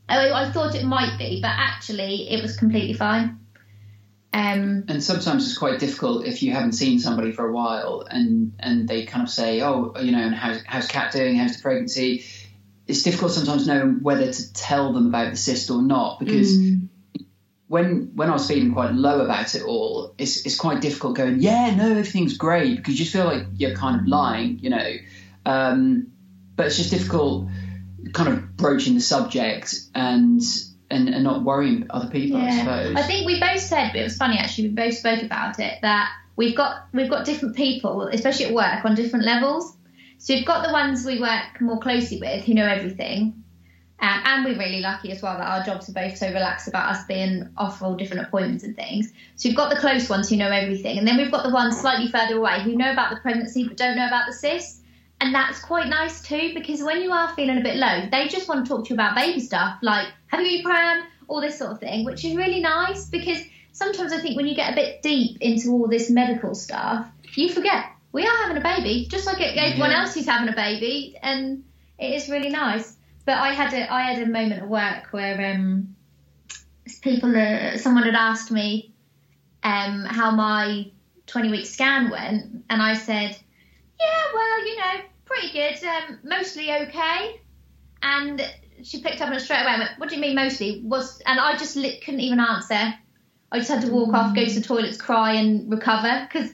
I, 0.10 0.30
I 0.30 0.52
thought 0.52 0.76
it 0.76 0.84
might 0.84 1.18
be, 1.18 1.40
but 1.42 1.52
actually, 1.52 2.30
it 2.30 2.42
was 2.42 2.58
completely 2.58 2.94
fine. 2.94 3.40
Um, 4.34 4.84
and 4.90 5.02
sometimes 5.02 5.48
it's 5.48 5.58
quite 5.58 5.80
difficult 5.80 6.26
if 6.26 6.44
you 6.44 6.52
haven't 6.52 6.74
seen 6.74 7.00
somebody 7.00 7.32
for 7.32 7.48
a 7.48 7.54
while 7.54 8.06
and 8.10 8.52
and 8.60 8.86
they 8.86 9.06
kind 9.06 9.24
of 9.24 9.30
say 9.30 9.62
oh 9.62 9.94
you 10.02 10.12
know 10.12 10.20
and 10.20 10.36
how's, 10.36 10.62
how's 10.66 10.88
Kat 10.88 11.14
doing 11.14 11.38
how's 11.38 11.56
the 11.56 11.62
pregnancy 11.62 12.26
it's 12.86 13.02
difficult 13.04 13.32
sometimes 13.32 13.66
knowing 13.66 14.04
whether 14.04 14.30
to 14.30 14.54
tell 14.54 14.92
them 14.92 15.08
about 15.08 15.32
the 15.32 15.38
cyst 15.38 15.72
or 15.72 15.82
not 15.82 16.20
because 16.20 16.58
Mm. 16.58 16.90
When 17.76 18.12
when 18.16 18.30
I 18.30 18.32
was 18.32 18.48
feeling 18.48 18.72
quite 18.72 18.94
low 18.94 19.20
about 19.20 19.54
it 19.54 19.64
all, 19.64 20.16
it's 20.18 20.46
it's 20.46 20.56
quite 20.56 20.80
difficult 20.80 21.18
going, 21.18 21.42
yeah, 21.42 21.76
no, 21.76 21.92
everything's 21.92 22.38
great 22.38 22.78
because 22.78 22.98
you 22.98 23.06
feel 23.06 23.26
like 23.26 23.44
you're 23.58 23.76
kind 23.76 24.00
of 24.00 24.08
lying, 24.08 24.60
you 24.60 24.70
know. 24.70 24.92
Um, 25.46 26.14
but 26.56 26.68
it's 26.68 26.78
just 26.78 26.92
difficult, 26.92 27.50
kind 28.14 28.30
of 28.30 28.56
broaching 28.56 28.94
the 28.94 29.02
subject 29.02 29.76
and 29.94 30.42
and, 30.90 31.10
and 31.10 31.26
not 31.26 31.44
worrying 31.44 31.88
other 31.90 32.08
people. 32.08 32.38
I 32.38 32.58
suppose. 32.58 32.96
I 32.96 33.02
think 33.02 33.28
we 33.28 33.42
both 33.42 33.60
said, 33.60 33.90
but 33.92 34.00
it 34.00 34.04
was 34.04 34.16
funny 34.16 34.38
actually. 34.38 34.70
We 34.70 34.76
both 34.76 34.94
spoke 34.94 35.22
about 35.22 35.60
it 35.60 35.74
that 35.82 36.14
we've 36.38 36.56
got 36.56 36.88
we've 36.94 37.10
got 37.10 37.26
different 37.26 37.58
people, 37.58 38.08
especially 38.08 38.46
at 38.46 38.54
work, 38.54 38.86
on 38.86 38.96
different 38.96 39.26
levels. 39.26 39.76
So 40.20 40.34
we've 40.34 40.46
got 40.46 40.66
the 40.66 40.72
ones 40.72 41.06
we 41.06 41.20
work 41.20 41.60
more 41.60 41.82
closely 41.82 42.22
with 42.22 42.46
who 42.46 42.54
know 42.54 42.66
everything, 42.66 43.44
um, 44.00 44.22
and 44.26 44.46
we're 44.46 44.58
really 44.58 44.82
lucky 44.82 45.12
as 45.12 45.22
well 45.22 45.38
that 45.38 45.48
our 45.48 45.64
jobs 45.64 45.90
are 45.90 45.94
both 45.94 46.18
so 46.18 46.28
relaxed 46.28 46.68
about 46.68 46.90
us 46.90 47.06
being 47.06 47.50
off 47.58 47.80
for 47.80 47.86
all 47.86 47.96
different 47.96 48.28
appointments 48.28 48.64
and 48.64 48.76
things. 48.76 49.12
So 49.36 49.50
we've 49.50 49.56
got 49.56 49.70
the 49.70 49.78
close 49.78 50.10
ones 50.10 50.30
who 50.30 50.36
know 50.36 50.50
everything, 50.50 50.98
and 50.98 51.08
then 51.08 51.18
we've 51.18 51.32
got 51.32 51.44
the 51.44 51.54
ones 51.54 51.80
slightly 51.80 52.10
further 52.10 52.38
away 52.38 52.62
who 52.62 52.76
know 52.76 52.92
about 52.92 53.12
the 53.12 53.18
pregnancy 53.22 53.68
but 53.68 53.78
don't 53.78 53.96
know 53.96 54.08
about 54.08 54.26
the 54.28 54.34
cyst. 54.34 54.82
And 55.22 55.34
that's 55.34 55.60
quite 55.60 55.88
nice 55.88 56.22
too, 56.22 56.54
because 56.54 56.84
when 56.84 57.02
you 57.02 57.12
are 57.14 57.34
feeling 57.36 57.58
a 57.58 57.62
bit 57.62 57.78
low, 57.78 58.02
they 58.12 58.28
just 58.28 58.50
want 58.50 58.66
to 58.66 58.70
talk 58.70 58.86
to 58.86 58.90
you 58.90 58.96
about 58.96 59.16
baby 59.16 59.40
stuff, 59.40 59.78
like 59.82 60.08
have 60.28 60.42
you 60.46 60.62
pram, 60.62 61.04
all 61.30 61.40
this 61.40 61.58
sort 61.58 61.72
of 61.72 61.80
thing, 61.80 62.04
which 62.04 62.26
is 62.26 62.36
really 62.36 62.60
nice 62.60 63.06
because 63.06 63.40
sometimes 63.72 64.12
I 64.12 64.20
think 64.20 64.36
when 64.36 64.46
you 64.46 64.56
get 64.56 64.74
a 64.74 64.76
bit 64.76 65.02
deep 65.02 65.38
into 65.40 65.72
all 65.72 65.88
this 65.88 66.10
medical 66.10 66.54
stuff, 66.54 67.08
you 67.36 67.50
forget 67.50 67.86
we 68.12 68.26
are 68.28 68.38
having 68.44 68.58
a 68.58 68.62
baby, 68.62 69.08
just 69.10 69.26
like 69.26 69.42
everyone 69.42 69.92
Yeah. 69.92 70.02
else 70.02 70.14
who's 70.16 70.26
having 70.28 70.50
a 70.50 70.56
baby, 70.56 71.16
and 71.24 71.64
it 71.98 72.14
is 72.14 72.30
really 72.30 72.50
nice. 72.50 72.96
But 73.26 73.38
I 73.38 73.54
had 73.54 73.74
a 73.74 73.92
I 73.92 74.02
had 74.02 74.22
a 74.22 74.26
moment 74.28 74.62
at 74.62 74.70
work 74.70 75.08
where 75.12 75.54
um, 75.54 75.96
people 77.02 77.36
uh, 77.36 77.78
someone 77.78 78.04
had 78.04 78.16
asked 78.16 78.52
me 78.52 78.94
um, 79.64 80.06
how 80.06 80.32
my 80.32 80.92
20 81.28 81.50
week 81.50 81.66
scan 81.66 82.10
went, 82.10 82.64
and 82.70 82.82
I 82.82 82.94
said, 82.94 83.38
yeah, 84.00 84.24
well, 84.34 84.68
you 84.68 84.78
know, 84.78 85.02
pretty 85.26 85.52
good, 85.52 85.84
um, 85.88 86.20
mostly 86.24 86.72
okay. 86.72 87.42
And 88.04 88.42
she 88.84 89.02
picked 89.02 89.22
up 89.22 89.30
on 89.30 89.34
it 89.34 89.40
straight 89.40 89.62
away 89.62 89.72
and 89.72 89.80
went, 89.80 90.00
what 90.00 90.10
do 90.10 90.16
you 90.16 90.22
mean 90.22 90.36
mostly? 90.36 90.82
Was 90.86 91.22
and 91.26 91.40
I 91.40 91.58
just 91.58 91.76
li- 91.76 92.00
couldn't 92.00 92.20
even 92.20 92.40
answer. 92.40 92.94
I 93.52 93.60
just 93.60 93.70
had 93.70 93.82
to 93.82 93.92
walk 93.92 94.14
off, 94.14 94.36
go 94.36 94.46
to 94.46 94.54
the 94.54 94.62
toilets, 94.62 94.98
cry, 94.98 95.34
and 95.34 95.72
recover. 95.72 96.28
Because, 96.28 96.50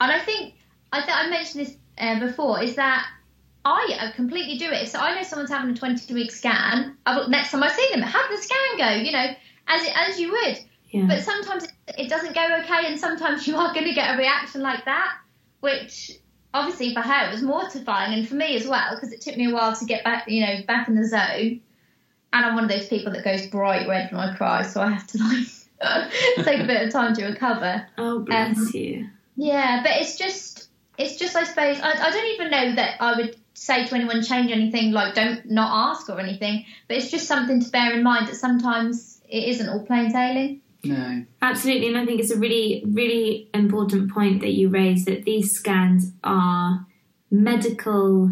and 0.00 0.12
I 0.12 0.18
think 0.18 0.54
I 0.92 1.00
think 1.02 1.16
I 1.16 1.28
mentioned 1.30 1.66
this 1.66 1.76
uh, 1.98 2.20
before 2.20 2.62
is 2.62 2.76
that 2.76 3.06
I 3.64 4.12
completely 4.14 4.58
do 4.58 4.70
it. 4.70 4.88
So 4.88 4.98
I 4.98 5.14
know 5.14 5.22
someone's 5.22 5.50
having 5.50 5.70
a 5.70 5.74
22 5.74 6.14
week 6.14 6.32
scan. 6.32 6.96
I 7.06 7.16
will, 7.16 7.28
next 7.28 7.50
time 7.50 7.62
I 7.62 7.70
see 7.70 7.88
them, 7.92 8.02
how 8.02 8.28
did 8.28 8.38
the 8.38 8.42
scan 8.42 8.78
go? 8.78 8.90
You 8.90 9.12
know, 9.12 9.26
as 9.68 9.88
as 9.94 10.20
you 10.20 10.32
would. 10.32 10.58
Yeah. 10.90 11.06
But 11.06 11.22
sometimes 11.22 11.64
it, 11.64 11.72
it 11.98 12.08
doesn't 12.08 12.34
go 12.34 12.46
okay, 12.60 12.86
and 12.86 12.98
sometimes 12.98 13.46
you 13.48 13.56
are 13.56 13.72
going 13.72 13.86
to 13.86 13.94
get 13.94 14.14
a 14.14 14.18
reaction 14.18 14.60
like 14.60 14.84
that, 14.84 15.16
which 15.60 16.12
obviously 16.52 16.94
for 16.94 17.00
her 17.00 17.28
it 17.28 17.32
was 17.32 17.42
mortifying, 17.42 18.18
and 18.18 18.28
for 18.28 18.34
me 18.34 18.56
as 18.56 18.66
well, 18.66 18.94
because 18.94 19.12
it 19.12 19.20
took 19.20 19.36
me 19.36 19.50
a 19.50 19.54
while 19.54 19.74
to 19.74 19.84
get 19.84 20.04
back, 20.04 20.28
you 20.28 20.44
know, 20.44 20.62
back 20.66 20.88
in 20.88 20.94
the 20.94 21.06
zone. 21.06 21.60
And 22.32 22.44
I'm 22.44 22.54
one 22.56 22.64
of 22.64 22.70
those 22.70 22.88
people 22.88 23.12
that 23.12 23.24
goes 23.24 23.46
bright 23.46 23.88
red 23.88 24.10
when 24.10 24.20
I 24.20 24.36
cry, 24.36 24.62
so 24.62 24.80
I 24.80 24.90
have 24.90 25.06
to 25.08 25.18
like 25.18 26.12
take 26.44 26.60
a 26.60 26.66
bit 26.66 26.82
of 26.82 26.92
time 26.92 27.14
to 27.14 27.26
recover. 27.26 27.86
oh, 27.96 28.20
bless 28.20 28.58
um, 28.58 28.70
you. 28.74 29.08
Yeah, 29.36 29.82
but 29.82 29.92
it's 29.96 30.16
just, 30.16 30.68
it's 30.98 31.16
just, 31.16 31.34
I 31.34 31.44
suppose, 31.44 31.80
I, 31.80 31.90
I 31.90 32.10
don't 32.10 32.34
even 32.34 32.50
know 32.50 32.74
that 32.76 32.96
I 33.00 33.16
would 33.16 33.36
say 33.54 33.86
to 33.86 33.94
anyone 33.94 34.22
change 34.22 34.50
anything, 34.50 34.92
like 34.92 35.14
don't 35.14 35.50
not 35.50 35.90
ask 35.90 36.08
or 36.10 36.20
anything, 36.20 36.64
but 36.88 36.96
it's 36.96 37.10
just 37.10 37.26
something 37.26 37.62
to 37.62 37.70
bear 37.70 37.94
in 37.94 38.02
mind 38.02 38.28
that 38.28 38.36
sometimes 38.36 39.20
it 39.28 39.44
isn't 39.44 39.68
all 39.68 39.84
plain 39.86 40.10
sailing. 40.10 40.60
no. 40.82 41.24
Absolutely, 41.40 41.88
and 41.88 41.96
I 41.96 42.04
think 42.04 42.20
it's 42.20 42.30
a 42.30 42.38
really, 42.38 42.84
really 42.86 43.48
important 43.54 44.12
point 44.12 44.40
that 44.42 44.52
you 44.52 44.68
raised 44.68 45.06
that 45.06 45.24
these 45.24 45.52
scans 45.52 46.12
are 46.22 46.86
medical 47.30 48.30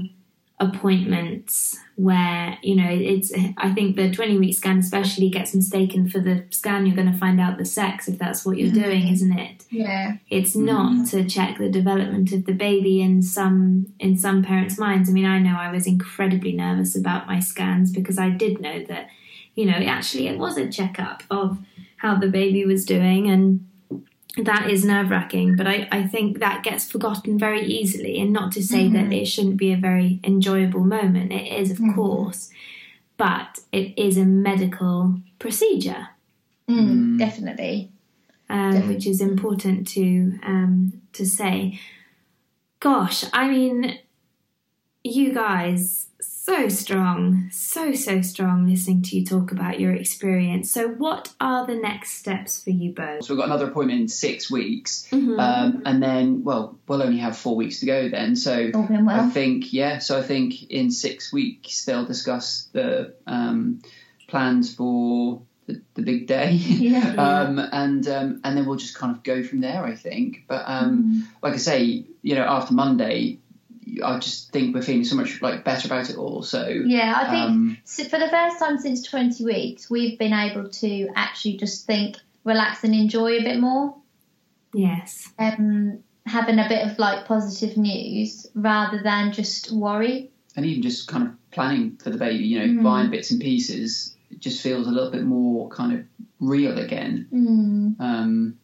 appointments 0.62 1.77
where 1.96 2.57
you 2.62 2.77
know 2.77 2.88
it's 2.88 3.33
i 3.59 3.70
think 3.72 3.96
the 3.96 4.11
20 4.11 4.38
week 4.38 4.57
scan 4.57 4.79
especially 4.79 5.29
gets 5.29 5.55
mistaken 5.55 6.09
for 6.09 6.20
the 6.20 6.44
scan 6.51 6.87
you're 6.87 6.94
going 6.94 7.11
to 7.11 7.18
find 7.18 7.40
out 7.40 7.59
the 7.59 7.64
sex 7.64 8.07
if 8.07 8.16
that's 8.16 8.46
what 8.46 8.57
you're 8.57 8.70
mm-hmm. 8.70 8.83
doing 8.83 9.09
isn't 9.09 9.38
it? 9.38 9.64
Yeah. 9.70 10.16
it's 10.31 10.55
not 10.55 10.92
mm-hmm. 10.92 11.05
to 11.05 11.29
check 11.29 11.59
the 11.59 11.68
development 11.68 12.33
of 12.33 12.46
the 12.46 12.53
baby 12.55 13.01
in 13.01 13.22
some 13.22 13.92
in 13.98 14.16
some 14.16 14.42
parents 14.42 14.79
minds. 14.79 15.11
I 15.11 15.12
mean 15.12 15.27
i 15.27 15.38
know 15.38 15.57
i 15.59 15.70
was 15.70 15.87
incredibly 15.87 16.53
nervous 16.53 16.96
about 16.96 17.27
my 17.27 17.40
scans 17.40 17.90
because 17.92 18.18
i 18.18 18.31
did 18.31 18.61
know 18.61 18.85
that 18.85 19.09
you 19.57 19.66
know 19.66 19.77
actually 19.77 20.29
it 20.29 20.38
was 20.38 20.57
a 20.57 20.70
checkup 20.70 21.25
of 21.29 21.59
how 21.96 22.16
the 22.16 22.29
baby 22.29 22.64
was 22.64 22.85
doing 22.85 23.29
and 23.29 23.66
that 24.38 24.71
is 24.71 24.85
nerve 24.85 25.11
wracking 25.11 25.57
but 25.57 25.66
I, 25.66 25.88
I 25.92 26.07
think 26.07 26.38
that 26.38 26.62
gets 26.62 26.90
forgotten 26.90 27.38
very 27.38 27.64
easily 27.66 28.18
and 28.18 28.33
not 28.33 28.53
to 28.53 28.62
say 28.62 28.88
that 28.88 29.12
it 29.12 29.27
shouldn't 29.27 29.59
be 29.59 29.73
a 29.73 29.77
very 29.77 30.21
enjoyable 30.25 30.85
moment 30.85 31.33
it 31.33 31.53
is 31.53 31.71
of 31.71 31.79
course 31.95 32.51
but 33.23 33.61
it 33.71 33.97
is 33.97 34.16
a 34.16 34.25
medical 34.25 35.14
procedure. 35.38 36.09
Mm, 36.68 37.18
Definitely. 37.18 37.92
um, 38.51 38.88
which 38.88 39.07
is 39.07 39.21
important 39.21 39.87
to 39.88 40.38
um, 40.42 41.01
to 41.12 41.25
say. 41.25 41.79
Gosh, 42.81 43.25
I 43.33 43.49
mean, 43.49 43.99
you 45.05 45.33
guys 45.33 46.09
so 46.45 46.69
strong, 46.69 47.49
so 47.53 47.95
so 47.95 48.21
strong. 48.21 48.67
Listening 48.67 49.01
to 49.03 49.17
you 49.17 49.25
talk 49.25 49.53
about 49.53 49.79
your 49.79 49.93
experience. 49.93 50.73
So, 50.73 50.89
what 50.89 51.33
are 51.41 51.65
the 51.65 51.77
next 51.77 52.15
steps 52.15 52.61
for 52.65 52.71
you 52.71 52.91
both? 52.93 53.25
So 53.25 53.33
we've 53.35 53.39
got 53.39 53.47
another 53.47 53.69
appointment 53.69 54.01
in 54.01 54.09
six 54.09 54.51
weeks, 54.51 55.07
Mhm. 55.13 55.39
um, 55.39 55.83
and 55.87 56.03
then 56.03 56.43
well, 56.43 56.77
we'll 56.89 57.01
only 57.01 57.19
have 57.19 57.37
four 57.37 57.55
weeks 57.55 57.79
to 57.81 57.87
go 57.87 58.09
then. 58.09 58.35
So 58.35 58.73
All 58.75 58.83
been 58.83 59.09
I 59.09 59.29
think 59.29 59.73
yeah. 59.73 59.99
So 59.99 60.19
I 60.19 60.23
think 60.23 60.65
in 60.69 60.91
six 60.91 61.33
weeks 61.33 61.85
they'll 61.85 62.07
discuss 62.07 62.69
the 62.73 63.15
um, 63.25 63.81
plans 64.27 64.75
for 64.75 65.43
the, 65.67 65.81
the 65.95 66.03
big 66.03 66.27
day. 66.27 66.55
Yeah. 66.57 67.15
um, 67.19 67.61
and 67.61 68.09
um, 68.09 68.41
and 68.43 68.57
then 68.59 68.67
we'll 68.67 68.75
just 68.75 68.97
kind 68.97 69.15
of 69.15 69.23
go 69.23 69.45
from 69.45 69.61
there. 69.61 69.85
I 69.85 69.95
think. 69.95 70.43
But 70.49 70.65
um, 70.67 71.29
like 71.41 71.55
I 71.55 71.59
say, 71.59 72.05
you 72.21 72.35
know, 72.35 72.43
after 72.43 72.75
Monday, 72.75 73.39
I 74.05 74.19
just 74.19 74.53
think 74.53 74.75
we're 74.75 74.83
feeling 74.83 75.05
so 75.05 75.17
much 75.17 75.41
like 75.43 75.65
better 75.65 75.88
about 75.88 76.11
it 76.11 76.17
all. 76.17 76.43
So 76.43 76.67
Yeah, 76.69 77.15
I 77.17 77.31
think 77.31 77.45
um, 77.51 77.79
so 77.85 78.05
for 78.05 78.19
the 78.19 78.29
first 78.29 78.59
time 78.59 78.79
since 78.79 79.03
20 79.03 79.45
weeks, 79.45 79.88
we've 79.91 80.19
been 80.19 80.33
able 80.33 80.69
to 80.69 81.09
actually 81.17 81.57
just 81.57 81.87
think, 81.87 82.17
relax, 82.45 82.85
and 82.85 82.95
enjoy 82.95 83.38
a 83.38 83.43
bit 83.43 83.59
more. 83.61 83.97
Yes. 84.75 85.31
Um, 85.38 85.99
having 86.27 86.59
a 86.59 86.69
bit 86.69 86.87
of 86.91 86.99
like 86.99 87.27
positive 87.27 87.77
news 87.77 88.47
rather 88.55 89.03
than 89.03 89.33
just 89.33 89.73
worry. 89.73 90.31
and 90.55 90.67
even 90.67 90.83
just 90.83 91.09
kind 91.09 91.27
of 91.29 91.51
planning 91.51 91.97
for 92.03 92.11
the 92.11 92.19
baby, 92.19 92.45
you 92.45 92.59
know, 92.59 92.67
Mm. 92.81 92.83
buying 92.83 93.11
bits 93.11 93.31
and 93.31 93.41
pieces, 93.41 94.15
it 94.31 94.38
just 94.38 94.62
feels 94.62 94.87
a 94.87 94.91
little 94.91 95.11
bit 95.11 95.25
more 95.25 95.69
kind 95.71 95.93
of 95.95 96.05
real 96.41 96.79
again. 96.79 97.27
Mm, 97.33 98.00
Um, 98.00 98.59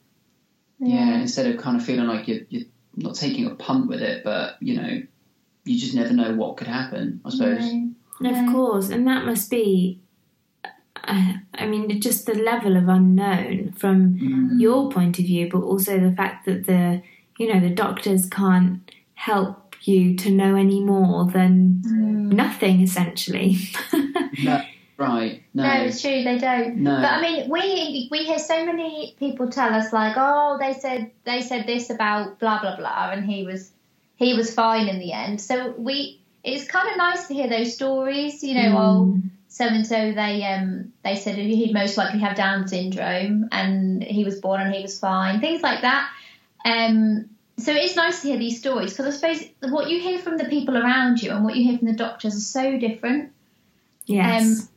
yeah. 0.78 1.18
instead 1.18 1.46
of 1.46 1.60
kind 1.60 1.76
of 1.76 1.84
feeling 1.84 2.06
like 2.06 2.28
you're, 2.28 2.40
you're 2.50 2.66
not 2.96 3.14
taking 3.14 3.46
a 3.46 3.54
punt 3.54 3.88
with 3.88 4.02
it, 4.02 4.22
but 4.22 4.56
you 4.60 4.76
know, 4.76 5.02
you 5.68 5.78
just 5.78 5.94
never 5.94 6.12
know 6.12 6.34
what 6.34 6.56
could 6.56 6.66
happen. 6.68 7.20
I 7.24 7.30
suppose. 7.30 7.72
No, 8.20 8.30
Of 8.46 8.52
course, 8.52 8.88
and 8.90 9.06
that 9.06 9.24
must 9.24 9.50
be. 9.50 10.00
Uh, 11.04 11.34
I 11.54 11.66
mean, 11.66 12.00
just 12.00 12.26
the 12.26 12.34
level 12.34 12.76
of 12.76 12.88
unknown 12.88 13.72
from 13.76 14.14
Mm. 14.18 14.60
your 14.60 14.90
point 14.90 15.18
of 15.18 15.24
view, 15.24 15.48
but 15.50 15.60
also 15.62 15.98
the 16.00 16.12
fact 16.12 16.44
that 16.46 16.66
the 16.66 17.02
you 17.38 17.52
know 17.52 17.60
the 17.60 17.70
doctors 17.70 18.28
can't 18.28 18.90
help 19.14 19.76
you 19.82 20.16
to 20.16 20.30
know 20.30 20.56
any 20.56 20.80
more 20.82 21.24
than 21.30 21.80
Mm. 21.86 22.32
nothing, 22.32 22.80
essentially. 22.80 23.56
No, 24.44 24.60
right? 24.98 25.42
No, 25.54 25.62
No, 25.64 25.72
it's 25.84 26.00
true, 26.02 26.22
they 26.22 26.38
don't. 26.38 26.76
no. 26.76 26.94
But 27.00 27.12
I 27.12 27.20
mean, 27.22 27.48
we 27.50 28.08
we 28.10 28.18
hear 28.24 28.38
so 28.38 28.64
many 28.66 29.14
people 29.18 29.48
tell 29.48 29.72
us 29.74 29.92
like, 29.92 30.14
oh, 30.16 30.58
they 30.60 30.72
said 30.74 31.10
they 31.24 31.40
said 31.42 31.66
this 31.66 31.90
about 31.90 32.38
blah 32.40 32.60
blah 32.60 32.76
blah, 32.76 33.10
and 33.12 33.24
he 33.24 33.44
was 33.44 33.72
he 34.18 34.34
was 34.34 34.52
fine 34.52 34.88
in 34.88 34.98
the 34.98 35.12
end. 35.12 35.40
So 35.40 35.74
we 35.78 36.20
it's 36.44 36.64
kind 36.70 36.88
of 36.90 36.96
nice 36.96 37.26
to 37.28 37.34
hear 37.34 37.48
those 37.48 37.74
stories. 37.74 38.42
You 38.42 38.54
know, 38.54 38.70
Mm. 38.70 38.76
oh, 38.76 39.22
so 39.48 39.64
and 39.64 39.86
so 39.86 40.12
they 40.12 40.44
um 40.44 40.92
they 41.02 41.16
said 41.16 41.36
he'd 41.36 41.72
most 41.72 41.96
likely 41.96 42.20
have 42.20 42.36
Down 42.36 42.68
syndrome, 42.68 43.48
and 43.52 44.02
he 44.02 44.24
was 44.24 44.40
born 44.40 44.60
and 44.60 44.74
he 44.74 44.82
was 44.82 44.98
fine. 44.98 45.40
Things 45.40 45.62
like 45.62 45.80
that. 45.82 46.10
Um, 46.64 47.30
so 47.58 47.72
it's 47.72 47.96
nice 47.96 48.22
to 48.22 48.28
hear 48.28 48.38
these 48.38 48.58
stories 48.58 48.92
because 48.92 49.06
I 49.06 49.32
suppose 49.32 49.72
what 49.72 49.88
you 49.90 50.00
hear 50.00 50.18
from 50.18 50.36
the 50.36 50.44
people 50.44 50.76
around 50.76 51.22
you 51.22 51.30
and 51.32 51.44
what 51.44 51.56
you 51.56 51.64
hear 51.64 51.78
from 51.78 51.88
the 51.88 51.94
doctors 51.94 52.36
are 52.36 52.40
so 52.40 52.78
different. 52.78 53.32
Yes. 54.06 54.42
Um, 54.62 54.68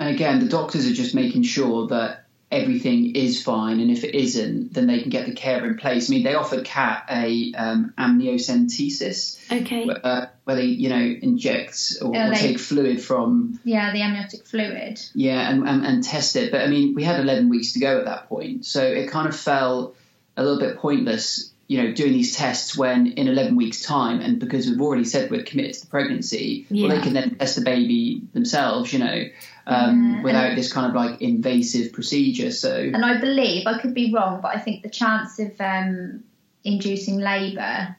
And 0.00 0.14
again, 0.14 0.38
the 0.40 0.48
doctors 0.48 0.86
are 0.86 0.94
just 0.94 1.14
making 1.14 1.42
sure 1.44 1.88
that 1.88 2.24
everything 2.50 3.14
is 3.14 3.42
fine, 3.42 3.80
and 3.80 3.90
if 3.90 4.04
it 4.04 4.14
isn't, 4.14 4.72
then 4.72 4.86
they 4.86 5.00
can 5.00 5.10
get 5.10 5.26
the 5.26 5.34
care 5.34 5.64
in 5.66 5.76
place. 5.76 6.08
I 6.08 6.14
mean, 6.14 6.24
they 6.24 6.34
offered 6.34 6.64
Kat 6.64 7.04
a 7.10 7.52
um, 7.54 7.92
amniocentesis, 7.98 9.52
okay. 9.52 9.88
uh, 10.02 10.26
where 10.44 10.56
they, 10.56 10.64
you 10.64 10.88
know, 10.88 10.96
inject 10.96 11.96
or, 12.00 12.08
or 12.08 12.30
they- 12.30 12.36
take 12.36 12.58
fluid 12.58 13.02
from, 13.02 13.60
yeah, 13.64 13.92
the 13.92 14.02
amniotic 14.02 14.46
fluid. 14.46 15.00
yeah, 15.14 15.50
and, 15.50 15.68
and, 15.68 15.84
and 15.84 16.02
test 16.04 16.36
it. 16.36 16.50
But 16.50 16.62
I 16.62 16.68
mean, 16.68 16.94
we 16.94 17.04
had 17.04 17.20
11 17.20 17.48
weeks 17.48 17.72
to 17.74 17.80
go 17.80 17.98
at 17.98 18.06
that 18.06 18.28
point, 18.28 18.64
so 18.64 18.82
it 18.82 19.10
kind 19.10 19.28
of 19.28 19.36
felt 19.36 19.96
a 20.36 20.42
little 20.42 20.58
bit 20.58 20.78
pointless, 20.78 21.52
you 21.68 21.82
know, 21.82 21.92
doing 21.92 22.12
these 22.12 22.34
tests 22.34 22.76
when 22.76 23.06
in 23.12 23.28
11 23.28 23.54
weeks' 23.54 23.82
time, 23.82 24.20
and 24.20 24.38
because 24.40 24.66
we've 24.66 24.80
already 24.80 25.04
said 25.04 25.30
we're 25.30 25.42
committed 25.44 25.74
to 25.74 25.80
the 25.82 25.86
pregnancy, 25.86 26.66
well, 26.70 26.88
they 26.88 27.00
can 27.00 27.12
then 27.12 27.36
test 27.36 27.56
the 27.56 27.60
baby 27.62 28.22
themselves, 28.32 28.90
you 28.92 28.98
know, 28.98 29.24
um, 29.66 30.14
Yeah. 30.14 30.22
without 30.22 30.56
this 30.56 30.72
kind 30.72 30.86
of 30.88 30.94
like 30.96 31.20
invasive 31.20 31.92
procedure. 31.92 32.50
So, 32.52 32.74
And 32.74 33.04
I 33.04 33.20
believe 33.20 33.66
I 33.66 33.78
could 33.78 33.92
be 33.94 34.12
wrong, 34.14 34.40
but 34.40 34.56
I 34.56 34.58
think 34.58 34.82
the 34.82 34.88
chance 34.88 35.38
of 35.38 35.52
um, 35.60 36.24
inducing 36.64 37.18
labour 37.18 37.96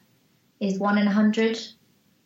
is 0.58 0.78
one 0.78 0.98
in 0.98 1.06
a 1.06 1.12
hundred. 1.12 1.56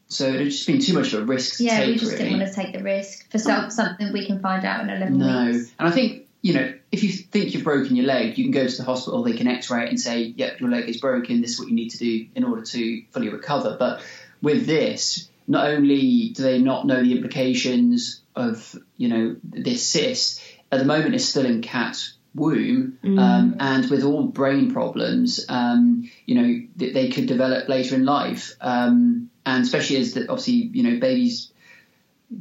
so 0.09 0.28
it 0.28 0.34
had 0.40 0.45
just 0.51 0.66
been 0.66 0.80
too 0.80 0.95
much 0.95 1.12
of 1.12 1.22
a 1.22 1.24
risk 1.26 1.59
to 1.59 1.64
take. 1.64 1.66
Yeah, 1.72 1.78
take, 1.80 1.86
we 1.88 1.92
just 1.99 2.12
really. 2.12 2.24
didn't 2.24 2.40
want 2.40 2.53
to 2.55 2.61
take 2.62 2.72
the 2.72 2.82
risk 2.82 3.30
for 3.30 3.38
some, 3.38 3.70
something 3.70 4.12
we 4.12 4.24
can 4.26 4.40
find 4.40 4.64
out 4.64 4.80
in 4.82 4.88
eleven 4.90 5.18
No, 5.18 5.51
weeks. 5.51 5.72
and 5.78 5.88
I 5.88 5.90
think 5.90 6.24
you 6.45 6.53
know 6.55 6.66
if 6.92 7.03
you 7.03 7.11
think 7.11 7.55
you've 7.55 7.64
broken 7.64 7.97
your 7.97 8.07
leg, 8.07 8.38
you 8.38 8.45
can 8.45 8.53
go 8.53 8.66
to 8.68 8.76
the 8.76 8.84
hospital. 8.84 9.24
They 9.24 9.32
can 9.32 9.49
X-ray 9.49 9.84
it 9.86 9.88
and 9.88 9.99
say, 9.99 10.32
"Yep, 10.36 10.61
your 10.61 10.70
leg 10.70 10.88
is 10.88 10.99
broken. 10.99 11.40
This 11.40 11.53
is 11.55 11.59
what 11.59 11.68
you 11.68 11.74
need 11.74 11.90
to 11.90 11.99
do 11.99 12.26
in 12.36 12.45
order 12.45 12.62
to 12.62 13.03
fully 13.12 13.30
recover." 13.30 13.76
But 13.76 14.03
with 14.40 14.66
this, 14.66 15.28
not 15.49 15.66
only 15.74 16.28
do 16.36 16.42
they 16.45 16.59
not 16.61 16.86
know 16.86 17.03
the 17.03 17.12
implications 17.12 18.20
of 18.36 18.76
you 18.97 19.09
know 19.09 19.36
this 19.42 19.82
cyst, 19.88 20.40
at 20.70 20.78
the 20.78 20.84
moment 20.84 21.14
it's 21.16 21.24
still 21.24 21.47
in 21.47 21.62
Kat's 21.62 22.14
womb, 22.34 22.99
Mm. 23.03 23.18
um, 23.18 23.57
and 23.61 23.88
with 23.90 24.03
all 24.05 24.24
brain 24.24 24.72
problems, 24.72 25.45
um, 25.49 26.11
you 26.26 26.34
know 26.34 26.49
th- 26.78 26.92
they 26.95 27.09
could 27.09 27.26
develop 27.26 27.68
later 27.68 27.95
in 27.97 28.05
life, 28.05 28.53
um, 28.61 29.30
and 29.47 29.64
especially 29.64 29.97
as 29.97 30.12
the, 30.14 30.28
obviously 30.28 30.70
you 30.76 30.82
know 30.82 31.01
babies 31.01 31.51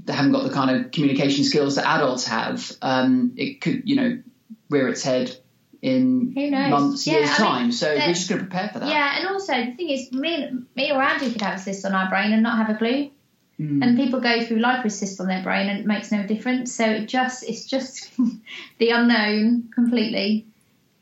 haven't 0.07 0.31
got 0.31 0.43
the 0.43 0.49
kind 0.49 0.75
of 0.75 0.91
communication 0.91 1.43
skills 1.43 1.75
that 1.75 1.85
adults 1.85 2.25
have, 2.27 2.71
um, 2.81 3.33
it 3.37 3.61
could, 3.61 3.83
you 3.85 3.95
know, 3.95 4.21
rear 4.69 4.87
its 4.87 5.03
head 5.03 5.35
in 5.81 6.33
months, 6.69 7.05
Yeah, 7.05 7.19
years' 7.19 7.29
I 7.29 7.31
mean, 7.31 7.47
time. 7.47 7.71
so 7.73 7.93
we're 7.93 8.07
just 8.07 8.29
going 8.29 8.39
to 8.39 8.47
prepare 8.47 8.69
for 8.69 8.79
that. 8.79 8.89
Yeah, 8.89 9.19
and 9.19 9.27
also 9.27 9.53
the 9.53 9.73
thing 9.73 9.89
is, 9.89 10.11
me, 10.13 10.49
me 10.75 10.91
or 10.91 11.01
Andy 11.01 11.31
could 11.31 11.41
have 11.41 11.59
a 11.59 11.61
cyst 11.61 11.85
on 11.85 11.93
our 11.93 12.09
brain 12.09 12.31
and 12.31 12.41
not 12.41 12.57
have 12.57 12.73
a 12.73 12.77
clue. 12.77 13.11
Mm. 13.59 13.83
And 13.83 13.97
people 13.97 14.19
go 14.19 14.43
through 14.43 14.59
life 14.59 14.83
with 14.83 14.93
cysts 14.93 15.19
on 15.19 15.27
their 15.27 15.43
brain 15.43 15.69
and 15.69 15.79
it 15.79 15.85
makes 15.85 16.11
no 16.11 16.25
difference. 16.25 16.73
So 16.73 16.85
it 16.85 17.07
just 17.07 17.43
it's 17.43 17.65
just 17.65 18.11
the 18.79 18.89
unknown 18.89 19.69
completely. 19.73 20.47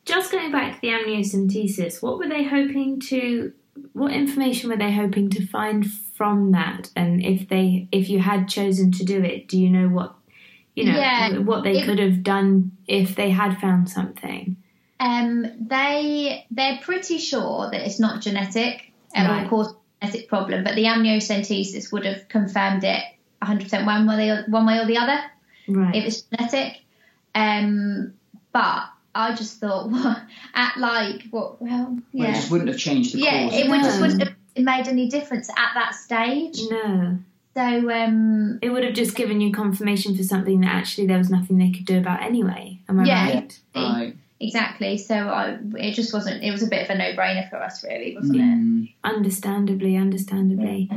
Just 0.04 0.32
going 0.32 0.52
back 0.52 0.76
to 0.76 0.82
the 0.82 0.90
amniocentesis, 0.90 2.02
what 2.02 2.18
were 2.18 2.28
they 2.28 2.44
hoping 2.44 3.00
to? 3.02 3.54
What 3.94 4.12
information 4.12 4.70
were 4.70 4.78
they 4.78 4.92
hoping 4.92 5.30
to 5.30 5.46
find 5.46 5.86
from 6.22 6.52
that? 6.52 6.92
And 6.96 7.24
if 7.26 7.50
they, 7.50 7.88
if 7.92 8.08
you 8.08 8.20
had 8.20 8.48
chosen 8.48 8.92
to 8.92 9.04
do 9.04 9.24
it, 9.24 9.48
do 9.48 9.58
you 9.60 9.72
know 9.72 9.88
what, 9.88 10.14
you 10.76 10.84
know, 10.86 10.96
Yeah, 11.00 11.40
what 11.40 11.64
they 11.64 11.80
it- 11.80 11.86
could 11.86 11.98
have 11.98 12.22
done 12.22 12.74
if 12.88 13.16
they 13.16 13.32
had 13.32 13.60
found 13.60 13.90
something? 13.90 14.56
Um, 15.00 15.48
they 15.60 16.46
they're 16.52 16.78
pretty 16.84 17.18
sure 17.18 17.70
that 17.72 17.82
it's 17.88 18.00
not 18.00 18.22
genetic 18.22 18.92
and 19.16 19.28
Right. 19.28 19.42
will 19.42 19.50
cause 19.50 19.74
genetic 20.00 20.30
problem, 20.30 20.64
but 20.64 20.76
the 20.76 20.84
amniocentesis 20.84 21.92
would 21.92 22.06
have 22.06 22.28
confirmed 22.30 22.84
it 22.84 23.02
100% 23.42 23.88
one 23.88 24.06
way 24.06 24.30
or 24.30 24.44
one 24.48 24.68
way 24.68 24.78
or 24.78 24.86
the 24.86 24.98
other 24.98 25.20
Right. 25.68 25.96
if 25.96 26.06
it's 26.06 26.22
genetic. 26.22 26.82
Um, 27.34 28.14
but 28.54 28.84
I 29.16 29.34
just 29.34 29.60
thought, 29.60 29.90
what, 29.90 30.22
at 30.54 30.78
like 30.78 31.24
what? 31.32 31.60
Well, 31.60 31.98
Well, 32.14 32.30
it 32.30 32.36
just 32.36 32.52
wouldn't 32.52 32.70
have 32.70 32.78
changed 32.78 33.16
the 33.16 33.22
yeah, 33.22 33.50
course. 33.50 33.56
it 33.60 33.70
would 33.72 33.82
just 33.82 34.00
wouldn't 34.00 34.22
have 34.22 34.36
made 34.58 34.88
any 34.88 35.08
difference 35.08 35.50
at 35.50 35.72
that 35.76 35.96
stage. 35.96 36.60
no, 36.70 37.18
So 37.56 37.62
um, 37.92 38.60
it 38.62 38.70
would 38.70 38.84
have 38.84 38.94
just 38.94 39.16
given 39.16 39.42
you 39.42 39.52
confirmation 39.52 40.16
for 40.16 40.24
something 40.24 40.62
that 40.62 40.74
actually 40.74 41.08
there 41.08 41.18
was 41.18 41.30
nothing 41.30 41.58
they 41.58 41.72
could 41.72 41.86
do 41.86 41.98
about 42.00 42.22
anyway. 42.22 42.80
Am 42.90 43.00
I 43.00 43.04
Yeah. 43.06 43.34
right? 43.34 43.60
Right. 43.76 44.16
exactly. 44.40 44.98
So 44.98 45.16
I, 45.16 45.58
it 45.76 45.94
just 45.94 46.14
wasn't. 46.14 46.44
It 46.44 46.52
was 46.52 46.64
a 46.64 46.68
bit 46.68 46.84
of 46.84 46.90
a 46.90 46.98
no-brainer 46.98 47.50
for 47.50 47.58
us, 47.58 47.84
really, 47.84 48.16
wasn't 48.16 48.38
it? 48.38 48.42
Mm. 48.42 48.94
Understandably, 49.04 49.96
understandably. 49.98 50.90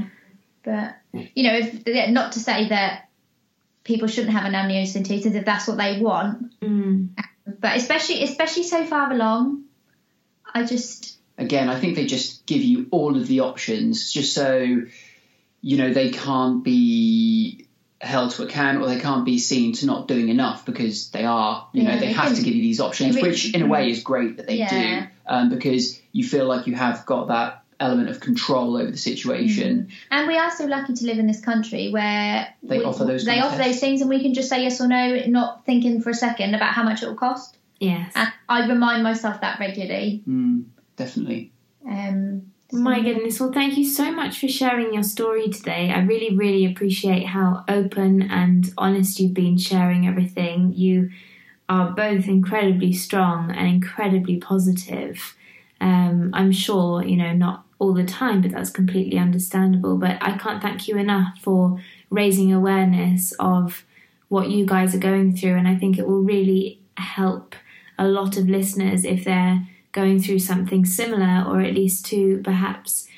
But 0.62 0.96
you 1.12 1.42
know, 1.44 1.54
if, 1.54 1.82
yeah, 1.86 2.10
not 2.10 2.32
to 2.32 2.40
say 2.40 2.68
that 2.70 3.08
people 3.84 4.08
shouldn't 4.08 4.32
have 4.32 4.46
an 4.46 4.54
amniocentesis 4.54 5.34
if 5.34 5.44
that's 5.44 5.68
what 5.68 5.76
they 5.76 6.00
want, 6.00 6.58
Mm. 6.60 7.08
but 7.60 7.76
especially 7.76 8.22
especially 8.24 8.62
so 8.62 8.84
far 8.86 9.12
along, 9.12 9.64
I 10.54 10.64
just 10.64 11.18
Again, 11.36 11.68
I 11.68 11.78
think 11.80 11.96
they 11.96 12.06
just 12.06 12.46
give 12.46 12.62
you 12.62 12.86
all 12.90 13.16
of 13.16 13.26
the 13.26 13.40
options 13.40 14.12
just 14.12 14.34
so, 14.34 14.82
you 15.62 15.76
know, 15.78 15.92
they 15.92 16.10
can't 16.10 16.62
be 16.62 17.66
held 18.00 18.30
to 18.32 18.42
account 18.44 18.80
or 18.82 18.86
they 18.86 19.00
can't 19.00 19.24
be 19.24 19.38
seen 19.38 19.72
to 19.72 19.86
not 19.86 20.06
doing 20.06 20.28
enough 20.28 20.64
because 20.66 21.10
they 21.10 21.24
are, 21.24 21.66
you 21.72 21.82
know, 21.84 21.92
they 21.98 22.06
they 22.08 22.12
have 22.12 22.26
can- 22.26 22.36
to 22.36 22.42
give 22.42 22.54
you 22.54 22.62
these 22.62 22.80
options, 22.80 23.14
they 23.14 23.22
really- 23.22 23.30
which 23.32 23.54
in 23.54 23.62
a 23.62 23.66
way 23.66 23.90
is 23.90 24.02
great 24.02 24.36
that 24.36 24.46
they 24.46 24.58
Yeah. 24.58 25.00
do 25.00 25.06
um, 25.26 25.48
because 25.48 26.00
you 26.12 26.22
feel 26.22 26.46
like 26.46 26.66
you 26.66 26.74
have 26.74 27.04
got 27.06 27.28
that 27.28 27.62
element 27.80 28.08
of 28.10 28.20
control 28.20 28.76
over 28.76 28.90
the 28.90 28.96
situation. 28.96 29.88
and 30.12 30.28
we 30.28 30.36
are 30.38 30.50
so 30.52 30.66
lucky 30.66 30.92
to 30.94 31.04
live 31.06 31.18
in 31.18 31.26
this 31.26 31.40
country 31.40 31.90
where 31.90 32.46
They 32.62 32.78
we- 32.78 32.84
offer 32.84 33.04
those 33.04 33.24
they 33.24 33.40
offer 33.40 33.56
tests. 33.56 33.72
those 33.72 33.80
things 33.80 34.00
and 34.02 34.08
we 34.10 34.20
can 34.22 34.34
just 34.34 34.48
say 34.48 34.62
yes 34.62 34.80
or 34.80 34.86
no, 34.86 35.22
not 35.26 35.64
thinking 35.66 36.00
for 36.00 36.10
a 36.10 36.14
second 36.14 36.54
about 36.54 36.72
how 36.74 36.84
much 36.84 37.02
it 37.02 37.06
will 37.08 37.16
cost. 37.16 37.56
Yes. 37.80 38.12
And 38.14 38.28
I 38.48 38.68
remind 38.68 39.02
myself 39.02 39.40
that 39.40 39.58
regularly. 39.58 40.22
Mm, 40.28 40.64
definitely. 40.96 41.52
Um, 41.88 42.52
My 42.72 43.00
goodness. 43.00 43.38
Well, 43.38 43.52
thank 43.52 43.76
you 43.76 43.84
so 43.84 44.10
much 44.10 44.38
for 44.40 44.48
sharing 44.48 44.94
your 44.94 45.02
story 45.02 45.48
today. 45.48 45.90
I 45.90 46.00
really, 46.00 46.34
really 46.36 46.64
appreciate 46.64 47.26
how 47.26 47.64
open 47.68 48.22
and 48.22 48.72
honest 48.76 49.20
you've 49.20 49.34
been 49.34 49.58
sharing 49.58 50.06
everything. 50.06 50.72
You 50.74 51.10
are 51.68 51.92
both 51.92 52.26
incredibly 52.26 52.92
strong 52.92 53.50
and 53.50 53.68
incredibly 53.68 54.36
positive. 54.38 55.36
Um, 55.80 56.30
I'm 56.32 56.52
sure, 56.52 57.04
you 57.04 57.16
know, 57.16 57.32
not 57.32 57.64
all 57.78 57.92
the 57.94 58.04
time, 58.04 58.40
but 58.40 58.50
that's 58.50 58.70
completely 58.70 59.18
understandable. 59.18 59.96
But 59.96 60.18
I 60.20 60.36
can't 60.38 60.62
thank 60.62 60.88
you 60.88 60.96
enough 60.96 61.38
for 61.42 61.80
raising 62.10 62.52
awareness 62.52 63.32
of 63.38 63.84
what 64.28 64.50
you 64.50 64.64
guys 64.66 64.94
are 64.94 64.98
going 64.98 65.36
through. 65.36 65.56
And 65.56 65.68
I 65.68 65.76
think 65.76 65.98
it 65.98 66.06
will 66.08 66.22
really 66.22 66.80
help 66.96 67.54
a 67.98 68.06
lot 68.06 68.36
of 68.36 68.48
listeners 68.48 69.04
if 69.04 69.24
they're 69.24 69.66
going 69.94 70.20
through 70.20 70.40
something 70.40 70.84
similar, 70.84 71.44
or 71.48 71.62
at 71.62 71.72
least 71.74 72.04
to 72.06 72.42
perhaps 72.42 73.08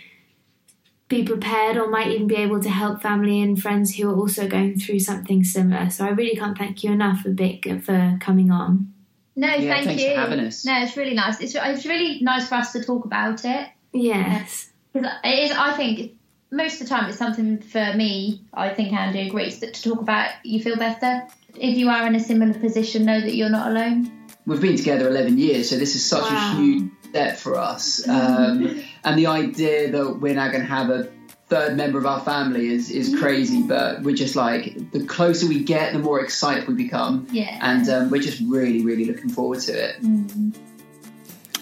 be 1.08 1.24
prepared 1.24 1.76
or 1.76 1.88
might 1.88 2.08
even 2.08 2.26
be 2.26 2.36
able 2.36 2.60
to 2.60 2.68
help 2.68 3.00
family 3.00 3.40
and 3.40 3.60
friends 3.60 3.94
who 3.94 4.10
are 4.10 4.14
also 4.16 4.46
going 4.48 4.78
through 4.78 4.98
something 4.98 5.42
similar. 5.42 5.88
So 5.90 6.04
I 6.04 6.10
really 6.10 6.36
can't 6.36 6.58
thank 6.58 6.84
you 6.84 6.92
enough 6.92 7.20
for 7.20 7.30
Vic 7.30 7.64
for 7.82 8.18
coming 8.20 8.50
on. 8.50 8.92
No, 9.36 9.48
Yeah, 9.48 9.74
thank 9.74 9.86
thanks 9.86 10.02
you. 10.02 10.14
for 10.14 10.20
having 10.20 10.40
us. 10.40 10.64
No, 10.64 10.82
it's 10.82 10.96
really 10.96 11.14
nice. 11.14 11.40
It's, 11.40 11.54
it's 11.54 11.86
really 11.86 12.20
nice 12.22 12.48
for 12.48 12.56
us 12.56 12.72
to 12.72 12.82
talk 12.82 13.04
about 13.04 13.44
it. 13.44 13.68
Yes. 13.92 14.70
Because 14.92 15.12
it 15.24 15.38
is, 15.44 15.50
I 15.52 15.72
think, 15.74 16.12
most 16.50 16.80
of 16.80 16.88
the 16.88 16.94
time 16.94 17.08
it's 17.08 17.18
something 17.18 17.60
for 17.60 17.92
me, 17.94 18.42
I 18.52 18.70
think 18.70 18.92
Andy 18.92 19.28
agrees, 19.28 19.60
that 19.60 19.74
to 19.74 19.82
talk 19.90 20.00
about 20.00 20.30
you 20.42 20.62
feel 20.62 20.76
better. 20.76 21.26
If 21.54 21.76
you 21.78 21.88
are 21.88 22.06
in 22.06 22.14
a 22.14 22.20
similar 22.20 22.54
position, 22.54 23.04
know 23.04 23.20
that 23.20 23.34
you're 23.34 23.50
not 23.50 23.70
alone. 23.70 24.10
We've 24.46 24.60
been 24.60 24.76
together 24.76 25.08
11 25.08 25.38
years, 25.38 25.68
so 25.70 25.76
this 25.76 25.94
is 25.96 26.04
such 26.04 26.22
Wow. 26.22 26.52
a 26.52 26.56
huge 26.56 26.90
step 27.08 27.36
for 27.36 27.56
us. 27.56 28.06
Um, 28.08 28.80
and 29.04 29.18
the 29.18 29.26
idea 29.26 29.90
that 29.90 30.20
we're 30.20 30.34
now 30.34 30.48
going 30.48 30.60
to 30.60 30.66
have 30.68 30.88
a 30.90 31.08
third 31.48 31.76
member 31.76 31.98
of 31.98 32.06
our 32.06 32.20
family 32.20 32.68
is, 32.68 32.90
is 32.90 33.14
crazy, 33.18 33.62
but 33.62 34.02
we're 34.02 34.14
just 34.14 34.36
like, 34.36 34.92
the 34.92 35.04
closer 35.04 35.46
we 35.46 35.62
get, 35.62 35.92
the 35.92 35.98
more 35.98 36.20
excited 36.20 36.68
we 36.68 36.74
become. 36.74 37.26
Yeah. 37.30 37.58
And 37.60 37.88
um, 37.88 38.10
we're 38.10 38.22
just 38.22 38.40
really, 38.46 38.82
really 38.84 39.04
looking 39.04 39.30
forward 39.30 39.60
to 39.60 39.72
it. 39.72 40.02
Mm. 40.02 40.56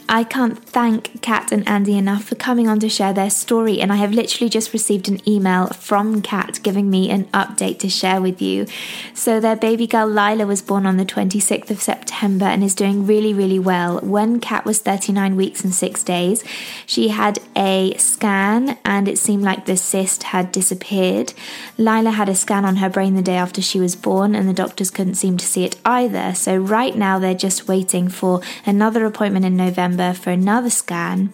I 0.06 0.22
can't 0.22 0.62
thank 0.62 1.22
Kat 1.22 1.50
and 1.50 1.66
Andy 1.66 1.96
enough 1.96 2.24
for 2.24 2.34
coming 2.34 2.68
on 2.68 2.78
to 2.80 2.90
share 2.90 3.14
their 3.14 3.30
story, 3.30 3.80
and 3.80 3.90
I 3.90 3.96
have 3.96 4.12
literally 4.12 4.50
just 4.50 4.74
received 4.74 5.08
an 5.08 5.26
email 5.26 5.68
from 5.68 6.20
Kat 6.20 6.60
giving 6.62 6.90
me 6.90 7.08
an 7.08 7.24
update 7.26 7.78
to 7.78 7.88
share 7.88 8.20
with 8.20 8.42
you. 8.42 8.66
So, 9.14 9.40
their 9.40 9.56
baby 9.56 9.86
girl 9.86 10.06
Lila 10.06 10.46
was 10.46 10.60
born 10.60 10.84
on 10.84 10.98
the 10.98 11.06
26th 11.06 11.70
of 11.70 11.80
September 11.80 12.44
and 12.44 12.62
is 12.62 12.74
doing 12.74 13.06
really, 13.06 13.32
really 13.32 13.58
well. 13.58 13.98
When 14.00 14.40
Kat 14.40 14.66
was 14.66 14.78
39 14.78 15.36
weeks 15.36 15.64
and 15.64 15.74
six 15.74 16.04
days, 16.04 16.44
she 16.84 17.08
had 17.08 17.38
a 17.56 17.96
scan, 17.96 18.76
and 18.84 19.08
it 19.08 19.16
seemed 19.16 19.42
like 19.42 19.64
the 19.64 19.76
cyst 19.76 20.24
had 20.24 20.52
disappeared. 20.52 21.32
Lila 21.78 22.10
had 22.10 22.28
a 22.28 22.34
scan 22.34 22.66
on 22.66 22.76
her 22.76 22.90
brain 22.90 23.14
the 23.14 23.22
day 23.22 23.36
after 23.36 23.62
she 23.62 23.80
was 23.80 23.96
born, 23.96 24.34
and 24.34 24.46
the 24.46 24.52
doctors 24.52 24.90
couldn't 24.90 25.14
seem 25.14 25.38
to 25.38 25.46
see 25.46 25.64
it 25.64 25.76
either. 25.86 26.34
So, 26.34 26.58
right 26.58 26.94
now, 26.94 27.18
they're 27.18 27.34
just 27.34 27.66
waiting 27.66 28.08
for 28.10 28.42
another 28.66 29.06
appointment 29.06 29.46
in 29.46 29.56
November 29.56 29.93
for 30.14 30.30
another 30.30 30.70
scan. 30.70 31.32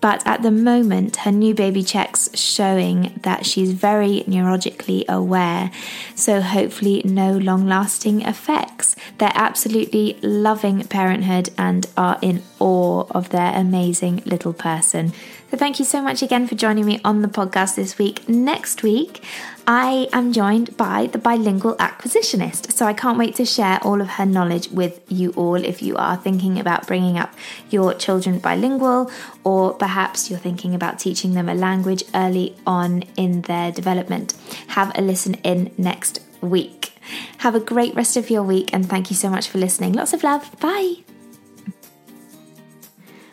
But 0.00 0.26
at 0.26 0.42
the 0.42 0.50
moment, 0.50 1.16
her 1.16 1.30
new 1.30 1.54
baby 1.54 1.82
checks 1.82 2.30
showing 2.34 3.20
that 3.22 3.44
she's 3.44 3.72
very 3.72 4.24
neurologically 4.26 5.06
aware. 5.08 5.70
So 6.14 6.40
hopefully, 6.40 7.02
no 7.04 7.36
long 7.36 7.66
lasting 7.66 8.22
effects. 8.22 8.96
They're 9.18 9.32
absolutely 9.34 10.18
loving 10.22 10.84
parenthood 10.84 11.50
and 11.58 11.86
are 11.96 12.18
in 12.22 12.42
awe 12.58 13.04
of 13.10 13.28
their 13.28 13.54
amazing 13.54 14.22
little 14.24 14.54
person. 14.54 15.12
So, 15.50 15.56
thank 15.56 15.80
you 15.80 15.84
so 15.84 16.00
much 16.00 16.22
again 16.22 16.46
for 16.46 16.54
joining 16.54 16.86
me 16.86 17.00
on 17.04 17.22
the 17.22 17.28
podcast 17.28 17.74
this 17.74 17.98
week. 17.98 18.28
Next 18.28 18.84
week, 18.84 19.20
I 19.66 20.08
am 20.12 20.32
joined 20.32 20.76
by 20.76 21.08
the 21.08 21.18
bilingual 21.18 21.74
acquisitionist. 21.74 22.70
So, 22.70 22.86
I 22.86 22.92
can't 22.92 23.18
wait 23.18 23.34
to 23.34 23.44
share 23.44 23.80
all 23.82 24.00
of 24.00 24.10
her 24.10 24.24
knowledge 24.24 24.68
with 24.68 25.00
you 25.08 25.32
all 25.32 25.56
if 25.56 25.82
you 25.82 25.96
are 25.96 26.16
thinking 26.16 26.60
about 26.60 26.86
bringing 26.86 27.18
up 27.18 27.34
your 27.68 27.94
children 27.94 28.38
bilingual, 28.38 29.10
or 29.42 29.74
perhaps 29.74 30.30
you're 30.30 30.38
thinking 30.38 30.72
about 30.72 31.00
teaching 31.00 31.34
them 31.34 31.48
a 31.48 31.54
language 31.54 32.04
early 32.14 32.54
on 32.64 33.02
in 33.16 33.42
their 33.42 33.72
development. 33.72 34.34
Have 34.68 34.96
a 34.96 35.02
listen 35.02 35.34
in 35.42 35.72
next 35.76 36.20
week. 36.40 36.92
Have 37.38 37.56
a 37.56 37.60
great 37.60 37.96
rest 37.96 38.16
of 38.16 38.30
your 38.30 38.44
week, 38.44 38.70
and 38.72 38.88
thank 38.88 39.10
you 39.10 39.16
so 39.16 39.28
much 39.28 39.48
for 39.48 39.58
listening. 39.58 39.94
Lots 39.94 40.12
of 40.12 40.22
love. 40.22 40.48
Bye. 40.60 41.09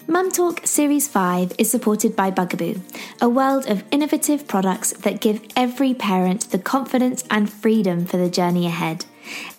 Mum 0.09 0.31
Talk 0.31 0.65
Series 0.65 1.05
5 1.05 1.51
is 1.57 1.69
supported 1.69 2.15
by 2.15 2.31
Bugaboo, 2.31 2.79
a 3.19 3.27
world 3.27 3.67
of 3.67 3.83
innovative 3.91 4.47
products 4.47 4.91
that 4.93 5.19
give 5.19 5.45
every 5.53 5.93
parent 5.93 6.49
the 6.51 6.57
confidence 6.57 7.25
and 7.29 7.51
freedom 7.51 8.05
for 8.05 8.15
the 8.15 8.29
journey 8.29 8.65
ahead. 8.65 9.03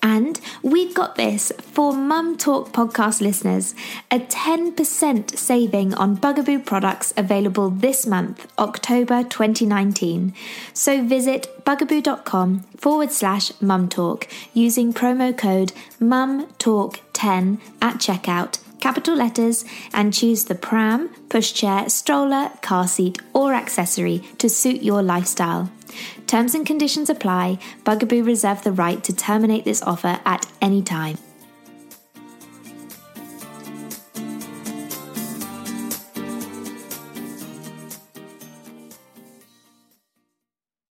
And 0.02 0.40
we've 0.62 0.94
got 0.94 1.16
this 1.16 1.52
for 1.60 1.92
Mum 1.92 2.38
Talk 2.38 2.72
podcast 2.72 3.20
listeners 3.20 3.74
a 4.10 4.20
10% 4.20 5.36
saving 5.36 5.92
on 5.92 6.16
Bugaboo 6.16 6.60
products 6.60 7.12
available 7.18 7.68
this 7.68 8.06
month, 8.06 8.50
October 8.58 9.24
2019. 9.24 10.32
So 10.72 11.04
visit 11.04 11.62
bugaboo.com 11.66 12.60
forward 12.78 13.12
slash 13.12 13.52
mum 13.60 13.90
talk 13.90 14.26
using 14.54 14.94
promo 14.94 15.36
code 15.36 15.72
MUMTALK10 16.00 17.60
at 17.82 17.96
checkout 17.96 18.60
capital 18.80 19.14
letters, 19.14 19.64
and 19.92 20.14
choose 20.14 20.44
the 20.44 20.54
pram, 20.54 21.08
pushchair, 21.28 21.90
stroller, 21.90 22.50
car 22.62 22.88
seat, 22.88 23.18
or 23.32 23.54
accessory 23.54 24.24
to 24.38 24.48
suit 24.48 24.82
your 24.82 25.02
lifestyle. 25.02 25.70
Terms 26.26 26.54
and 26.54 26.66
conditions 26.66 27.10
apply. 27.10 27.58
Bugaboo 27.84 28.22
reserve 28.22 28.62
the 28.62 28.72
right 28.72 29.02
to 29.04 29.14
terminate 29.14 29.64
this 29.64 29.82
offer 29.82 30.20
at 30.24 30.46
any 30.60 30.82
time. 30.82 31.18